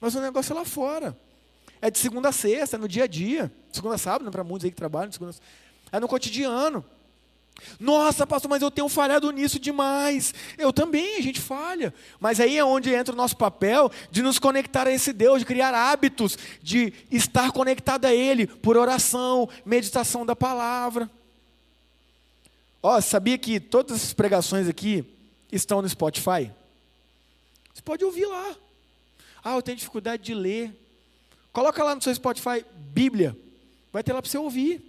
Mas 0.00 0.14
o 0.14 0.20
negócio 0.22 0.54
é 0.54 0.56
lá 0.56 0.64
fora. 0.64 1.14
É 1.82 1.90
de 1.90 1.98
segunda 1.98 2.30
a 2.30 2.32
sexta, 2.32 2.76
é 2.76 2.78
no 2.78 2.88
dia 2.88 3.04
a 3.04 3.06
dia. 3.06 3.52
Segunda 3.70 3.96
a 3.96 3.98
sábado, 3.98 4.24
né, 4.24 4.30
para 4.30 4.42
muitos 4.42 4.64
aí 4.64 4.70
que 4.70 4.78
trabalham. 4.78 5.12
Segunda... 5.12 5.34
É 5.92 6.00
no 6.00 6.08
cotidiano. 6.08 6.82
Nossa, 7.80 8.26
pastor, 8.26 8.48
mas 8.48 8.62
eu 8.62 8.70
tenho 8.70 8.88
falhado 8.88 9.30
nisso 9.30 9.58
demais. 9.58 10.34
Eu 10.56 10.72
também, 10.72 11.16
a 11.16 11.22
gente 11.22 11.40
falha. 11.40 11.92
Mas 12.20 12.40
aí 12.40 12.56
é 12.56 12.64
onde 12.64 12.92
entra 12.92 13.12
o 13.12 13.16
nosso 13.16 13.36
papel 13.36 13.90
de 14.10 14.22
nos 14.22 14.38
conectar 14.38 14.86
a 14.86 14.92
esse 14.92 15.12
Deus, 15.12 15.40
de 15.40 15.44
criar 15.46 15.74
hábitos, 15.74 16.38
de 16.62 16.92
estar 17.10 17.52
conectado 17.52 18.04
a 18.04 18.14
Ele 18.14 18.46
por 18.46 18.76
oração, 18.76 19.48
meditação 19.64 20.24
da 20.24 20.36
palavra. 20.36 21.10
Ó, 22.82 23.00
sabia 23.00 23.36
que 23.36 23.58
todas 23.58 24.02
as 24.02 24.12
pregações 24.12 24.68
aqui, 24.68 25.04
estão 25.50 25.82
no 25.82 25.88
Spotify? 25.88 26.50
Você 27.74 27.82
pode 27.82 28.04
ouvir 28.04 28.26
lá. 28.26 28.54
Ah, 29.42 29.54
eu 29.54 29.62
tenho 29.62 29.76
dificuldade 29.76 30.22
de 30.22 30.34
ler. 30.34 30.72
Coloca 31.52 31.82
lá 31.82 31.94
no 31.94 32.02
seu 32.02 32.14
Spotify 32.14 32.64
Bíblia. 32.74 33.36
Vai 33.92 34.02
ter 34.02 34.12
lá 34.12 34.20
para 34.20 34.30
você 34.30 34.38
ouvir. 34.38 34.85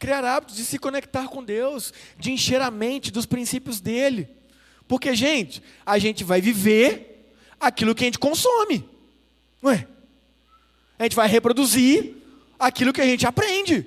Criar 0.00 0.24
hábitos 0.24 0.56
de 0.56 0.64
se 0.64 0.78
conectar 0.78 1.28
com 1.28 1.44
Deus, 1.44 1.92
de 2.18 2.32
encher 2.32 2.60
a 2.60 2.70
mente 2.70 3.12
dos 3.12 3.26
princípios 3.26 3.80
dele. 3.80 4.28
Porque, 4.88 5.14
gente, 5.14 5.62
a 5.86 5.98
gente 5.98 6.24
vai 6.24 6.40
viver 6.40 7.32
aquilo 7.60 7.94
que 7.94 8.02
a 8.02 8.06
gente 8.06 8.18
consome. 8.18 8.84
Não 9.62 9.70
é? 9.70 9.86
A 10.98 11.02
gente 11.02 11.14
vai 11.14 11.28
reproduzir 11.28 12.16
aquilo 12.58 12.92
que 12.92 13.00
a 13.00 13.06
gente 13.06 13.26
aprende. 13.26 13.86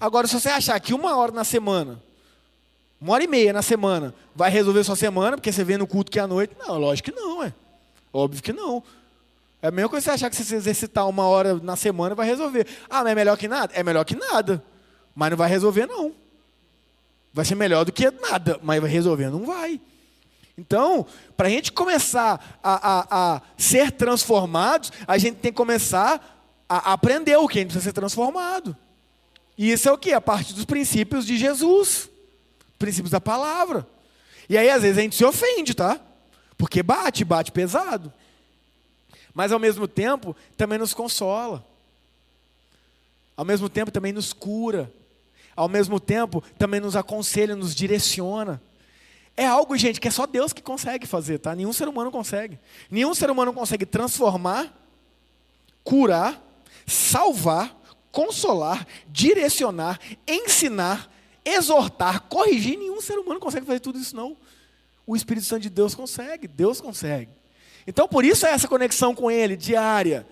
Agora, 0.00 0.26
se 0.26 0.38
você 0.38 0.48
achar 0.48 0.78
que 0.80 0.92
uma 0.92 1.16
hora 1.16 1.30
na 1.30 1.44
semana, 1.44 2.02
uma 3.00 3.14
hora 3.14 3.22
e 3.22 3.28
meia 3.28 3.52
na 3.52 3.62
semana, 3.62 4.12
vai 4.34 4.50
resolver 4.50 4.82
sua 4.82 4.96
semana, 4.96 5.36
porque 5.36 5.52
você 5.52 5.62
vê 5.62 5.78
no 5.78 5.86
culto 5.86 6.10
que 6.10 6.18
é 6.18 6.22
à 6.22 6.26
noite, 6.26 6.54
não, 6.58 6.78
lógico 6.78 7.12
que 7.12 7.16
não, 7.16 7.44
é. 7.44 7.54
Óbvio 8.12 8.42
que 8.42 8.52
não. 8.52 8.82
É 9.62 9.68
a 9.68 9.70
mesma 9.70 9.88
coisa 9.88 10.04
você 10.04 10.10
achar 10.10 10.28
que 10.28 10.34
se 10.34 10.44
você 10.44 10.56
exercitar 10.56 11.08
uma 11.08 11.24
hora 11.28 11.54
na 11.54 11.76
semana 11.76 12.16
vai 12.16 12.26
resolver. 12.26 12.66
Ah, 12.90 13.04
mas 13.04 13.12
é 13.12 13.14
melhor 13.14 13.38
que 13.38 13.46
nada? 13.46 13.72
É 13.72 13.84
melhor 13.84 14.04
que 14.04 14.16
nada. 14.16 14.62
Mas 15.14 15.30
não 15.30 15.36
vai 15.36 15.48
resolver, 15.48 15.86
não. 15.86 16.12
Vai 17.32 17.44
ser 17.44 17.54
melhor 17.54 17.84
do 17.84 17.92
que 17.92 18.10
nada, 18.10 18.58
mas 18.62 18.80
vai 18.80 18.90
resolver, 18.90 19.30
não 19.30 19.44
vai. 19.44 19.80
Então, 20.56 21.06
para 21.36 21.48
a 21.48 21.50
gente 21.50 21.72
começar 21.72 22.58
a, 22.62 22.90
a, 22.90 23.06
a, 23.10 23.42
ser 23.56 23.90
transformados, 23.92 24.92
a 25.06 25.16
gente 25.16 25.36
tem 25.36 25.50
que 25.50 25.56
começar 25.56 26.20
a 26.68 26.92
aprender 26.92 27.36
o 27.36 27.48
que 27.48 27.58
a 27.58 27.62
gente 27.62 27.70
precisa 27.70 27.84
ser 27.84 27.92
transformado. 27.92 28.76
E 29.56 29.70
isso 29.70 29.88
é 29.88 29.92
o 29.92 29.98
que? 29.98 30.12
A 30.12 30.20
parte 30.20 30.52
dos 30.52 30.64
princípios 30.64 31.26
de 31.26 31.38
Jesus, 31.38 32.08
princípios 32.78 33.10
da 33.10 33.20
palavra. 33.20 33.86
E 34.48 34.58
aí, 34.58 34.68
às 34.68 34.82
vezes, 34.82 34.98
a 34.98 35.02
gente 35.02 35.16
se 35.16 35.24
ofende, 35.24 35.74
tá? 35.74 35.98
Porque 36.56 36.82
bate, 36.82 37.24
bate 37.24 37.50
pesado 37.50 38.12
mas 39.34 39.52
ao 39.52 39.58
mesmo 39.58 39.88
tempo 39.88 40.36
também 40.56 40.78
nos 40.78 40.92
consola. 40.94 41.64
Ao 43.36 43.44
mesmo 43.44 43.68
tempo 43.68 43.90
também 43.90 44.12
nos 44.12 44.32
cura. 44.32 44.92
Ao 45.54 45.68
mesmo 45.68 46.00
tempo 46.00 46.42
também 46.58 46.80
nos 46.80 46.96
aconselha, 46.96 47.54
nos 47.54 47.74
direciona. 47.74 48.60
É 49.36 49.46
algo, 49.46 49.76
gente, 49.76 50.00
que 50.00 50.08
é 50.08 50.10
só 50.10 50.26
Deus 50.26 50.52
que 50.52 50.62
consegue 50.62 51.06
fazer, 51.06 51.38
tá? 51.38 51.54
Nenhum 51.54 51.72
ser 51.72 51.88
humano 51.88 52.10
consegue. 52.10 52.58
Nenhum 52.90 53.14
ser 53.14 53.30
humano 53.30 53.52
consegue 53.52 53.86
transformar, 53.86 54.72
curar, 55.82 56.42
salvar, 56.86 57.74
consolar, 58.10 58.86
direcionar, 59.08 59.98
ensinar, 60.28 61.10
exortar, 61.44 62.22
corrigir. 62.22 62.78
Nenhum 62.78 63.00
ser 63.00 63.18
humano 63.18 63.40
consegue 63.40 63.66
fazer 63.66 63.80
tudo 63.80 63.98
isso, 63.98 64.14
não. 64.14 64.36
O 65.06 65.16
Espírito 65.16 65.46
Santo 65.46 65.62
de 65.62 65.70
Deus 65.70 65.94
consegue, 65.94 66.46
Deus 66.46 66.80
consegue. 66.80 67.30
Então, 67.86 68.06
por 68.06 68.24
isso 68.24 68.46
é 68.46 68.50
essa 68.50 68.68
conexão 68.68 69.14
com 69.14 69.30
Ele 69.30 69.56
diária, 69.56 70.26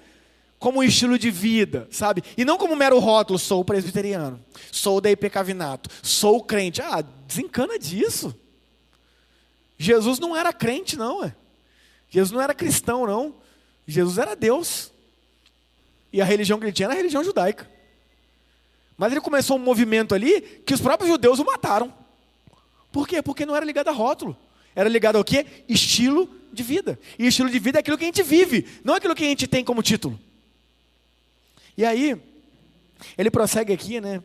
como 0.60 0.80
um 0.80 0.82
estilo 0.82 1.18
de 1.18 1.30
vida, 1.30 1.88
sabe? 1.90 2.22
E 2.36 2.44
não 2.44 2.58
como 2.58 2.74
um 2.74 2.76
mero 2.76 2.98
rótulo, 2.98 3.38
sou 3.38 3.64
presbiteriano, 3.64 4.38
sou 4.70 5.00
da 5.00 5.10
IP 5.10 5.30
Cavinato, 5.30 5.88
sou 6.02 6.44
crente. 6.44 6.82
Ah, 6.82 7.02
desencana 7.26 7.78
disso. 7.78 8.36
Jesus 9.78 10.18
não 10.18 10.36
era 10.36 10.52
crente, 10.52 10.96
não, 10.96 11.24
é. 11.24 11.34
Jesus 12.10 12.30
não 12.30 12.42
era 12.42 12.52
cristão, 12.52 13.06
não. 13.06 13.34
Jesus 13.86 14.18
era 14.18 14.36
Deus. 14.36 14.92
E 16.12 16.20
a 16.20 16.26
religião 16.26 16.58
que 16.58 16.66
ele 16.66 16.72
tinha 16.72 16.86
era 16.86 16.92
a 16.92 16.96
religião 16.96 17.24
judaica. 17.24 17.68
Mas 18.98 19.12
ele 19.12 19.22
começou 19.22 19.56
um 19.56 19.60
movimento 19.60 20.14
ali 20.14 20.42
que 20.42 20.74
os 20.74 20.80
próprios 20.80 21.10
judeus 21.10 21.38
o 21.38 21.44
mataram. 21.44 21.90
Por 22.92 23.08
quê? 23.08 23.22
Porque 23.22 23.46
não 23.46 23.56
era 23.56 23.64
ligado 23.64 23.88
a 23.88 23.92
rótulo. 23.92 24.36
Era 24.74 24.90
ligado 24.90 25.16
ao 25.16 25.24
quê? 25.24 25.46
Estilo 25.66 26.28
de 26.52 26.62
vida. 26.62 27.00
E 27.18 27.26
estilo 27.26 27.48
de 27.48 27.58
vida 27.58 27.78
é 27.78 27.80
aquilo 27.80 27.96
que 27.96 28.04
a 28.04 28.08
gente 28.08 28.22
vive, 28.22 28.66
não 28.84 28.94
aquilo 28.94 29.14
que 29.14 29.24
a 29.24 29.28
gente 29.28 29.46
tem 29.46 29.64
como 29.64 29.82
título. 29.82 30.20
E 31.80 31.84
aí, 31.86 32.20
ele 33.16 33.30
prossegue 33.30 33.72
aqui, 33.72 34.02
né? 34.02 34.22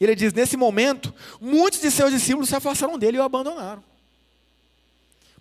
Ele 0.00 0.12
diz: 0.16 0.32
nesse 0.32 0.56
momento, 0.56 1.14
muitos 1.40 1.80
de 1.80 1.88
seus 1.88 2.10
discípulos 2.10 2.48
se 2.48 2.56
afastaram 2.56 2.98
dele 2.98 3.16
e 3.16 3.20
o 3.20 3.22
abandonaram. 3.22 3.80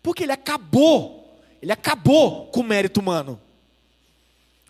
Porque 0.04 0.21
ele 0.21 0.32
acabou, 0.32 1.41
ele 1.60 1.71
acabou 1.71 2.45
com 2.51 2.60
o 2.60 2.63
mérito 2.63 2.99
humano. 2.99 3.41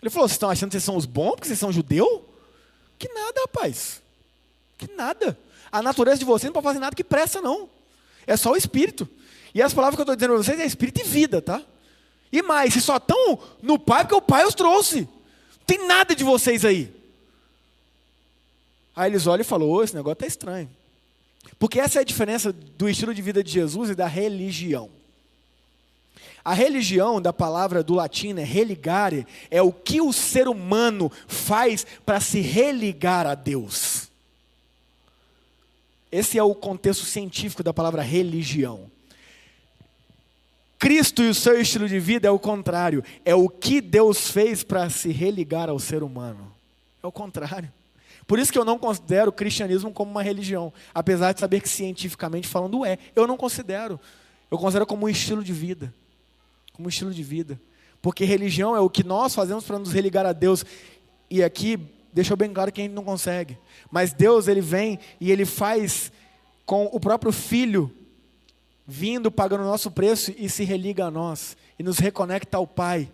Ele 0.00 0.08
falou: 0.08 0.26
vocês 0.26 0.36
estão 0.36 0.48
achando 0.48 0.70
que 0.70 0.72
vocês 0.72 0.84
são 0.84 0.96
os 0.96 1.04
bons 1.04 1.32
porque 1.32 1.48
vocês 1.48 1.58
são 1.58 1.70
judeu? 1.70 2.26
Que 2.98 3.12
nada, 3.12 3.42
rapaz. 3.42 4.00
Que 4.78 4.90
nada. 4.94 5.38
A 5.70 5.82
natureza 5.82 6.18
de 6.18 6.24
vocês 6.24 6.46
não 6.46 6.54
pode 6.54 6.64
fazer 6.64 6.78
nada 6.78 6.96
que 6.96 7.04
presta, 7.04 7.42
não. 7.42 7.68
É 8.26 8.38
só 8.38 8.52
o 8.52 8.56
espírito. 8.56 9.06
E 9.54 9.60
as 9.60 9.74
palavras 9.74 9.96
que 9.96 10.00
eu 10.00 10.04
estou 10.04 10.16
dizendo 10.16 10.30
para 10.30 10.42
vocês 10.42 10.58
é 10.58 10.64
espírito 10.64 11.02
e 11.02 11.04
vida, 11.04 11.42
tá? 11.42 11.60
E 12.32 12.40
mais, 12.40 12.72
se 12.72 12.80
só 12.80 12.96
estão 12.96 13.38
no 13.60 13.78
Pai, 13.78 14.04
porque 14.04 14.14
o 14.14 14.22
Pai 14.22 14.46
os 14.46 14.54
trouxe. 14.54 15.06
Tem 15.66 15.86
nada 15.86 16.14
de 16.14 16.22
vocês 16.22 16.64
aí. 16.64 16.94
Aí 18.94 19.10
eles 19.10 19.26
olham 19.26 19.42
e 19.42 19.44
falam, 19.44 19.68
oh, 19.68 19.82
esse 19.82 19.94
negócio 19.94 20.14
está 20.14 20.26
estranho. 20.26 20.70
Porque 21.58 21.80
essa 21.80 21.98
é 21.98 22.02
a 22.02 22.04
diferença 22.04 22.52
do 22.52 22.88
estilo 22.88 23.14
de 23.14 23.20
vida 23.20 23.42
de 23.42 23.50
Jesus 23.50 23.90
e 23.90 23.94
da 23.94 24.06
religião. 24.06 24.88
A 26.44 26.54
religião, 26.54 27.20
da 27.20 27.32
palavra 27.32 27.82
do 27.82 27.94
latim, 27.94 28.38
é 28.38 28.44
religare, 28.44 29.26
é 29.50 29.60
o 29.60 29.72
que 29.72 30.00
o 30.00 30.12
ser 30.12 30.46
humano 30.46 31.10
faz 31.26 31.84
para 32.06 32.20
se 32.20 32.40
religar 32.40 33.26
a 33.26 33.34
Deus. 33.34 34.08
Esse 36.10 36.38
é 36.38 36.42
o 36.42 36.54
contexto 36.54 37.04
científico 37.04 37.64
da 37.64 37.74
palavra 37.74 38.00
religião. 38.00 38.90
Cristo 40.86 41.20
e 41.20 41.28
o 41.28 41.34
seu 41.34 41.60
estilo 41.60 41.88
de 41.88 41.98
vida 41.98 42.28
é 42.28 42.30
o 42.30 42.38
contrário. 42.38 43.02
É 43.24 43.34
o 43.34 43.48
que 43.48 43.80
Deus 43.80 44.30
fez 44.30 44.62
para 44.62 44.88
se 44.88 45.10
religar 45.10 45.68
ao 45.68 45.80
ser 45.80 46.00
humano. 46.00 46.54
É 47.02 47.06
o 47.08 47.10
contrário. 47.10 47.72
Por 48.24 48.38
isso 48.38 48.52
que 48.52 48.58
eu 48.58 48.64
não 48.64 48.78
considero 48.78 49.30
o 49.30 49.32
cristianismo 49.32 49.90
como 49.90 50.12
uma 50.12 50.22
religião. 50.22 50.72
Apesar 50.94 51.32
de 51.32 51.40
saber 51.40 51.60
que 51.60 51.68
cientificamente 51.68 52.46
falando 52.46 52.84
é. 52.84 52.98
Eu 53.16 53.26
não 53.26 53.36
considero. 53.36 53.98
Eu 54.48 54.56
considero 54.58 54.86
como 54.86 55.06
um 55.06 55.08
estilo 55.08 55.42
de 55.42 55.52
vida. 55.52 55.92
Como 56.72 56.86
um 56.86 56.88
estilo 56.88 57.12
de 57.12 57.20
vida. 57.20 57.60
Porque 58.00 58.24
religião 58.24 58.76
é 58.76 58.78
o 58.78 58.88
que 58.88 59.02
nós 59.02 59.34
fazemos 59.34 59.64
para 59.64 59.80
nos 59.80 59.92
religar 59.92 60.24
a 60.24 60.32
Deus. 60.32 60.64
E 61.28 61.42
aqui 61.42 61.80
deixou 62.12 62.36
bem 62.36 62.52
claro 62.52 62.70
que 62.70 62.80
a 62.80 62.84
gente 62.84 62.94
não 62.94 63.02
consegue. 63.02 63.58
Mas 63.90 64.12
Deus, 64.12 64.46
ele 64.46 64.60
vem 64.60 65.00
e 65.20 65.32
ele 65.32 65.44
faz 65.44 66.12
com 66.64 66.84
o 66.92 67.00
próprio 67.00 67.32
filho 67.32 67.92
vindo, 68.86 69.30
pagando 69.30 69.62
o 69.62 69.66
nosso 69.66 69.90
preço 69.90 70.32
e 70.38 70.48
se 70.48 70.64
religa 70.64 71.06
a 71.06 71.10
nós 71.10 71.56
e 71.78 71.82
nos 71.82 71.98
reconecta 71.98 72.56
ao 72.56 72.66
Pai. 72.66 73.10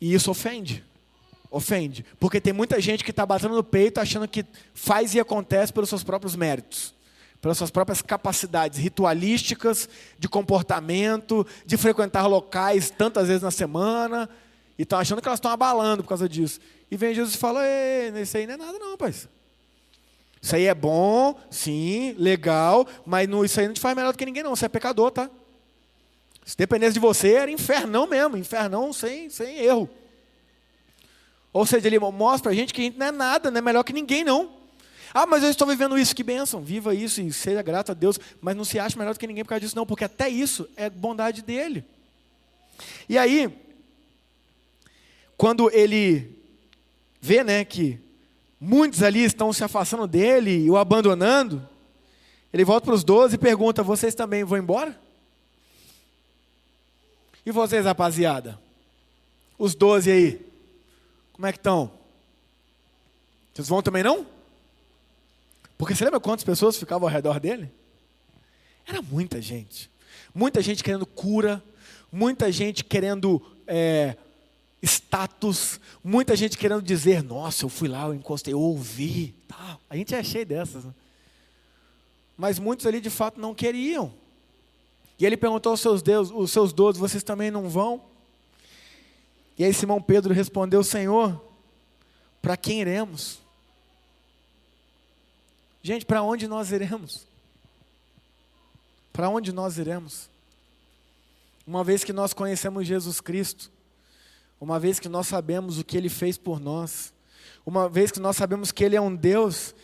E 0.00 0.12
isso 0.12 0.30
ofende. 0.30 0.82
Ofende. 1.50 2.04
Porque 2.18 2.40
tem 2.40 2.52
muita 2.52 2.80
gente 2.80 3.04
que 3.04 3.10
está 3.10 3.24
batendo 3.24 3.54
no 3.54 3.64
peito 3.64 3.98
achando 3.98 4.26
que 4.26 4.44
faz 4.74 5.14
e 5.14 5.20
acontece 5.20 5.72
pelos 5.72 5.88
seus 5.88 6.02
próprios 6.02 6.34
méritos, 6.34 6.94
pelas 7.40 7.58
suas 7.58 7.70
próprias 7.70 8.00
capacidades 8.02 8.78
ritualísticas, 8.78 9.88
de 10.18 10.28
comportamento, 10.28 11.46
de 11.66 11.76
frequentar 11.76 12.26
locais 12.26 12.90
tantas 12.90 13.28
vezes 13.28 13.42
na 13.42 13.50
semana, 13.50 14.28
e 14.78 14.82
estão 14.82 14.98
achando 14.98 15.20
que 15.20 15.28
elas 15.28 15.38
estão 15.38 15.50
abalando 15.50 16.02
por 16.02 16.08
causa 16.08 16.28
disso. 16.28 16.60
E 16.90 16.96
vem 16.96 17.14
Jesus 17.14 17.34
e 17.34 17.38
fala: 17.38 17.60
isso 18.20 18.36
aí 18.36 18.46
não 18.46 18.54
é 18.54 18.56
nada, 18.56 18.78
não, 18.78 18.92
rapaz. 18.92 19.28
Isso 20.42 20.56
aí 20.56 20.66
é 20.66 20.74
bom, 20.74 21.38
sim, 21.50 22.14
legal, 22.18 22.86
mas 23.04 23.28
não, 23.28 23.44
isso 23.44 23.60
aí 23.60 23.66
não 23.66 23.74
te 23.74 23.80
faz 23.80 23.94
melhor 23.94 24.12
do 24.12 24.18
que 24.18 24.24
ninguém, 24.24 24.42
não. 24.42 24.56
Você 24.56 24.66
é 24.66 24.68
pecador, 24.68 25.10
tá? 25.10 25.30
Se 26.44 26.56
dependesse 26.56 26.94
de 26.94 27.00
você, 27.00 27.34
era 27.34 27.50
infernão 27.50 28.06
mesmo, 28.06 28.36
infernão 28.36 28.92
sem, 28.92 29.28
sem 29.28 29.58
erro. 29.58 29.88
Ou 31.52 31.66
seja, 31.66 31.86
ele 31.86 31.98
mostra 31.98 32.44
para 32.44 32.52
a 32.52 32.54
gente 32.54 32.72
que 32.72 32.80
a 32.80 32.84
gente 32.84 32.98
não 32.98 33.06
é 33.06 33.12
nada, 33.12 33.50
não 33.50 33.58
é 33.58 33.60
melhor 33.60 33.82
que 33.82 33.92
ninguém, 33.92 34.24
não. 34.24 34.50
Ah, 35.12 35.26
mas 35.26 35.42
eu 35.42 35.50
estou 35.50 35.66
vivendo 35.66 35.98
isso, 35.98 36.14
que 36.14 36.22
bênção. 36.22 36.62
Viva 36.62 36.94
isso 36.94 37.20
e 37.20 37.32
seja 37.32 37.60
grato 37.62 37.90
a 37.90 37.94
Deus, 37.94 38.18
mas 38.40 38.56
não 38.56 38.64
se 38.64 38.78
acha 38.78 38.98
melhor 38.98 39.12
do 39.12 39.20
que 39.20 39.26
ninguém 39.26 39.44
por 39.44 39.50
causa 39.50 39.60
disso, 39.60 39.76
não, 39.76 39.84
porque 39.84 40.04
até 40.04 40.28
isso 40.28 40.68
é 40.76 40.88
bondade 40.88 41.42
dele. 41.42 41.84
E 43.08 43.18
aí, 43.18 43.52
quando 45.36 45.70
ele 45.72 46.38
vê 47.20 47.42
né, 47.42 47.64
que 47.64 47.98
muitos 48.60 49.02
ali 49.02 49.24
estão 49.24 49.52
se 49.52 49.64
afastando 49.64 50.06
dele 50.06 50.64
e 50.64 50.70
o 50.70 50.76
abandonando, 50.76 51.66
ele 52.52 52.64
volta 52.64 52.86
para 52.86 52.94
os 52.94 53.02
doze 53.02 53.36
e 53.36 53.38
pergunta: 53.38 53.82
Vocês 53.82 54.14
também 54.14 54.44
vão 54.44 54.58
embora? 54.58 54.98
E 57.46 57.50
vocês, 57.50 57.86
rapaziada? 57.86 58.58
Os 59.58 59.74
doze 59.74 60.10
aí, 60.10 60.46
como 61.32 61.46
é 61.46 61.52
que 61.52 61.58
estão? 61.58 61.90
Vocês 63.54 63.68
vão 63.68 63.82
também 63.82 64.02
não? 64.02 64.26
Porque 65.78 65.94
você 65.94 66.04
lembra 66.04 66.20
quantas 66.20 66.44
pessoas 66.44 66.76
ficavam 66.76 67.08
ao 67.08 67.12
redor 67.12 67.40
dele? 67.40 67.70
Era 68.86 69.00
muita 69.00 69.40
gente. 69.40 69.90
Muita 70.34 70.60
gente 70.60 70.84
querendo 70.84 71.06
cura, 71.06 71.62
muita 72.12 72.52
gente 72.52 72.84
querendo 72.84 73.40
é, 73.66 74.16
status, 74.82 75.78
muita 76.02 76.34
gente 76.34 76.56
querendo 76.56 76.82
dizer, 76.82 77.22
nossa, 77.22 77.64
eu 77.64 77.68
fui 77.68 77.88
lá, 77.88 78.06
eu 78.06 78.14
encostei, 78.14 78.54
eu 78.54 78.60
ouvi. 78.60 79.34
Tá. 79.46 79.78
A 79.88 79.96
gente 79.96 80.14
é 80.14 80.22
cheio 80.22 80.46
dessas. 80.46 80.84
Né? 80.84 80.94
Mas 82.36 82.58
muitos 82.58 82.86
ali 82.86 83.00
de 83.00 83.10
fato 83.10 83.38
não 83.40 83.54
queriam. 83.54 84.12
E 85.18 85.26
ele 85.26 85.36
perguntou 85.36 85.70
aos 85.70 85.80
seus 85.80 86.02
deus, 86.02 86.30
os 86.30 86.50
seus 86.50 86.72
doze, 86.72 86.98
vocês 86.98 87.22
também 87.22 87.50
não 87.50 87.68
vão? 87.68 88.02
E 89.58 89.64
aí 89.64 89.74
Simão 89.74 90.00
Pedro 90.00 90.32
respondeu, 90.32 90.82
Senhor, 90.82 91.38
Para 92.40 92.56
quem 92.56 92.80
iremos? 92.80 93.38
Gente, 95.82 96.06
para 96.06 96.22
onde 96.22 96.48
nós 96.48 96.72
iremos? 96.72 97.26
Para 99.12 99.28
onde 99.28 99.52
nós 99.52 99.76
iremos? 99.78 100.30
Uma 101.66 101.84
vez 101.84 102.02
que 102.02 102.12
nós 102.12 102.32
conhecemos 102.32 102.86
Jesus 102.86 103.20
Cristo, 103.20 103.70
uma 104.60 104.78
vez 104.78 105.00
que 105.00 105.08
nós 105.08 105.26
sabemos 105.26 105.78
o 105.78 105.84
que 105.84 105.96
Ele 105.96 106.10
fez 106.10 106.36
por 106.36 106.60
nós, 106.60 107.14
uma 107.64 107.88
vez 107.88 108.12
que 108.12 108.20
nós 108.20 108.36
sabemos 108.36 108.70
que 108.70 108.84
Ele 108.84 108.94
é 108.94 109.00
um 109.00 109.14
Deus 109.14 109.74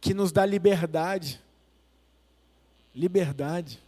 que 0.00 0.12
nos 0.12 0.32
dá 0.32 0.44
liberdade. 0.44 1.40
Liberdade. 2.94 3.82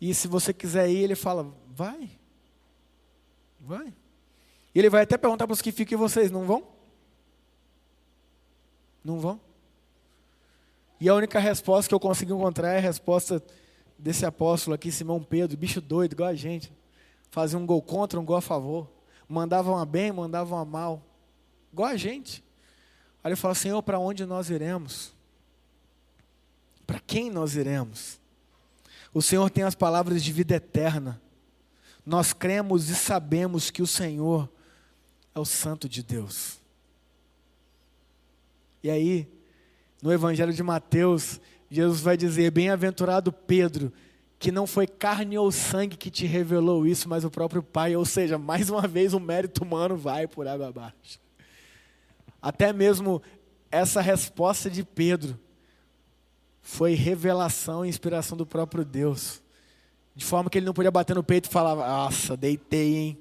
E 0.00 0.12
se 0.12 0.26
você 0.26 0.52
quiser 0.52 0.90
ir, 0.90 0.98
Ele 0.98 1.14
fala: 1.14 1.54
vai. 1.68 2.10
Vai. 3.60 3.94
E 4.74 4.78
Ele 4.78 4.90
vai 4.90 5.02
até 5.02 5.16
perguntar 5.16 5.46
para 5.46 5.54
os 5.54 5.62
que 5.62 5.70
ficam 5.70 5.96
e 5.96 6.00
vocês 6.00 6.30
não 6.30 6.44
vão? 6.44 6.66
Não 9.04 9.20
vão? 9.20 9.40
E 11.00 11.08
a 11.08 11.14
única 11.14 11.38
resposta 11.38 11.88
que 11.88 11.94
eu 11.94 12.00
consigo 12.00 12.34
encontrar 12.34 12.72
é 12.72 12.78
a 12.78 12.80
resposta 12.80 13.42
desse 13.98 14.24
apóstolo 14.24 14.74
aqui, 14.74 14.90
Simão 14.90 15.22
Pedro, 15.22 15.56
bicho 15.56 15.80
doido, 15.80 16.12
igual 16.12 16.28
a 16.28 16.34
gente. 16.34 16.72
Fazia 17.32 17.58
um 17.58 17.64
gol 17.64 17.80
contra, 17.80 18.20
um 18.20 18.24
gol 18.26 18.36
a 18.36 18.42
favor. 18.42 18.86
Mandavam 19.26 19.78
a 19.78 19.86
bem, 19.86 20.12
mandavam 20.12 20.58
a 20.58 20.66
mal. 20.66 21.02
Igual 21.72 21.88
a 21.88 21.96
gente. 21.96 22.44
Aí 23.24 23.30
ele 23.30 23.36
fala, 23.36 23.54
Senhor, 23.54 23.82
para 23.82 23.98
onde 23.98 24.26
nós 24.26 24.50
iremos? 24.50 25.14
Para 26.86 27.00
quem 27.00 27.30
nós 27.30 27.56
iremos? 27.56 28.20
O 29.14 29.22
Senhor 29.22 29.48
tem 29.48 29.64
as 29.64 29.74
palavras 29.74 30.22
de 30.22 30.30
vida 30.30 30.56
eterna. 30.56 31.22
Nós 32.04 32.34
cremos 32.34 32.90
e 32.90 32.94
sabemos 32.94 33.70
que 33.70 33.80
o 33.80 33.86
Senhor 33.86 34.46
é 35.34 35.40
o 35.40 35.46
Santo 35.46 35.88
de 35.88 36.02
Deus. 36.02 36.60
E 38.82 38.90
aí, 38.90 39.26
no 40.02 40.12
Evangelho 40.12 40.52
de 40.52 40.62
Mateus, 40.62 41.40
Jesus 41.70 42.02
vai 42.02 42.14
dizer: 42.14 42.50
Bem-aventurado 42.50 43.32
Pedro, 43.32 43.90
que 44.42 44.50
não 44.50 44.66
foi 44.66 44.88
carne 44.88 45.38
ou 45.38 45.52
sangue 45.52 45.96
que 45.96 46.10
te 46.10 46.26
revelou 46.26 46.84
isso, 46.84 47.08
mas 47.08 47.24
o 47.24 47.30
próprio 47.30 47.62
Pai. 47.62 47.94
Ou 47.94 48.04
seja, 48.04 48.36
mais 48.36 48.68
uma 48.68 48.88
vez 48.88 49.14
o 49.14 49.20
mérito 49.20 49.62
humano 49.62 49.96
vai 49.96 50.26
por 50.26 50.48
água 50.48 50.66
abaixo. 50.66 51.20
Até 52.42 52.72
mesmo 52.72 53.22
essa 53.70 54.00
resposta 54.00 54.68
de 54.68 54.82
Pedro 54.82 55.38
foi 56.60 56.94
revelação 56.94 57.86
e 57.86 57.88
inspiração 57.88 58.36
do 58.36 58.44
próprio 58.44 58.84
Deus. 58.84 59.40
De 60.12 60.24
forma 60.24 60.50
que 60.50 60.58
ele 60.58 60.66
não 60.66 60.74
podia 60.74 60.90
bater 60.90 61.14
no 61.14 61.22
peito 61.22 61.48
e 61.48 61.52
falar: 61.52 61.76
Nossa, 61.76 62.36
deitei, 62.36 62.96
hein? 62.96 63.18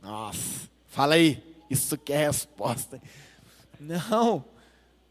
Nossa, 0.00 0.70
fala 0.86 1.16
aí, 1.16 1.44
isso 1.68 1.98
que 1.98 2.14
é 2.14 2.26
resposta. 2.28 2.98
Não. 3.78 4.42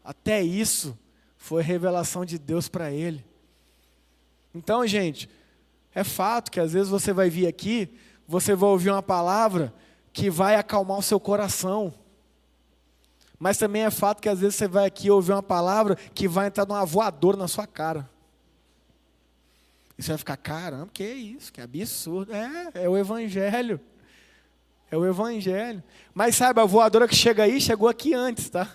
Até 0.02 0.42
isso 0.42 0.98
foi 1.38 1.62
revelação 1.62 2.24
de 2.24 2.36
Deus 2.36 2.68
para 2.68 2.90
ele. 2.90 3.24
Então, 4.54 4.86
gente, 4.86 5.28
é 5.94 6.04
fato 6.04 6.50
que 6.50 6.60
às 6.60 6.72
vezes 6.72 6.88
você 6.88 7.12
vai 7.12 7.28
vir 7.28 7.46
aqui, 7.46 7.92
você 8.26 8.54
vai 8.54 8.70
ouvir 8.70 8.90
uma 8.90 9.02
palavra 9.02 9.74
que 10.12 10.30
vai 10.30 10.54
acalmar 10.54 10.98
o 10.98 11.02
seu 11.02 11.18
coração. 11.18 11.92
Mas 13.38 13.58
também 13.58 13.82
é 13.82 13.90
fato 13.90 14.22
que 14.22 14.28
às 14.28 14.40
vezes 14.40 14.54
você 14.54 14.68
vai 14.68 14.86
aqui 14.86 15.10
ouvir 15.10 15.32
uma 15.32 15.42
palavra 15.42 15.96
que 15.96 16.28
vai 16.28 16.46
entrar 16.46 16.66
numa 16.66 16.84
voadora 16.84 17.36
na 17.36 17.48
sua 17.48 17.66
cara. 17.66 18.08
E 19.98 20.02
você 20.02 20.10
vai 20.10 20.18
ficar, 20.18 20.36
caramba, 20.36 20.88
que 20.92 21.04
isso? 21.04 21.52
Que 21.52 21.60
absurdo. 21.60 22.32
É, 22.32 22.84
é 22.84 22.88
o 22.88 22.96
Evangelho. 22.96 23.80
É 24.90 24.96
o 24.96 25.04
Evangelho. 25.04 25.82
Mas 26.12 26.36
sabe, 26.36 26.60
a 26.60 26.64
voadora 26.64 27.08
que 27.08 27.14
chega 27.14 27.42
aí, 27.42 27.60
chegou 27.60 27.88
aqui 27.88 28.14
antes, 28.14 28.48
tá? 28.48 28.72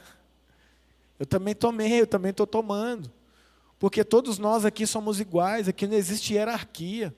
Eu 1.17 1.25
também 1.25 1.55
tomei, 1.55 2.01
eu 2.01 2.07
também 2.07 2.31
estou 2.31 2.47
tomando. 2.47 3.11
Porque 3.79 4.03
todos 4.03 4.37
nós 4.37 4.65
aqui 4.65 4.85
somos 4.85 5.21
iguais, 5.21 5.69
aqui 5.69 5.87
não 5.87 5.95
existe 5.95 6.33
hierarquia. 6.33 7.15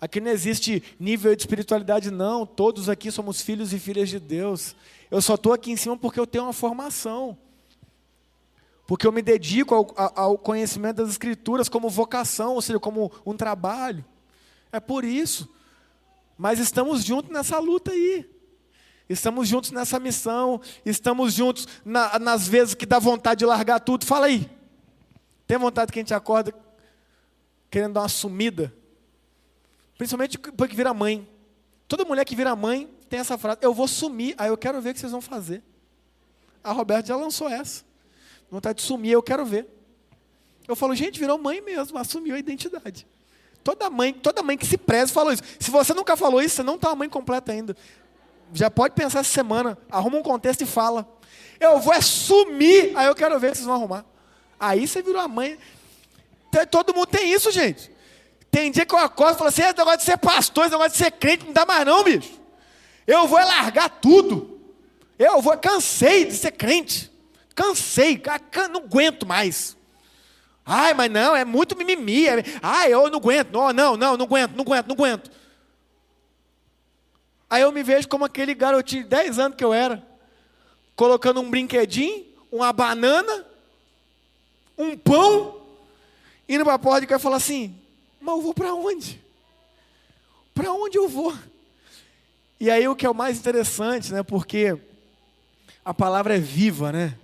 Aqui 0.00 0.20
não 0.20 0.32
existe 0.32 0.82
nível 0.98 1.32
de 1.36 1.42
espiritualidade, 1.42 2.10
não. 2.10 2.44
Todos 2.44 2.88
aqui 2.88 3.12
somos 3.12 3.40
filhos 3.40 3.72
e 3.72 3.78
filhas 3.78 4.08
de 4.08 4.18
Deus. 4.18 4.74
Eu 5.08 5.22
só 5.22 5.36
estou 5.36 5.52
aqui 5.52 5.70
em 5.70 5.76
cima 5.76 5.96
porque 5.96 6.18
eu 6.18 6.26
tenho 6.26 6.42
uma 6.42 6.52
formação. 6.52 7.38
Porque 8.84 9.06
eu 9.06 9.12
me 9.12 9.22
dedico 9.22 9.72
ao, 9.72 9.94
ao 10.16 10.36
conhecimento 10.36 10.96
das 10.96 11.10
Escrituras 11.10 11.68
como 11.68 11.88
vocação, 11.88 12.54
ou 12.54 12.60
seja, 12.60 12.80
como 12.80 13.12
um 13.24 13.36
trabalho. 13.36 14.04
É 14.72 14.80
por 14.80 15.04
isso. 15.04 15.48
Mas 16.36 16.58
estamos 16.58 17.04
juntos 17.04 17.30
nessa 17.30 17.60
luta 17.60 17.92
aí. 17.92 18.28
Estamos 19.08 19.46
juntos 19.46 19.70
nessa 19.70 20.00
missão, 20.00 20.60
estamos 20.84 21.34
juntos 21.34 21.68
na, 21.84 22.18
nas 22.18 22.48
vezes 22.48 22.74
que 22.74 22.86
dá 22.86 22.98
vontade 22.98 23.38
de 23.38 23.46
largar 23.46 23.78
tudo. 23.78 24.04
Fala 24.04 24.26
aí. 24.26 24.50
Tem 25.46 25.58
vontade 25.58 25.92
que 25.92 25.98
a 25.98 26.02
gente 26.02 26.14
acorda 26.14 26.54
querendo 27.70 27.94
dar 27.94 28.00
uma 28.00 28.08
sumida? 28.08 28.72
Principalmente 29.96 30.38
depois 30.38 30.70
que 30.70 30.76
vira 30.76 30.92
mãe. 30.94 31.28
Toda 31.86 32.04
mulher 32.04 32.24
que 32.24 32.34
vira 32.34 32.54
mãe 32.56 32.88
tem 33.08 33.20
essa 33.20 33.36
frase: 33.36 33.58
Eu 33.62 33.74
vou 33.74 33.86
sumir, 33.86 34.34
aí 34.38 34.48
eu 34.48 34.56
quero 34.56 34.80
ver 34.80 34.90
o 34.90 34.94
que 34.94 35.00
vocês 35.00 35.12
vão 35.12 35.20
fazer. 35.20 35.62
A 36.62 36.72
Roberta 36.72 37.08
já 37.08 37.16
lançou 37.16 37.48
essa. 37.48 37.84
Vontade 38.50 38.78
de 38.78 38.82
sumir, 38.82 39.12
eu 39.12 39.22
quero 39.22 39.44
ver. 39.44 39.66
Eu 40.68 40.76
falo, 40.76 40.94
gente, 40.94 41.18
virou 41.18 41.38
mãe 41.38 41.60
mesmo, 41.60 41.98
assumiu 41.98 42.34
a 42.34 42.38
identidade. 42.38 43.06
Toda 43.64 43.90
mãe, 43.90 44.12
toda 44.12 44.42
mãe 44.42 44.56
que 44.56 44.66
se 44.66 44.78
preza 44.78 45.12
falou 45.12 45.32
isso. 45.32 45.42
Se 45.58 45.70
você 45.70 45.92
nunca 45.92 46.16
falou 46.16 46.40
isso, 46.40 46.56
você 46.56 46.62
não 46.62 46.76
está 46.76 46.90
uma 46.90 46.96
mãe 46.96 47.08
completa 47.08 47.52
ainda 47.52 47.76
já 48.52 48.70
pode 48.70 48.94
pensar 48.94 49.20
essa 49.20 49.30
semana, 49.30 49.78
arruma 49.90 50.18
um 50.18 50.22
contexto 50.22 50.62
e 50.62 50.66
fala. 50.66 51.08
Eu 51.58 51.80
vou 51.80 51.92
assumir, 51.92 52.92
aí 52.96 53.06
eu 53.06 53.14
quero 53.14 53.38
ver 53.40 53.48
se 53.50 53.56
vocês 53.56 53.66
vão 53.66 53.76
arrumar. 53.76 54.04
Aí 54.62 54.86
você 54.86 55.02
virou 55.02 55.20
a 55.20 55.26
mãe. 55.26 55.58
Todo 56.70 56.94
mundo 56.94 57.06
tem 57.06 57.32
isso, 57.32 57.50
gente. 57.50 57.90
Tem 58.48 58.70
dia 58.70 58.86
que 58.86 58.94
eu 58.94 58.98
acordo 58.98 59.34
e 59.34 59.38
falo 59.38 59.48
assim: 59.48 59.62
esse 59.62 59.76
negócio 59.76 59.98
de 59.98 60.04
ser 60.04 60.16
pastor, 60.18 60.64
esse 60.64 60.72
negócio 60.72 60.92
de 60.92 60.98
ser 60.98 61.10
crente, 61.10 61.44
não 61.44 61.52
dá 61.52 61.66
mais 61.66 61.84
não, 61.84 62.04
bicho. 62.04 62.40
Eu 63.04 63.26
vou 63.26 63.40
largar 63.40 63.90
tudo. 63.90 64.60
Eu 65.18 65.42
vou, 65.42 65.58
cansei 65.58 66.26
de 66.26 66.34
ser 66.34 66.52
crente. 66.52 67.10
Cansei, 67.56 68.22
não 68.70 68.82
aguento 68.82 69.26
mais. 69.26 69.76
Ai, 70.64 70.94
mas 70.94 71.10
não, 71.10 71.34
é 71.34 71.44
muito 71.44 71.76
mimimi. 71.76 72.28
É, 72.28 72.44
ai, 72.62 72.94
eu 72.94 73.10
não 73.10 73.18
aguento. 73.18 73.50
Não, 73.50 73.72
não, 73.72 73.96
não, 73.96 74.16
não 74.16 74.26
aguento, 74.26 74.52
não 74.52 74.62
aguento, 74.62 74.86
não 74.86 74.94
aguento. 74.94 75.30
Aí 77.50 77.62
eu 77.62 77.72
me 77.72 77.82
vejo 77.82 78.06
como 78.06 78.24
aquele 78.24 78.54
garotinho 78.54 79.02
de 79.02 79.08
10 79.08 79.40
anos 79.40 79.56
que 79.56 79.64
eu 79.64 79.74
era, 79.74 80.06
colocando 80.94 81.40
um 81.40 81.50
brinquedinho, 81.50 82.26
uma 82.50 82.72
banana, 82.72 83.44
um 84.76 84.96
pão, 84.96 85.56
indo 86.48 86.64
para 86.64 86.74
a 86.74 86.78
porta 86.78 87.04
e 87.04 87.08
quer 87.08 87.18
falar 87.18 87.36
assim: 87.36 87.74
Mas 88.20 88.34
eu 88.36 88.42
vou 88.42 88.54
para 88.54 88.74
onde? 88.74 89.20
Para 90.54 90.72
onde 90.72 90.98
eu 90.98 91.08
vou? 91.08 91.34
E 92.60 92.70
aí 92.70 92.86
o 92.86 92.94
que 92.94 93.06
é 93.06 93.10
o 93.10 93.14
mais 93.14 93.38
interessante, 93.38 94.12
né? 94.12 94.22
Porque 94.22 94.78
a 95.84 95.92
palavra 95.92 96.36
é 96.36 96.38
viva, 96.38 96.92
né? 96.92 97.16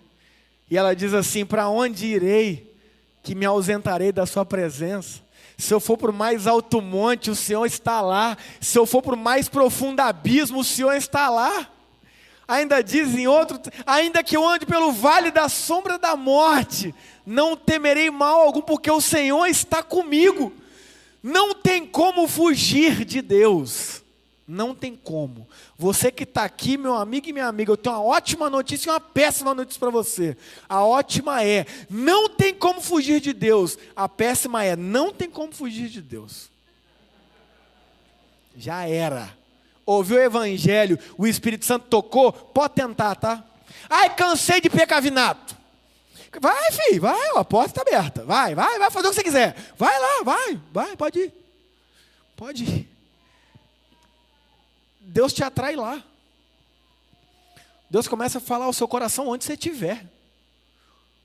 E 0.70 0.76
ela 0.76 0.94
diz 0.94 1.14
assim: 1.14 1.44
Para 1.44 1.68
onde 1.68 2.06
irei 2.06 2.74
que 3.22 3.34
me 3.34 3.44
ausentarei 3.44 4.12
da 4.12 4.26
sua 4.26 4.44
presença? 4.44 5.20
Se 5.56 5.74
eu 5.74 5.80
for 5.80 5.98
para 5.98 6.10
o 6.10 6.14
mais 6.14 6.46
alto 6.46 6.80
monte, 6.80 7.30
o 7.30 7.34
Senhor 7.34 7.66
está 7.66 8.00
lá. 8.00 8.38
Se 8.60 8.78
eu 8.78 8.86
for 8.86 9.02
para 9.02 9.14
o 9.14 9.18
mais 9.18 9.48
profundo 9.48 10.00
abismo, 10.00 10.60
o 10.60 10.64
Senhor 10.64 10.92
está 10.94 11.28
lá. 11.28 11.68
Ainda 12.48 12.82
diz 12.82 13.14
em 13.14 13.26
outro, 13.26 13.60
ainda 13.84 14.24
que 14.24 14.34
eu 14.34 14.48
ande 14.48 14.64
pelo 14.64 14.90
vale 14.90 15.30
da 15.30 15.50
sombra 15.50 15.98
da 15.98 16.16
morte, 16.16 16.94
não 17.26 17.54
temerei 17.54 18.10
mal 18.10 18.40
algum, 18.40 18.62
porque 18.62 18.90
o 18.90 19.02
Senhor 19.02 19.44
está 19.46 19.82
comigo. 19.82 20.50
Não 21.22 21.54
tem 21.54 21.86
como 21.86 22.26
fugir 22.26 23.04
de 23.04 23.20
Deus. 23.20 24.02
Não 24.46 24.74
tem 24.74 24.96
como. 24.96 25.46
Você 25.76 26.10
que 26.10 26.22
está 26.22 26.44
aqui, 26.44 26.78
meu 26.78 26.94
amigo 26.94 27.28
e 27.28 27.34
minha 27.34 27.48
amiga, 27.48 27.70
eu 27.70 27.76
tenho 27.76 27.94
uma 27.94 28.02
ótima 28.02 28.48
notícia 28.48 28.88
e 28.88 28.92
uma 28.92 28.98
péssima 28.98 29.54
notícia 29.54 29.78
para 29.78 29.90
você. 29.90 30.34
A 30.66 30.82
ótima 30.82 31.44
é: 31.44 31.66
não 31.90 32.30
tem 32.30 32.54
como 32.54 32.80
fugir 32.80 33.20
de 33.20 33.34
Deus. 33.34 33.76
A 33.94 34.08
péssima 34.08 34.64
é: 34.64 34.74
não 34.74 35.12
tem 35.12 35.28
como 35.28 35.52
fugir 35.52 35.90
de 35.90 36.00
Deus. 36.00 36.48
Já 38.56 38.88
era. 38.88 39.37
Ouviu 39.88 40.18
o 40.18 40.20
evangelho, 40.20 40.98
o 41.16 41.26
Espírito 41.26 41.64
Santo 41.64 41.86
tocou, 41.86 42.30
pode 42.30 42.74
tentar, 42.74 43.14
tá? 43.14 43.42
Ai, 43.88 44.14
cansei 44.14 44.60
de 44.60 44.68
pecavinato. 44.68 45.56
Vai, 46.38 46.72
filho, 46.72 47.00
vai, 47.00 47.30
a 47.34 47.42
porta 47.42 47.70
está 47.70 47.80
aberta. 47.80 48.22
Vai, 48.22 48.54
vai, 48.54 48.78
vai 48.78 48.90
fazer 48.90 49.06
o 49.06 49.10
que 49.10 49.16
você 49.16 49.24
quiser. 49.24 49.56
Vai 49.78 49.98
lá, 49.98 50.22
vai, 50.24 50.60
vai, 50.70 50.94
pode 50.94 51.20
ir. 51.20 51.32
Pode 52.36 52.64
ir. 52.64 52.88
Deus 55.00 55.32
te 55.32 55.42
atrai 55.42 55.74
lá. 55.74 56.04
Deus 57.88 58.06
começa 58.06 58.36
a 58.36 58.42
falar 58.42 58.66
ao 58.66 58.74
seu 58.74 58.86
coração 58.86 59.26
onde 59.26 59.46
você 59.46 59.54
estiver. 59.54 60.04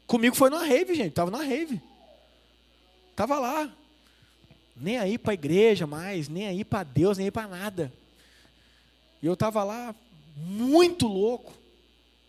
Comigo 0.07 0.38
foi 0.38 0.49
numa 0.49 0.64
rave, 0.64 0.95
gente. 0.95 1.09
Estava 1.09 1.30
na 1.30 1.43
rave. 1.43 1.82
Estava 3.11 3.38
lá. 3.39 3.70
Nem 4.74 4.99
aí 4.99 5.18
para 5.18 5.32
a 5.32 5.34
igreja 5.34 5.86
mais, 5.86 6.30
nem 6.30 6.47
aí 6.47 6.64
para 6.64 6.84
Deus, 6.84 7.18
nem 7.18 7.28
aí 7.28 7.32
para 7.32 7.49
nada. 7.49 7.91
E 9.24 9.26
eu 9.26 9.36
estava 9.36 9.63
lá, 9.63 9.95
muito 10.36 11.07
louco. 11.07 11.53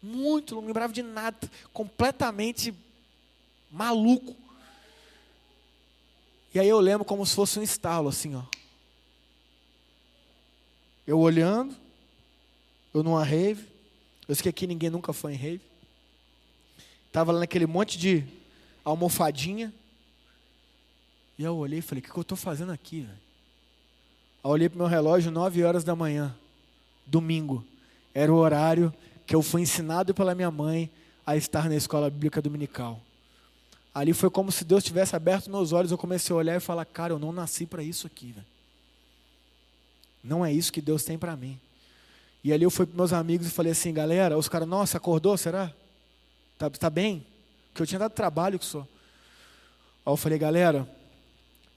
Muito 0.00 0.54
louco, 0.54 0.62
não 0.62 0.68
lembrava 0.68 0.92
de 0.92 1.02
nada, 1.02 1.50
completamente 1.72 2.72
maluco. 3.68 4.36
E 6.54 6.60
aí 6.60 6.68
eu 6.68 6.78
lembro 6.78 7.04
como 7.04 7.26
se 7.26 7.34
fosse 7.34 7.58
um 7.58 7.64
estalo, 7.64 8.08
assim, 8.08 8.36
ó. 8.36 8.44
Eu 11.04 11.18
olhando, 11.18 11.74
eu 12.94 13.02
numa 13.02 13.24
rave, 13.24 13.66
eu 14.28 14.34
sei 14.36 14.44
que 14.44 14.48
aqui 14.50 14.66
ninguém 14.68 14.88
nunca 14.88 15.12
foi 15.12 15.32
em 15.32 15.36
rave. 15.36 15.64
Tava 17.10 17.32
lá 17.32 17.40
naquele 17.40 17.66
monte 17.66 17.98
de 17.98 18.24
almofadinha. 18.84 19.74
E 21.36 21.42
eu 21.42 21.56
olhei 21.56 21.80
e 21.80 21.82
falei, 21.82 22.00
o 22.00 22.04
que, 22.04 22.12
que 22.12 22.16
eu 22.16 22.22
estou 22.22 22.38
fazendo 22.38 22.70
aqui? 22.70 23.08
Eu 24.44 24.50
olhei 24.50 24.68
para 24.68 24.76
o 24.76 24.78
meu 24.78 24.86
relógio, 24.86 25.32
9 25.32 25.64
horas 25.64 25.82
da 25.82 25.96
manhã, 25.96 26.36
domingo. 27.06 27.64
Era 28.14 28.32
o 28.32 28.36
horário 28.36 28.92
que 29.26 29.34
eu 29.34 29.42
fui 29.42 29.62
ensinado 29.62 30.14
pela 30.14 30.34
minha 30.34 30.50
mãe 30.50 30.90
a 31.26 31.36
estar 31.36 31.68
na 31.68 31.76
escola 31.76 32.10
bíblica 32.10 32.42
dominical. 32.42 33.00
Ali 33.94 34.12
foi 34.12 34.28
como 34.28 34.50
se 34.50 34.64
Deus 34.64 34.82
tivesse 34.82 35.14
aberto 35.14 35.50
meus 35.50 35.72
olhos, 35.72 35.90
eu 35.90 35.98
comecei 35.98 36.34
a 36.34 36.38
olhar 36.38 36.56
e 36.56 36.60
falar, 36.60 36.84
cara, 36.84 37.12
eu 37.12 37.18
não 37.18 37.32
nasci 37.32 37.64
para 37.64 37.82
isso 37.82 38.06
aqui, 38.06 38.32
velho. 38.32 38.46
Não 40.22 40.44
é 40.44 40.52
isso 40.52 40.72
que 40.72 40.80
Deus 40.80 41.04
tem 41.04 41.18
para 41.18 41.36
mim. 41.36 41.58
E 42.42 42.52
ali 42.52 42.64
eu 42.64 42.70
fui 42.70 42.86
para 42.86 42.96
meus 42.96 43.12
amigos 43.12 43.46
e 43.46 43.50
falei 43.50 43.72
assim, 43.72 43.92
galera, 43.92 44.36
os 44.36 44.48
caras, 44.48 44.68
nossa, 44.68 44.96
acordou, 44.96 45.36
será? 45.36 45.72
Tá, 46.58 46.68
tá 46.68 46.90
bem? 46.90 47.24
Porque 47.68 47.82
eu 47.82 47.86
tinha 47.86 47.98
dado 47.98 48.12
trabalho 48.12 48.58
que 48.58 48.64
sou. 48.64 48.82
Aí 50.04 50.12
eu 50.12 50.16
falei, 50.16 50.38
galera, 50.38 50.88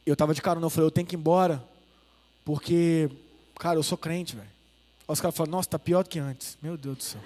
eu 0.06 0.14
estava 0.14 0.34
de 0.34 0.42
carona, 0.42 0.66
eu 0.66 0.70
falei, 0.70 0.88
eu 0.88 0.92
tenho 0.92 1.08
que 1.08 1.16
ir 1.16 1.20
embora, 1.20 1.64
porque, 2.44 3.10
cara, 3.60 3.78
eu 3.78 3.84
sou 3.84 3.98
crente, 3.98 4.36
velho. 4.36 4.57
Aí 5.08 5.14
os 5.14 5.22
caras 5.22 5.36
falaram, 5.36 5.52
nossa, 5.52 5.70
tá 5.70 5.80
pior 5.80 6.04
do 6.04 6.10
que 6.10 6.20
antes. 6.20 6.58
Meu 6.62 6.78
Deus 6.78 6.98
do 6.98 7.04
céu. 7.04 7.22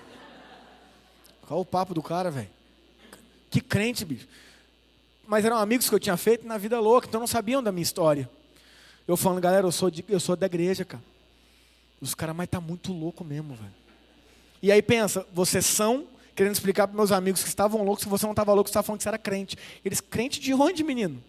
Qual 1.47 1.59
o 1.59 1.65
papo 1.65 1.93
do 1.93 2.03
cara, 2.03 2.29
velho? 2.29 2.49
Que 3.49 3.59
crente, 3.59 4.05
bicho. 4.05 4.27
Mas 5.27 5.43
eram 5.43 5.57
amigos 5.57 5.89
que 5.89 5.95
eu 5.95 5.99
tinha 5.99 6.15
feito 6.15 6.47
na 6.47 6.57
vida 6.57 6.79
louca, 6.79 7.07
então 7.07 7.19
não 7.19 7.27
sabiam 7.27 7.61
da 7.61 7.71
minha 7.71 7.83
história. 7.83 8.29
Eu 9.07 9.17
falando, 9.17 9.41
galera, 9.41 9.65
eu 9.65 9.71
sou, 9.71 9.89
de, 9.89 10.05
eu 10.07 10.19
sou 10.19 10.35
da 10.35 10.45
igreja, 10.45 10.85
cara. 10.85 11.03
Os 11.99 12.15
caras, 12.15 12.35
mas 12.35 12.47
tá 12.47 12.61
muito 12.61 12.93
louco 12.93 13.23
mesmo, 13.23 13.55
velho. 13.55 13.73
E 14.61 14.71
aí 14.71 14.81
pensa, 14.81 15.25
vocês 15.33 15.65
são 15.65 16.07
querendo 16.35 16.53
explicar 16.53 16.87
para 16.87 16.95
meus 16.95 17.11
amigos 17.11 17.43
que 17.43 17.49
estavam 17.49 17.83
loucos, 17.83 18.03
se 18.03 18.09
você 18.09 18.25
não 18.25 18.31
estava 18.31 18.53
louco, 18.53 18.67
você 18.67 18.71
estava 18.71 18.85
falando 18.85 18.99
que 18.99 19.03
você 19.03 19.09
era 19.09 19.17
crente. 19.17 19.57
Eles, 19.83 19.99
crente 19.99 20.39
de 20.39 20.53
onde, 20.53 20.83
menino? 20.83 21.21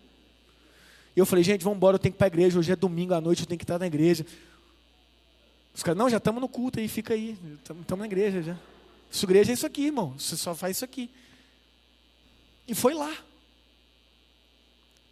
E 1.14 1.20
eu 1.20 1.26
falei, 1.26 1.44
gente, 1.44 1.62
vamos 1.62 1.76
embora, 1.76 1.96
eu 1.96 1.98
tenho 1.98 2.12
que 2.12 2.16
ir 2.16 2.18
para 2.18 2.26
a 2.26 2.32
igreja, 2.32 2.58
hoje 2.58 2.72
é 2.72 2.76
domingo 2.76 3.12
à 3.12 3.20
noite, 3.20 3.42
eu 3.42 3.46
tenho 3.46 3.58
que 3.58 3.64
estar 3.64 3.78
na 3.78 3.86
igreja. 3.86 4.24
Os 5.74 5.82
caras, 5.82 5.98
não, 5.98 6.10
já 6.10 6.18
estamos 6.18 6.40
no 6.40 6.48
culto 6.48 6.78
aí, 6.78 6.88
fica 6.88 7.14
aí, 7.14 7.36
estamos 7.60 7.98
na 7.98 8.06
igreja 8.06 8.42
já. 8.42 8.56
Sua 9.10 9.26
igreja 9.26 9.52
é 9.52 9.54
isso 9.54 9.66
aqui, 9.66 9.86
irmão, 9.86 10.14
você 10.18 10.36
só 10.36 10.54
faz 10.54 10.76
isso 10.76 10.84
aqui. 10.84 11.10
E 12.66 12.74
foi 12.74 12.94
lá. 12.94 13.14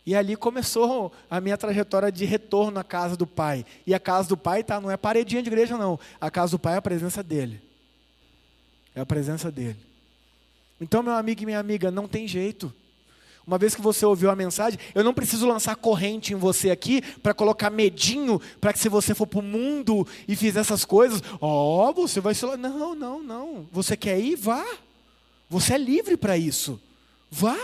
E 0.06 0.14
ali 0.14 0.34
começou 0.36 1.12
a 1.30 1.40
minha 1.40 1.56
trajetória 1.56 2.11
de 2.11 2.24
retorno 2.24 2.78
à 2.78 2.84
casa 2.84 3.16
do 3.16 3.26
Pai. 3.26 3.64
E 3.86 3.94
a 3.94 4.00
casa 4.00 4.28
do 4.28 4.36
Pai 4.36 4.64
tá, 4.64 4.80
não 4.80 4.90
é 4.90 4.96
paredinha 4.96 5.42
de 5.42 5.48
igreja, 5.48 5.76
não. 5.76 6.00
A 6.20 6.30
casa 6.30 6.52
do 6.52 6.58
Pai 6.58 6.74
é 6.74 6.76
a 6.78 6.82
presença 6.82 7.22
dele. 7.22 7.61
É 8.94 9.00
a 9.00 9.06
presença 9.06 9.50
dele. 9.50 9.78
Então, 10.80 11.02
meu 11.02 11.12
amigo 11.12 11.42
e 11.42 11.46
minha 11.46 11.58
amiga, 11.58 11.90
não 11.90 12.08
tem 12.08 12.26
jeito. 12.26 12.72
Uma 13.51 13.59
vez 13.59 13.74
que 13.74 13.80
você 13.80 14.07
ouviu 14.07 14.30
a 14.30 14.36
mensagem, 14.36 14.78
eu 14.94 15.03
não 15.03 15.12
preciso 15.12 15.44
lançar 15.44 15.74
corrente 15.74 16.32
em 16.32 16.36
você 16.36 16.70
aqui 16.70 17.03
para 17.20 17.34
colocar 17.34 17.68
medinho 17.68 18.40
para 18.61 18.72
que 18.72 18.78
se 18.78 18.88
você 18.88 19.12
for 19.12 19.26
para 19.26 19.40
o 19.40 19.42
mundo 19.42 20.07
e 20.28 20.36
fizer 20.36 20.61
essas 20.61 20.84
coisas, 20.84 21.20
ó, 21.40 21.88
oh, 21.88 21.92
você 21.92 22.20
vai 22.20 22.32
se. 22.32 22.46
Não, 22.46 22.94
não, 22.94 23.20
não. 23.20 23.68
Você 23.72 23.96
quer 23.96 24.20
ir? 24.20 24.36
Vá. 24.36 24.64
Você 25.48 25.74
é 25.74 25.78
livre 25.78 26.16
para 26.16 26.38
isso. 26.38 26.80
Vá. 27.28 27.59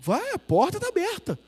Vai, 0.00 0.30
a 0.30 0.38
porta 0.38 0.78
está 0.78 0.88
aberta. 0.88 1.38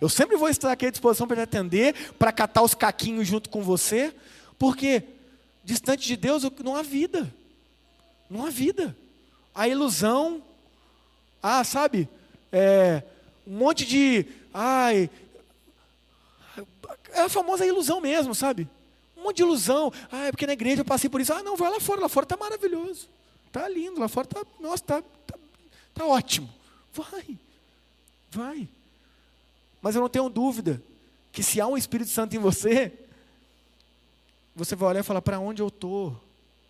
Eu 0.00 0.08
sempre 0.08 0.36
vou 0.36 0.48
estar 0.48 0.72
aqui 0.72 0.86
à 0.86 0.90
disposição 0.90 1.28
para 1.28 1.36
te 1.36 1.42
atender, 1.42 1.94
para 2.18 2.32
catar 2.32 2.62
os 2.62 2.74
caquinhos 2.74 3.28
junto 3.28 3.48
com 3.48 3.62
você, 3.62 4.12
porque 4.58 5.04
distante 5.62 6.04
de 6.04 6.16
Deus 6.16 6.42
não 6.64 6.74
há 6.74 6.82
vida. 6.82 7.32
Não 8.28 8.44
há 8.44 8.50
vida. 8.50 8.96
A 9.54 9.68
ilusão, 9.68 10.42
ah, 11.40 11.62
sabe, 11.62 12.08
é, 12.52 13.02
um 13.46 13.58
monte 13.58 13.84
de. 13.84 14.26
Ai, 14.52 15.10
é 17.12 17.22
a 17.22 17.28
famosa 17.28 17.66
ilusão 17.66 18.00
mesmo, 18.00 18.34
sabe? 18.34 18.68
Um 19.16 19.24
monte 19.24 19.36
de 19.36 19.42
ilusão. 19.42 19.92
Ah, 20.10 20.26
é 20.26 20.30
porque 20.30 20.46
na 20.46 20.52
igreja 20.52 20.80
eu 20.80 20.84
passei 20.84 21.10
por 21.10 21.20
isso. 21.20 21.32
Ah, 21.32 21.42
não, 21.42 21.56
vai 21.56 21.70
lá 21.70 21.80
fora, 21.80 22.00
lá 22.00 22.08
fora 22.08 22.24
está 22.24 22.36
maravilhoso. 22.36 23.08
Está 23.46 23.68
lindo, 23.68 24.00
lá 24.00 24.08
fora 24.08 24.26
está. 24.26 24.44
Nossa, 24.58 24.82
está 24.82 25.02
tá, 25.26 25.34
tá 25.94 26.06
ótimo. 26.06 26.48
Vai, 26.92 27.38
vai. 28.30 28.68
Mas 29.82 29.94
eu 29.94 30.00
não 30.00 30.08
tenho 30.08 30.28
dúvida 30.28 30.82
que 31.32 31.42
se 31.42 31.60
há 31.60 31.66
um 31.66 31.76
Espírito 31.76 32.10
Santo 32.10 32.34
em 32.34 32.38
você, 32.38 32.92
você 34.54 34.74
vai 34.74 34.90
olhar 34.90 35.00
e 35.00 35.04
falar: 35.04 35.22
para 35.22 35.38
onde 35.38 35.62
eu 35.62 35.68
estou? 35.68 36.20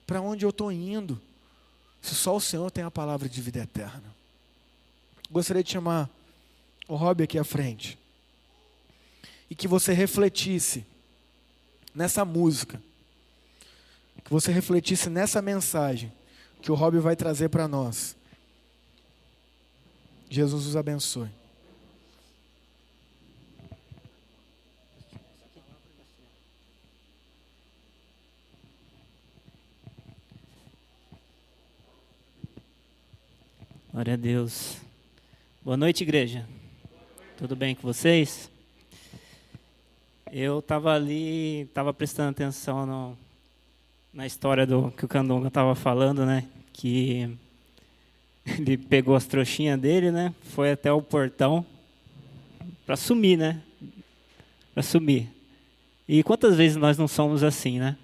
Para 0.06 0.20
onde 0.20 0.44
eu 0.44 0.50
estou 0.50 0.70
indo? 0.70 1.20
Se 2.00 2.14
só 2.14 2.34
o 2.34 2.40
Senhor 2.40 2.70
tem 2.70 2.84
a 2.84 2.90
palavra 2.90 3.28
de 3.28 3.40
vida 3.40 3.60
eterna. 3.60 4.19
Gostaria 5.30 5.62
de 5.62 5.70
chamar 5.70 6.10
o 6.88 6.96
Rob 6.96 7.22
aqui 7.22 7.38
à 7.38 7.44
frente. 7.44 7.96
E 9.48 9.54
que 9.54 9.68
você 9.68 9.92
refletisse 9.92 10.84
nessa 11.94 12.24
música. 12.24 12.82
Que 14.24 14.30
você 14.30 14.50
refletisse 14.50 15.08
nessa 15.08 15.40
mensagem 15.40 16.12
que 16.60 16.70
o 16.70 16.74
Rob 16.74 16.98
vai 16.98 17.14
trazer 17.14 17.48
para 17.48 17.68
nós. 17.68 18.16
Jesus 20.28 20.66
os 20.66 20.76
abençoe. 20.76 21.30
Glória 33.92 34.14
a 34.14 34.16
Deus. 34.16 34.89
Boa 35.62 35.76
noite, 35.76 36.04
igreja. 36.04 36.48
Tudo 37.36 37.54
bem 37.54 37.74
com 37.74 37.82
vocês? 37.82 38.50
Eu 40.32 40.60
estava 40.60 40.94
ali, 40.94 41.60
estava 41.68 41.92
prestando 41.92 42.30
atenção 42.30 42.86
no, 42.86 43.18
na 44.10 44.26
história 44.26 44.66
do 44.66 44.90
que 44.92 45.04
o 45.04 45.08
Candonga 45.08 45.48
estava 45.48 45.74
falando, 45.74 46.24
né? 46.24 46.48
Que 46.72 47.36
ele 48.58 48.78
pegou 48.78 49.14
as 49.14 49.26
trouxinhas 49.26 49.78
dele, 49.78 50.10
né? 50.10 50.34
Foi 50.44 50.72
até 50.72 50.90
o 50.90 51.02
portão 51.02 51.62
para 52.86 52.96
sumir, 52.96 53.36
né? 53.36 53.60
Para 54.72 54.82
sumir. 54.82 55.28
E 56.08 56.22
quantas 56.22 56.56
vezes 56.56 56.78
nós 56.78 56.96
não 56.96 57.06
somos 57.06 57.44
assim, 57.44 57.78
né? 57.78 57.98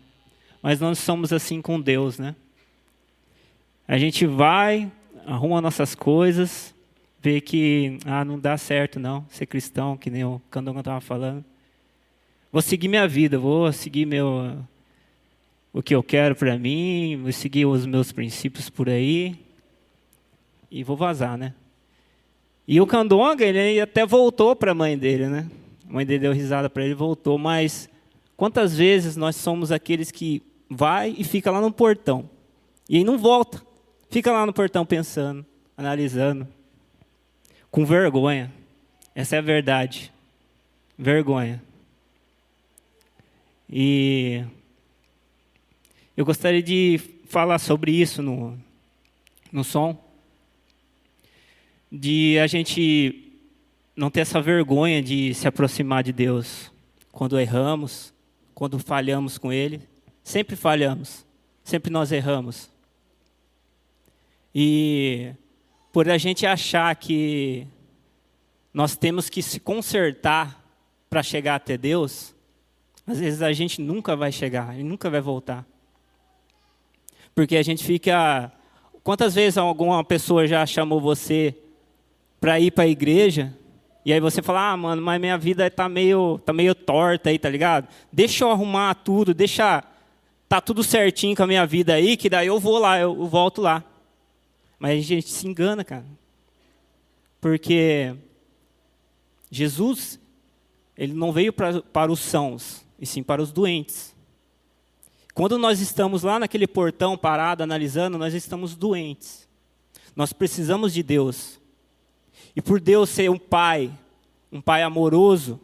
Mas 0.60 0.78
nós 0.78 0.98
somos 0.98 1.32
assim 1.32 1.62
com 1.62 1.80
Deus, 1.80 2.18
né? 2.18 2.36
A 3.88 3.96
gente 3.96 4.26
vai, 4.26 4.92
arruma 5.26 5.62
nossas 5.62 5.94
coisas, 5.94 6.75
vê 7.26 7.40
que 7.40 7.98
ah, 8.04 8.24
não 8.24 8.38
dá 8.38 8.56
certo 8.56 9.00
não 9.00 9.26
ser 9.28 9.46
cristão, 9.46 9.96
que 9.96 10.08
nem 10.08 10.22
o 10.22 10.40
Candonga 10.48 10.78
estava 10.78 11.00
falando. 11.00 11.44
Vou 12.52 12.62
seguir 12.62 12.86
minha 12.86 13.08
vida, 13.08 13.36
vou 13.36 13.72
seguir 13.72 14.06
meu 14.06 14.56
o 15.72 15.82
que 15.82 15.92
eu 15.92 16.04
quero 16.04 16.36
para 16.36 16.56
mim, 16.56 17.18
vou 17.20 17.32
seguir 17.32 17.66
os 17.66 17.84
meus 17.84 18.12
princípios 18.12 18.70
por 18.70 18.88
aí 18.88 19.36
e 20.70 20.84
vou 20.84 20.96
vazar, 20.96 21.36
né? 21.36 21.52
E 22.66 22.80
o 22.80 22.86
Candonga, 22.86 23.44
ele 23.44 23.80
até 23.80 24.06
voltou 24.06 24.54
para 24.54 24.70
a 24.70 24.74
mãe 24.74 24.96
dele, 24.96 25.26
né? 25.26 25.50
A 25.88 25.92
mãe 25.92 26.06
dele 26.06 26.20
deu 26.20 26.32
risada 26.32 26.70
para 26.70 26.84
ele, 26.84 26.94
voltou, 26.94 27.36
mas 27.36 27.88
quantas 28.36 28.76
vezes 28.76 29.16
nós 29.16 29.34
somos 29.34 29.72
aqueles 29.72 30.12
que 30.12 30.40
vai 30.70 31.12
e 31.18 31.24
fica 31.24 31.50
lá 31.50 31.60
no 31.60 31.72
portão 31.72 32.30
e 32.88 32.98
aí 32.98 33.04
não 33.04 33.18
volta, 33.18 33.60
fica 34.10 34.30
lá 34.30 34.46
no 34.46 34.52
portão 34.52 34.86
pensando, 34.86 35.44
analisando, 35.76 36.46
com 37.76 37.84
vergonha. 37.84 38.50
Essa 39.14 39.36
é 39.36 39.38
a 39.38 39.42
verdade. 39.42 40.10
Vergonha. 40.96 41.62
E 43.68 44.42
eu 46.16 46.24
gostaria 46.24 46.62
de 46.62 46.98
falar 47.28 47.58
sobre 47.58 47.92
isso 47.92 48.22
no, 48.22 48.58
no 49.52 49.62
som. 49.62 49.94
De 51.92 52.38
a 52.38 52.46
gente 52.46 53.30
não 53.94 54.10
ter 54.10 54.20
essa 54.20 54.40
vergonha 54.40 55.02
de 55.02 55.34
se 55.34 55.46
aproximar 55.46 56.02
de 56.02 56.14
Deus 56.14 56.72
quando 57.12 57.38
erramos, 57.38 58.10
quando 58.54 58.78
falhamos 58.78 59.36
com 59.36 59.52
Ele. 59.52 59.82
Sempre 60.24 60.56
falhamos, 60.56 61.26
sempre 61.62 61.90
nós 61.90 62.10
erramos. 62.10 62.70
E 64.54 65.34
por 65.96 66.10
a 66.10 66.18
gente 66.18 66.44
achar 66.44 66.94
que 66.94 67.66
nós 68.70 68.98
temos 68.98 69.30
que 69.30 69.40
se 69.42 69.58
consertar 69.58 70.62
para 71.08 71.22
chegar 71.22 71.54
até 71.54 71.78
Deus, 71.78 72.34
às 73.06 73.18
vezes 73.18 73.40
a 73.40 73.50
gente 73.54 73.80
nunca 73.80 74.14
vai 74.14 74.30
chegar, 74.30 74.78
e 74.78 74.82
nunca 74.82 75.08
vai 75.08 75.22
voltar. 75.22 75.64
Porque 77.34 77.56
a 77.56 77.62
gente 77.62 77.82
fica. 77.82 78.52
Quantas 79.02 79.34
vezes 79.34 79.56
alguma 79.56 80.04
pessoa 80.04 80.46
já 80.46 80.66
chamou 80.66 81.00
você 81.00 81.56
para 82.38 82.60
ir 82.60 82.72
para 82.72 82.84
a 82.84 82.88
igreja 82.88 83.56
e 84.04 84.12
aí 84.12 84.20
você 84.20 84.42
fala, 84.42 84.72
ah, 84.72 84.76
mano, 84.76 85.00
mas 85.00 85.18
minha 85.18 85.38
vida 85.38 85.70
tá 85.70 85.88
meio, 85.88 86.38
tá 86.44 86.52
meio 86.52 86.74
torta 86.74 87.30
aí, 87.30 87.38
tá 87.38 87.48
ligado? 87.48 87.88
Deixa 88.12 88.44
eu 88.44 88.50
arrumar 88.50 88.96
tudo, 88.96 89.32
deixa 89.32 89.82
tá 90.46 90.60
tudo 90.60 90.84
certinho 90.84 91.34
com 91.34 91.44
a 91.44 91.46
minha 91.46 91.64
vida 91.64 91.94
aí, 91.94 92.18
que 92.18 92.28
daí 92.28 92.48
eu 92.48 92.60
vou 92.60 92.78
lá, 92.78 92.98
eu 92.98 93.26
volto 93.26 93.62
lá. 93.62 93.82
Mas 94.78 94.98
a 94.98 95.02
gente 95.02 95.28
se 95.28 95.46
engana, 95.46 95.84
cara. 95.84 96.06
Porque 97.40 98.14
Jesus, 99.50 100.18
ele 100.96 101.14
não 101.14 101.32
veio 101.32 101.52
pra, 101.52 101.80
para 101.80 102.10
os 102.10 102.20
sãos, 102.20 102.84
e 102.98 103.06
sim 103.06 103.22
para 103.22 103.42
os 103.42 103.52
doentes. 103.52 104.14
Quando 105.34 105.58
nós 105.58 105.80
estamos 105.80 106.22
lá 106.22 106.38
naquele 106.38 106.66
portão 106.66 107.16
parado, 107.16 107.62
analisando, 107.62 108.16
nós 108.16 108.32
estamos 108.34 108.74
doentes. 108.74 109.46
Nós 110.14 110.32
precisamos 110.32 110.94
de 110.94 111.02
Deus. 111.02 111.60
E 112.54 112.62
por 112.62 112.80
Deus 112.80 113.10
ser 113.10 113.30
um 113.30 113.38
pai, 113.38 113.92
um 114.50 114.62
pai 114.62 114.82
amoroso, 114.82 115.60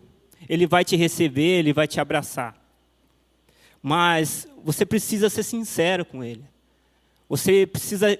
ele 0.46 0.66
vai 0.66 0.84
te 0.84 0.94
receber, 0.94 1.58
ele 1.58 1.72
vai 1.72 1.88
te 1.88 1.98
abraçar. 1.98 2.54
Mas 3.82 4.46
você 4.62 4.84
precisa 4.84 5.30
ser 5.30 5.42
sincero 5.42 6.04
com 6.04 6.22
ele. 6.22 6.44
Você 7.28 7.66
precisa 7.66 8.18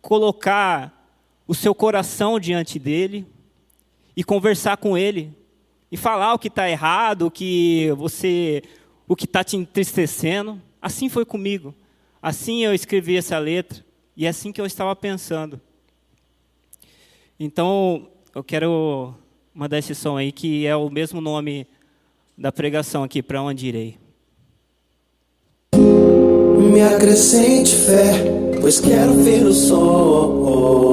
colocar 0.00 0.96
o 1.46 1.54
seu 1.54 1.74
coração 1.74 2.38
diante 2.38 2.78
dele 2.78 3.26
e 4.16 4.22
conversar 4.22 4.76
com 4.76 4.96
ele 4.96 5.34
e 5.90 5.96
falar 5.96 6.34
o 6.34 6.38
que 6.38 6.48
está 6.48 6.68
errado, 6.70 7.22
o 7.22 7.30
que 7.30 7.90
você, 7.96 8.62
o 9.08 9.16
que 9.16 9.24
está 9.24 9.42
te 9.42 9.56
entristecendo. 9.56 10.60
Assim 10.80 11.08
foi 11.08 11.24
comigo. 11.24 11.74
Assim 12.22 12.64
eu 12.64 12.72
escrevi 12.72 13.16
essa 13.16 13.38
letra 13.38 13.84
e 14.16 14.26
é 14.26 14.28
assim 14.28 14.52
que 14.52 14.60
eu 14.60 14.66
estava 14.66 14.94
pensando. 14.94 15.60
Então, 17.38 18.08
eu 18.34 18.44
quero 18.44 19.14
mandar 19.54 19.78
esse 19.78 19.94
som 19.94 20.16
aí, 20.16 20.30
que 20.30 20.66
é 20.66 20.76
o 20.76 20.90
mesmo 20.90 21.20
nome 21.20 21.66
da 22.36 22.52
pregação 22.52 23.02
aqui, 23.02 23.22
para 23.22 23.42
onde 23.42 23.66
irei. 23.66 23.99
Me 26.70 26.82
acrescente 26.82 27.74
fé, 27.74 28.12
pois 28.60 28.78
quero 28.78 29.14
ver 29.14 29.44
o 29.44 29.52
sol. 29.52 30.92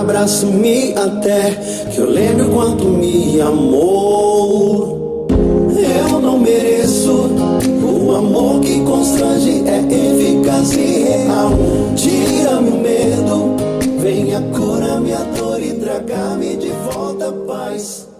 Abraço-me 0.00 0.94
até 0.94 1.50
que 1.92 1.98
eu 1.98 2.08
lembre 2.08 2.44
o 2.44 2.50
quanto 2.50 2.86
me 2.86 3.40
amou. 3.42 5.26
Eu 5.70 6.18
não 6.18 6.38
mereço 6.38 7.28
o 7.82 8.14
amor 8.14 8.60
que 8.60 8.80
constrange, 8.80 9.62
é 9.66 9.80
eficaz 9.80 10.72
e 10.72 11.02
real. 11.02 11.52
Tira-me 11.94 12.70
o 12.70 12.76
medo 12.78 13.54
Venha 14.04 14.40
curar 14.52 15.00
minha 15.00 15.24
dor 15.36 15.62
e 15.62 15.72
traga-me 15.74 16.56
de 16.56 16.68
volta 16.92 17.28
a 17.28 17.32
paz. 17.32 18.13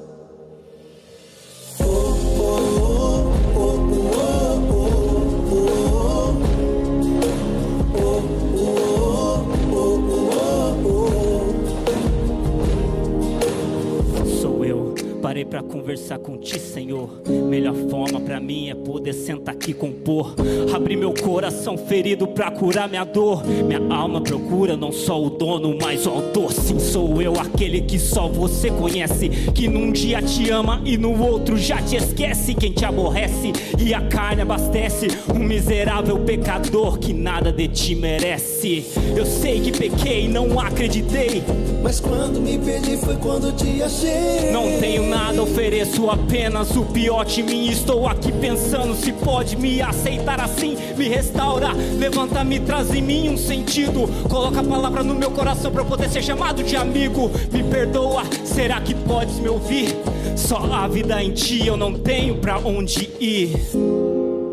Parei 15.35 15.45
para 15.45 15.64
conversar 15.64 16.20
com 16.20 16.37
ti, 16.37 16.61
Senhor. 16.61 17.11
Melhor 17.49 17.74
forma 17.91 18.20
para 18.20 18.39
mim 18.39 18.70
é 18.70 18.74
poder 18.76 19.12
sentar 19.12 19.57
aqui 19.57 19.72
e 19.72 19.74
compor. 19.74 20.32
Abrir 20.72 20.97
meu 20.97 21.12
coração 21.12 21.76
ferido 21.76 22.28
para 22.28 22.53
curar 22.53 22.89
minha 22.89 23.03
dor. 23.03 23.45
Minha 23.45 23.80
alma 23.93 24.20
procura 24.20 24.76
não 24.76 24.93
só 24.93 25.20
o 25.20 25.30
dono, 25.30 25.76
mas 25.82 26.07
o 26.07 26.11
autor. 26.11 26.53
Sim, 26.53 26.78
sou 26.78 27.20
eu 27.20 27.32
aquele 27.32 27.80
que 27.80 27.99
só 27.99 28.28
você 28.28 28.70
conhece. 28.70 29.28
Que 29.53 29.66
num 29.66 29.91
dia 29.91 30.22
te 30.22 30.49
ama 30.51 30.80
e 30.85 30.97
no 30.97 31.20
outro 31.20 31.57
já 31.57 31.82
te 31.82 31.97
esquece. 31.97 32.55
Quem 32.55 32.70
te 32.70 32.85
aborrece 32.85 33.51
e 33.76 33.93
a 33.93 34.03
carne 34.03 34.43
abastece. 34.43 35.09
Um 35.35 35.41
miserável 35.41 36.16
pecador 36.20 36.97
que 36.97 37.12
nada 37.12 37.51
de 37.51 37.66
ti 37.66 37.97
merece. 37.97 38.87
Eu 39.16 39.26
sei 39.26 39.59
que 39.59 39.72
pequei, 39.72 40.28
não 40.28 40.61
acreditei. 40.61 41.43
Mas 41.85 42.01
quando 42.01 42.41
me 42.41 42.57
perdi 42.57 42.97
foi 42.97 43.14
quando 43.16 43.53
te 43.53 43.82
achei. 43.82 44.51
Não 44.51 44.80
tenho 44.80 45.07
nada, 45.07 45.43
ofereço 45.43 46.09
apenas 46.09 46.74
o 46.74 46.82
pior 46.82 47.26
de 47.26 47.43
mim. 47.43 47.68
Estou 47.68 48.09
aqui 48.09 48.32
pensando 48.32 48.97
se 48.97 49.12
pode 49.12 49.55
me 49.55 49.82
aceitar 49.82 50.41
assim, 50.41 50.78
me 50.97 51.07
restaura, 51.11 51.74
levanta, 51.99 52.43
me 52.43 52.59
traz 52.59 52.93
em 52.95 53.03
mim 53.03 53.28
um 53.28 53.37
sentido. 53.37 54.09
Coloca 54.30 54.61
a 54.61 54.64
palavra 54.64 55.03
no 55.03 55.14
meu 55.14 55.30
coração 55.30 55.70
para 55.70 55.85
poder 55.85 56.09
ser 56.09 56.22
chamado 56.22 56.62
de 56.62 56.74
amigo. 56.74 57.30
Me 57.53 57.62
perdoa, 57.62 58.22
será 58.47 58.80
que 58.80 58.95
podes 58.95 59.39
me 59.39 59.51
ouvir? 59.51 59.95
Só 60.37 60.57
a 60.57 60.89
vida 60.89 61.22
em 61.22 61.32
ti 61.32 61.66
eu 61.66 61.76
não 61.76 61.93
tenho 61.93 62.37
para 62.39 62.59
onde 62.61 63.11
ir. 63.20 63.61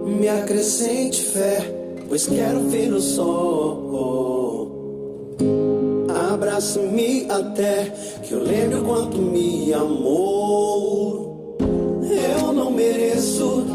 Me 0.06 0.28
acrescente 0.28 1.22
fé, 1.22 1.66
pois 2.10 2.28
quero 2.28 2.68
ver 2.68 2.92
o 2.92 3.00
sol. 3.00 4.41
Abraça-me 6.34 7.28
até 7.30 7.92
que 8.24 8.32
eu 8.32 8.42
lembre 8.42 8.80
o 8.80 8.86
quanto 8.86 9.18
me 9.18 9.74
amou. 9.74 11.58
Eu 12.00 12.54
não 12.54 12.72
mereço 12.72 13.66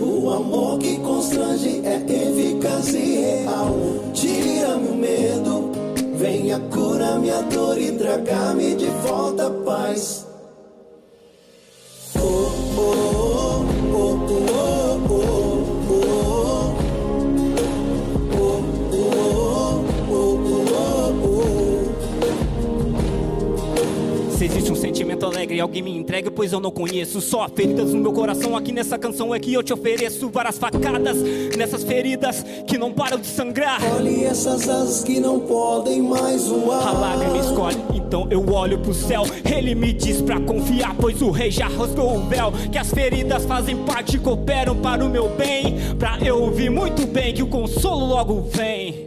o 0.00 0.30
amor 0.30 0.78
que 0.78 0.96
constrange, 1.00 1.82
é 1.84 1.96
eficaz 1.96 2.94
e 2.94 3.18
real. 3.18 3.76
Tira-me 4.14 4.88
o 4.88 4.94
medo, 4.94 5.70
venha 6.14 6.58
curar 6.72 7.18
minha 7.18 7.42
dor 7.42 7.78
e 7.78 7.92
traga-me 7.92 8.74
de 8.76 8.86
volta 9.06 9.48
a 9.48 9.50
paz. 9.50 10.25
Sentimento 25.06 25.26
alegre, 25.26 25.60
alguém 25.60 25.82
me 25.82 25.96
entregue, 25.96 26.30
pois 26.30 26.52
eu 26.52 26.58
não 26.58 26.70
conheço. 26.70 27.20
Só 27.20 27.48
feridas 27.48 27.92
no 27.92 28.00
meu 28.00 28.12
coração, 28.12 28.56
aqui 28.56 28.72
nessa 28.72 28.98
canção 28.98 29.32
é 29.32 29.38
que 29.38 29.52
eu 29.54 29.62
te 29.62 29.72
ofereço 29.72 30.28
várias 30.28 30.58
facadas 30.58 31.16
nessas 31.56 31.84
feridas 31.84 32.44
que 32.66 32.76
não 32.76 32.92
param 32.92 33.18
de 33.18 33.26
sangrar. 33.28 33.80
Olhe 33.94 34.24
essas 34.24 34.68
asas 34.68 35.04
que 35.04 35.20
não 35.20 35.38
podem 35.38 36.02
mais 36.02 36.48
voar. 36.48 36.88
A 36.88 36.92
lágrima 36.92 37.38
escolhe, 37.38 37.76
então 37.94 38.26
eu 38.30 38.44
olho 38.50 38.80
pro 38.80 38.92
céu. 38.92 39.22
Ele 39.44 39.76
me 39.76 39.92
diz 39.92 40.20
pra 40.20 40.40
confiar, 40.40 40.96
pois 40.98 41.22
o 41.22 41.30
rei 41.30 41.52
já 41.52 41.68
rasgou 41.68 42.16
o 42.16 42.26
véu. 42.26 42.52
Que 42.72 42.78
as 42.78 42.90
feridas 42.90 43.44
fazem 43.44 43.76
parte, 43.84 44.18
cooperam 44.18 44.74
para 44.76 45.04
o 45.04 45.08
meu 45.08 45.28
bem. 45.28 45.76
Pra 45.98 46.18
eu 46.20 46.42
ouvir 46.42 46.68
muito 46.68 47.06
bem 47.06 47.32
que 47.32 47.44
o 47.44 47.46
consolo 47.46 48.06
logo 48.06 48.48
vem. 48.50 49.06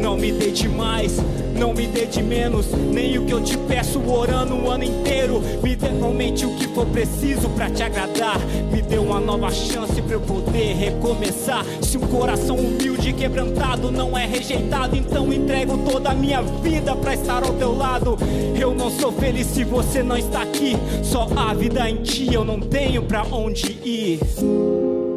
Não 0.00 0.16
me 0.16 0.32
dê 0.32 0.50
de 0.50 0.68
mais, 0.68 1.18
não 1.58 1.74
me 1.74 1.88
dê 1.88 2.06
de 2.06 2.22
menos, 2.22 2.66
nem 2.70 3.18
o 3.18 3.26
que 3.26 3.32
eu 3.32 3.42
te 3.42 3.58
peço 3.58 4.00
orando 4.08 4.54
o 4.54 4.70
ano 4.70 4.84
inteiro. 4.84 5.42
Me 5.62 5.74
dê 5.74 5.88
realmente 5.88 6.46
o 6.46 6.54
que 6.54 6.68
for 6.68 6.86
preciso 6.86 7.48
para 7.50 7.68
te 7.68 7.82
agradar. 7.82 8.38
Me 8.72 8.80
dê 8.80 8.96
uma 8.96 9.18
nova 9.18 9.50
chance 9.50 10.00
para 10.00 10.14
eu 10.14 10.20
poder 10.20 10.74
recomeçar. 10.74 11.64
Se 11.82 11.98
um 11.98 12.06
coração 12.06 12.56
humilde 12.56 13.10
e 13.10 13.12
quebrantado 13.12 13.90
não 13.90 14.16
é 14.16 14.24
rejeitado, 14.24 14.96
então 14.96 15.32
entrego 15.32 15.78
toda 15.78 16.10
a 16.10 16.14
minha 16.14 16.40
vida 16.42 16.94
para 16.94 17.14
estar 17.14 17.42
ao 17.42 17.52
teu 17.54 17.76
lado. 17.76 18.16
Eu 18.58 18.72
não 18.72 18.88
sou 18.90 19.10
feliz 19.10 19.48
se 19.48 19.64
você 19.64 20.02
não 20.02 20.16
está 20.16 20.42
aqui. 20.42 20.76
Só 21.02 21.26
a 21.36 21.52
vida 21.54 21.90
em 21.90 21.96
ti, 21.96 22.32
eu 22.32 22.44
não 22.44 22.60
tenho 22.60 23.02
para 23.02 23.24
onde 23.24 23.72
ir. 23.84 24.20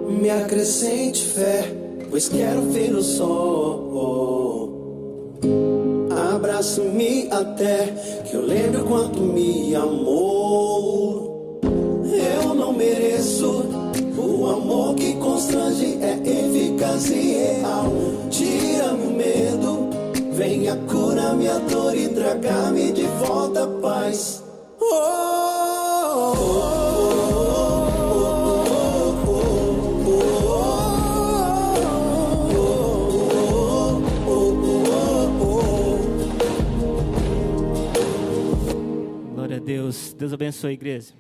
Me 0.09 0.29
acrescente 0.29 1.23
fé, 1.23 1.71
pois 2.09 2.27
quero 2.27 2.63
ver 2.63 2.93
o 2.95 3.03
sol. 3.03 3.91
Abraço-me 6.35 7.27
até 7.29 7.87
que 8.23 8.35
eu 8.35 8.45
lembre 8.45 8.81
o 8.81 8.85
quanto 8.85 9.19
me 9.19 9.75
amou. 9.75 11.59
Eu 12.03 12.53
não 12.53 12.71
mereço 12.71 13.65
o 14.17 14.47
amor 14.47 14.95
que 14.95 15.13
constrange, 15.15 15.99
é 16.01 16.13
eficaz 16.23 17.09
e 17.09 17.33
real. 17.33 17.91
Tira-me 18.29 19.07
o 19.07 19.11
medo, 19.11 19.89
venha 20.31 20.77
curar 20.89 21.35
minha 21.35 21.59
dor 21.59 21.95
e 21.97 22.07
traga-me 22.07 22.93
de 22.93 23.03
volta 23.03 23.65
a 23.65 23.67
paz. 23.67 24.41
Oh, 24.79 26.33
oh, 26.37 26.80
Glória 26.80 26.80
Deus. 39.71 40.11
Deus 40.11 40.33
abençoe 40.33 40.71
a 40.71 40.73
igreja. 40.73 41.13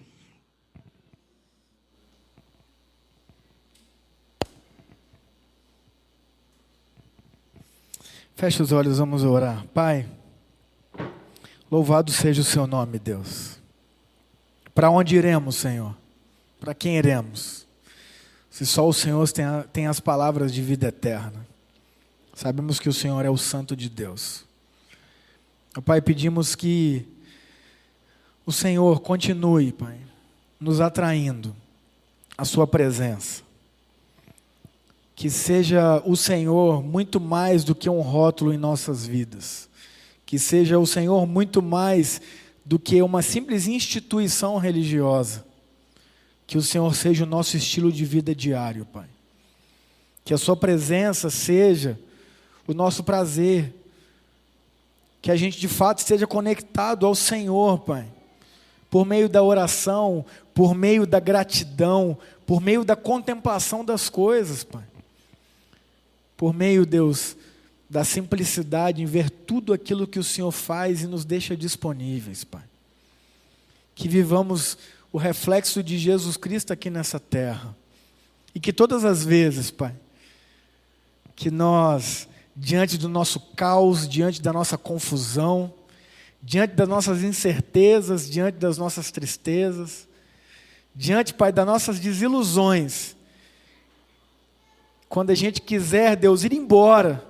Feche 8.35 8.61
os 8.61 8.73
olhos, 8.73 8.97
vamos 8.97 9.23
orar. 9.23 9.65
Pai, 9.67 10.05
louvado 11.69 12.11
seja 12.11 12.41
o 12.41 12.43
seu 12.43 12.67
nome, 12.67 12.99
Deus. 12.99 13.57
Para 14.75 14.89
onde 14.89 15.15
iremos, 15.15 15.55
Senhor? 15.55 15.95
Para 16.59 16.73
quem 16.73 16.97
iremos? 16.97 17.65
Se 18.49 18.65
só 18.65 18.85
o 18.85 18.93
Senhor 18.93 19.31
tem, 19.31 19.45
tem 19.71 19.87
as 19.87 20.01
palavras 20.01 20.53
de 20.53 20.61
vida 20.61 20.89
eterna. 20.89 21.47
Sabemos 22.33 22.81
que 22.81 22.89
o 22.89 22.93
Senhor 22.93 23.23
é 23.23 23.29
o 23.29 23.37
Santo 23.37 23.77
de 23.77 23.89
Deus. 23.89 24.43
Pai, 25.85 26.01
pedimos 26.01 26.53
que 26.53 27.07
o 28.45 28.51
Senhor 28.51 28.99
continue, 29.01 29.71
Pai, 29.71 29.97
nos 30.59 30.81
atraindo 30.81 31.55
a 32.37 32.45
Sua 32.45 32.65
presença. 32.65 33.43
Que 35.15 35.29
seja 35.29 36.01
o 36.05 36.15
Senhor 36.15 36.81
muito 36.81 37.19
mais 37.19 37.63
do 37.63 37.75
que 37.75 37.89
um 37.89 38.01
rótulo 38.01 38.51
em 38.51 38.57
nossas 38.57 39.05
vidas. 39.05 39.69
Que 40.25 40.39
seja 40.39 40.79
o 40.79 40.87
Senhor 40.87 41.27
muito 41.27 41.61
mais 41.61 42.19
do 42.65 42.79
que 42.79 43.01
uma 43.01 43.21
simples 43.21 43.67
instituição 43.67 44.57
religiosa. 44.57 45.45
Que 46.47 46.57
o 46.57 46.61
Senhor 46.61 46.95
seja 46.95 47.23
o 47.23 47.27
nosso 47.27 47.55
estilo 47.55 47.91
de 47.91 48.03
vida 48.03 48.33
diário, 48.33 48.85
Pai. 48.85 49.07
Que 50.25 50.33
a 50.33 50.37
Sua 50.37 50.57
presença 50.57 51.29
seja 51.29 51.99
o 52.65 52.73
nosso 52.73 53.03
prazer. 53.03 53.71
Que 55.21 55.29
a 55.29 55.35
gente 55.35 55.59
de 55.59 55.67
fato 55.67 55.99
esteja 55.99 56.25
conectado 56.25 57.05
ao 57.05 57.13
Senhor, 57.13 57.79
Pai. 57.79 58.07
Por 58.91 59.05
meio 59.05 59.27
da 59.27 59.41
oração, 59.41 60.23
por 60.53 60.75
meio 60.75 61.07
da 61.07 61.19
gratidão, 61.19 62.15
por 62.45 62.61
meio 62.61 62.83
da 62.83 62.95
contemplação 62.95 63.83
das 63.83 64.09
coisas, 64.09 64.63
Pai. 64.63 64.83
Por 66.37 66.53
meio, 66.53 66.85
Deus, 66.85 67.35
da 67.89 68.03
simplicidade 68.03 69.01
em 69.01 69.05
ver 69.05 69.29
tudo 69.29 69.73
aquilo 69.73 70.05
que 70.05 70.19
o 70.19 70.23
Senhor 70.23 70.51
faz 70.51 71.01
e 71.01 71.07
nos 71.07 71.25
deixa 71.25 71.57
disponíveis, 71.57 72.43
Pai. 72.43 72.63
Que 73.95 74.07
vivamos 74.07 74.77
o 75.11 75.17
reflexo 75.17 75.81
de 75.81 75.97
Jesus 75.97 76.37
Cristo 76.37 76.71
aqui 76.71 76.89
nessa 76.89 77.19
terra. 77.19 77.75
E 78.53 78.59
que 78.59 78.73
todas 78.73 79.05
as 79.05 79.23
vezes, 79.23 79.71
Pai, 79.71 79.95
que 81.35 81.49
nós 81.49 82.27
diante 82.55 82.97
do 82.97 83.07
nosso 83.07 83.39
caos, 83.39 84.07
diante 84.07 84.41
da 84.41 84.51
nossa 84.51 84.77
confusão, 84.77 85.73
diante 86.41 86.73
das 86.73 86.87
nossas 86.87 87.23
incertezas, 87.23 88.29
diante 88.29 88.57
das 88.57 88.77
nossas 88.77 89.11
tristezas, 89.11 90.07
diante, 90.95 91.33
Pai, 91.33 91.51
das 91.51 91.65
nossas 91.65 91.99
desilusões. 91.99 93.15
Quando 95.07 95.29
a 95.29 95.35
gente 95.35 95.61
quiser, 95.61 96.15
Deus, 96.15 96.43
ir 96.43 96.53
embora, 96.53 97.23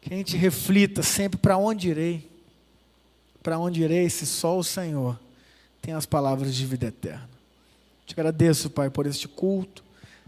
que 0.00 0.12
a 0.12 0.16
gente 0.16 0.36
reflita 0.36 1.02
sempre 1.02 1.38
para 1.38 1.56
onde 1.56 1.88
irei. 1.88 2.28
Para 3.42 3.58
onde 3.58 3.82
irei 3.82 4.08
se 4.10 4.26
só 4.26 4.58
o 4.58 4.64
Senhor 4.64 5.18
tem 5.80 5.94
as 5.94 6.06
palavras 6.06 6.54
de 6.54 6.66
vida 6.66 6.86
eterna. 6.86 7.28
Te 8.04 8.14
agradeço, 8.14 8.68
Pai, 8.68 8.90
por 8.90 9.06
este 9.06 9.28
culto. 9.28 9.82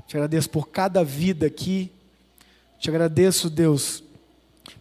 Te 0.07 0.16
agradeço 0.16 0.49
por 0.49 0.68
cada 0.68 1.05
vida 1.05 1.47
aqui. 1.47 1.91
Te 2.78 2.88
agradeço, 2.88 3.51
Deus, 3.51 4.03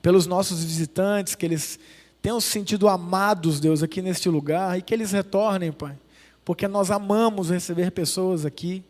pelos 0.02 0.26
nossos 0.26 0.64
visitantes, 0.64 1.36
que 1.36 1.46
eles 1.46 1.80
tenham 2.22 2.40
se 2.42 2.50
sentido 2.50 2.88
amados, 2.88 3.60
Deus, 3.60 3.82
aqui 3.82 4.02
neste 4.02 4.30
lugar 4.30 4.78
e 4.78 4.82
que 4.82 4.94
eles 4.94 5.12
retornem, 5.12 5.72
Pai, 5.72 5.98
porque 6.44 6.68
nós 6.68 6.92
amamos 6.92 7.50
receber 7.50 7.92
pessoas 7.92 8.46
aqui. 8.46 8.84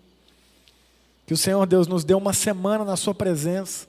Que 1.26 1.34
o 1.34 1.38
Senhor 1.38 1.66
Deus 1.68 1.88
nos 1.88 2.04
dê 2.04 2.16
uma 2.16 2.34
semana 2.34 2.84
na 2.84 2.96
Sua 2.96 3.14
presença. 3.14 3.88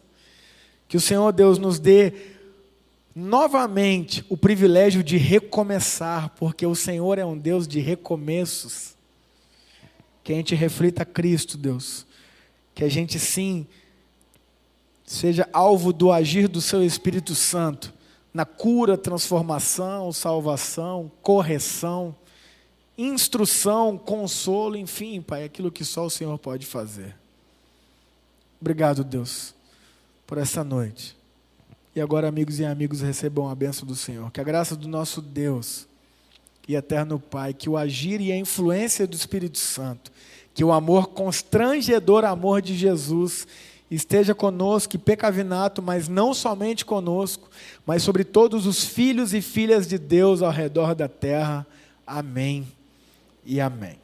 Que 0.87 0.97
o 0.97 1.01
Senhor 1.01 1.33
Deus 1.33 1.57
nos 1.57 1.79
dê 1.79 2.13
novamente 3.15 4.25
o 4.29 4.37
privilégio 4.37 5.03
de 5.03 5.17
recomeçar, 5.17 6.31
porque 6.39 6.67
o 6.67 6.75
Senhor 6.75 7.19
é 7.19 7.25
um 7.25 7.39
Deus 7.39 7.67
de 7.67 7.81
recomeços. 7.81 8.95
Que 10.23 10.35
a 10.35 10.37
gente 10.37 10.55
reflita 10.55 11.05
Cristo, 11.05 11.57
Deus. 11.57 12.05
Que 12.75 12.85
a 12.85 12.91
gente 12.91 13.19
sim 13.19 13.67
seja 15.03 15.49
alvo 15.51 15.93
do 15.93 16.13
agir 16.13 16.47
do 16.47 16.61
seu 16.61 16.85
Espírito 16.85 17.35
Santo 17.35 18.00
na 18.33 18.45
cura, 18.45 18.97
transformação, 18.97 20.13
salvação, 20.13 21.11
correção, 21.23 22.15
instrução, 22.97 23.99
consolo, 23.99 24.77
enfim, 24.77 25.21
Pai, 25.21 25.45
aquilo 25.45 25.73
que 25.73 25.85
só 25.85 26.05
o 26.05 26.11
Senhor 26.11 26.39
pode 26.39 26.67
fazer. 26.67 27.17
Obrigado, 28.61 29.03
Deus, 29.03 29.55
por 30.27 30.39
essa 30.39 30.63
noite. 30.63 31.17
E 31.95 32.01
agora, 32.01 32.29
amigos 32.29 32.61
e 32.61 32.65
amigos, 32.65 33.01
recebam 33.01 33.49
a 33.49 33.55
bênção 33.55 33.87
do 33.87 33.97
Senhor. 33.97 34.31
Que 34.31 34.41
a 34.41 34.45
graça 34.45 34.77
do 34.77 34.87
nosso 34.87 35.21
Deus 35.21 35.89
e 36.69 36.77
eterno 36.77 37.19
Pai, 37.19 37.53
que 37.53 37.69
o 37.69 37.77
agir 37.77 38.21
e 38.21 38.31
a 38.31 38.37
influência 38.37 39.07
do 39.07 39.17
Espírito 39.17 39.59
Santo, 39.59 40.13
que 40.55 40.63
o 40.63 40.71
amor 40.71 41.09
constrangedor 41.09 42.25
amor 42.25 42.63
de 42.63 42.77
Jesus 42.77 43.47
esteja 43.91 44.35
conosco, 44.35 44.99
pecavinato, 44.99 45.83
mas 45.83 46.09
não 46.09 46.33
somente 46.33 46.85
conosco, 46.85 47.51
mas 47.85 48.03
sobre 48.03 48.25
todos 48.25 48.67
os 48.67 48.85
filhos 48.85 49.35
e 49.35 49.43
filhas 49.43 49.87
de 49.87 49.99
Deus 49.99 50.43
ao 50.43 50.51
redor 50.51 50.95
da 50.95 51.09
terra. 51.09 51.67
Amém 52.07 52.67
e 53.45 53.61
amém. 53.61 54.00